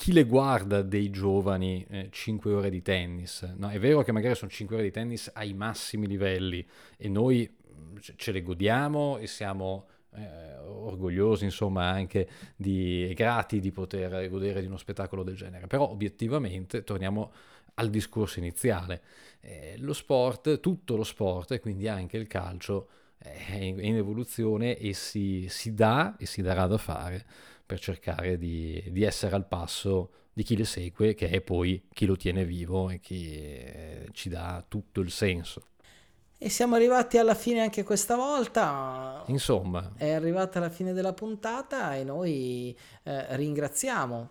chi 0.00 0.14
le 0.14 0.24
guarda 0.24 0.80
dei 0.80 1.10
giovani 1.10 1.84
eh, 1.90 2.08
5 2.10 2.54
ore 2.54 2.70
di 2.70 2.80
tennis? 2.80 3.42
No, 3.58 3.68
è 3.68 3.78
vero 3.78 4.00
che 4.00 4.12
magari 4.12 4.34
sono 4.34 4.50
5 4.50 4.76
ore 4.76 4.84
di 4.84 4.90
tennis 4.90 5.30
ai 5.34 5.52
massimi 5.52 6.06
livelli 6.06 6.66
e 6.96 7.10
noi 7.10 7.46
mm, 7.46 7.96
ce 8.16 8.32
le 8.32 8.40
godiamo 8.40 9.18
e 9.18 9.26
siamo 9.26 9.88
eh, 10.14 10.56
orgogliosi, 10.56 11.44
insomma, 11.44 11.90
anche 11.90 12.26
di, 12.56 13.12
grati 13.14 13.60
di 13.60 13.70
poter 13.72 14.26
godere 14.30 14.62
di 14.62 14.68
uno 14.68 14.78
spettacolo 14.78 15.22
del 15.22 15.36
genere. 15.36 15.66
Però 15.66 15.90
obiettivamente 15.90 16.82
torniamo 16.82 17.30
al 17.74 17.90
discorso 17.90 18.38
iniziale. 18.38 19.02
Eh, 19.42 19.74
lo 19.80 19.92
sport, 19.92 20.60
tutto 20.60 20.96
lo 20.96 21.04
sport, 21.04 21.50
e 21.50 21.60
quindi 21.60 21.88
anche 21.88 22.16
il 22.16 22.26
calcio, 22.26 22.88
è 23.18 23.56
in, 23.56 23.76
è 23.76 23.84
in 23.84 23.96
evoluzione 23.96 24.78
e 24.78 24.94
si, 24.94 25.46
si 25.50 25.74
dà 25.74 26.16
e 26.16 26.24
si 26.24 26.40
darà 26.40 26.66
da 26.66 26.78
fare 26.78 27.26
per 27.70 27.78
cercare 27.78 28.36
di, 28.36 28.82
di, 28.88 29.04
essere 29.04 29.36
al 29.36 29.46
passo 29.46 30.10
di 30.32 30.42
chi 30.42 30.56
le 30.56 30.64
segue, 30.64 31.14
che 31.14 31.28
è 31.28 31.40
poi 31.40 31.86
chi 31.92 32.04
lo 32.04 32.16
tiene 32.16 32.44
vivo 32.44 32.90
e 32.90 32.98
chi 32.98 33.32
eh, 33.32 34.08
ci 34.10 34.28
dà 34.28 34.64
tutto 34.66 35.00
il 35.00 35.12
senso. 35.12 35.68
E 36.36 36.48
siamo 36.48 36.74
arrivati 36.74 37.16
alla 37.16 37.36
fine 37.36 37.60
anche 37.60 37.84
questa 37.84 38.16
volta. 38.16 39.22
Insomma. 39.28 39.92
È 39.96 40.10
arrivata 40.10 40.58
la 40.58 40.68
fine 40.70 40.92
della 40.92 41.12
puntata 41.12 41.94
e 41.94 42.02
noi 42.02 42.76
eh, 43.04 43.36
ringraziamo 43.36 44.30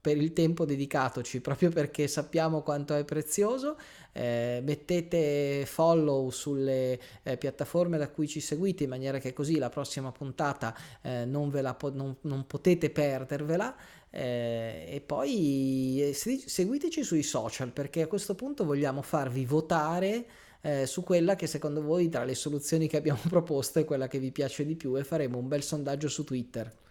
per 0.00 0.16
il 0.16 0.32
tempo 0.32 0.64
dedicatoci, 0.64 1.40
proprio 1.40 1.70
perché 1.70 2.08
sappiamo 2.08 2.62
quanto 2.62 2.94
è 2.94 3.04
prezioso. 3.04 3.76
Eh, 4.12 4.60
mettete 4.64 5.64
follow 5.66 6.30
sulle 6.30 6.98
eh, 7.22 7.36
piattaforme 7.36 7.98
da 7.98 8.08
cui 8.08 8.26
ci 8.26 8.40
seguite 8.40 8.84
in 8.84 8.90
maniera 8.90 9.18
che 9.18 9.32
così 9.32 9.58
la 9.58 9.68
prossima 9.68 10.10
puntata 10.10 10.76
eh, 11.02 11.24
non, 11.26 11.48
ve 11.50 11.60
la 11.62 11.74
po- 11.74 11.92
non, 11.92 12.16
non 12.22 12.46
potete 12.46 12.90
perdervela. 12.90 13.76
Eh, 14.12 14.86
e 14.88 15.00
poi 15.00 16.02
eh, 16.02 16.12
seguiteci 16.12 17.04
sui 17.04 17.22
social 17.22 17.70
perché 17.70 18.02
a 18.02 18.06
questo 18.08 18.34
punto 18.34 18.64
vogliamo 18.64 19.02
farvi 19.02 19.44
votare 19.44 20.26
eh, 20.62 20.84
su 20.86 21.04
quella 21.04 21.36
che 21.36 21.46
secondo 21.46 21.80
voi 21.80 22.08
tra 22.08 22.24
le 22.24 22.34
soluzioni 22.34 22.88
che 22.88 22.96
abbiamo 22.96 23.20
proposto 23.28 23.78
è 23.78 23.84
quella 23.84 24.08
che 24.08 24.18
vi 24.18 24.32
piace 24.32 24.64
di 24.66 24.74
più 24.74 24.96
e 24.98 25.04
faremo 25.04 25.38
un 25.38 25.46
bel 25.46 25.62
sondaggio 25.62 26.08
su 26.08 26.24
Twitter. 26.24 26.89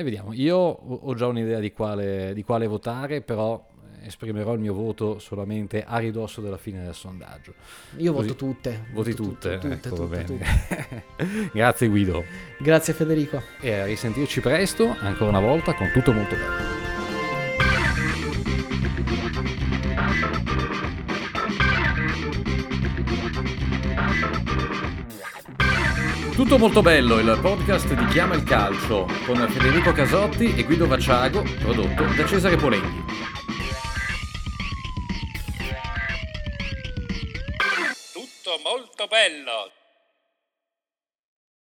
E 0.00 0.02
vediamo, 0.02 0.32
io 0.32 0.56
ho 0.56 1.14
già 1.14 1.26
un'idea 1.26 1.58
di 1.58 1.72
quale, 1.72 2.32
di 2.32 2.42
quale 2.42 2.66
votare, 2.66 3.20
però 3.20 3.62
esprimerò 4.02 4.54
il 4.54 4.58
mio 4.58 4.72
voto 4.72 5.18
solamente 5.18 5.84
a 5.86 5.98
ridosso 5.98 6.40
della 6.40 6.56
fine 6.56 6.82
del 6.82 6.94
sondaggio. 6.94 7.52
Io 7.98 8.14
Così, 8.14 8.28
voto 8.28 8.34
tutte. 8.46 8.84
Voti 8.94 9.12
tutte? 9.12 9.58
tutte, 9.58 9.78
tutte, 9.78 9.88
ecco, 9.88 10.06
tutte, 10.06 10.24
tutte. 10.24 11.48
Grazie 11.52 11.88
Guido. 11.88 12.24
Grazie 12.60 12.94
Federico. 12.94 13.42
E 13.60 13.74
a 13.74 13.84
risentirci 13.84 14.40
presto, 14.40 14.96
ancora 15.00 15.28
una 15.28 15.40
volta, 15.40 15.74
con 15.74 15.90
tutto 15.92 16.12
molto 16.14 16.34
bello. 16.34 16.89
Tutto 26.34 26.58
molto 26.58 26.80
bello, 26.80 27.18
il 27.18 27.38
podcast 27.40 27.92
di 27.92 28.06
Chiama 28.06 28.34
il 28.34 28.42
Calcio 28.44 29.06
con 29.26 29.36
Federico 29.50 29.92
Casotti 29.92 30.54
e 30.54 30.64
Guido 30.64 30.86
Vacciago, 30.86 31.42
prodotto 31.60 32.04
da 32.04 32.26
Cesare 32.26 32.56
Polenghi. 32.56 33.04
Tutto 38.12 38.60
molto 38.64 39.06
bello. 39.06 39.79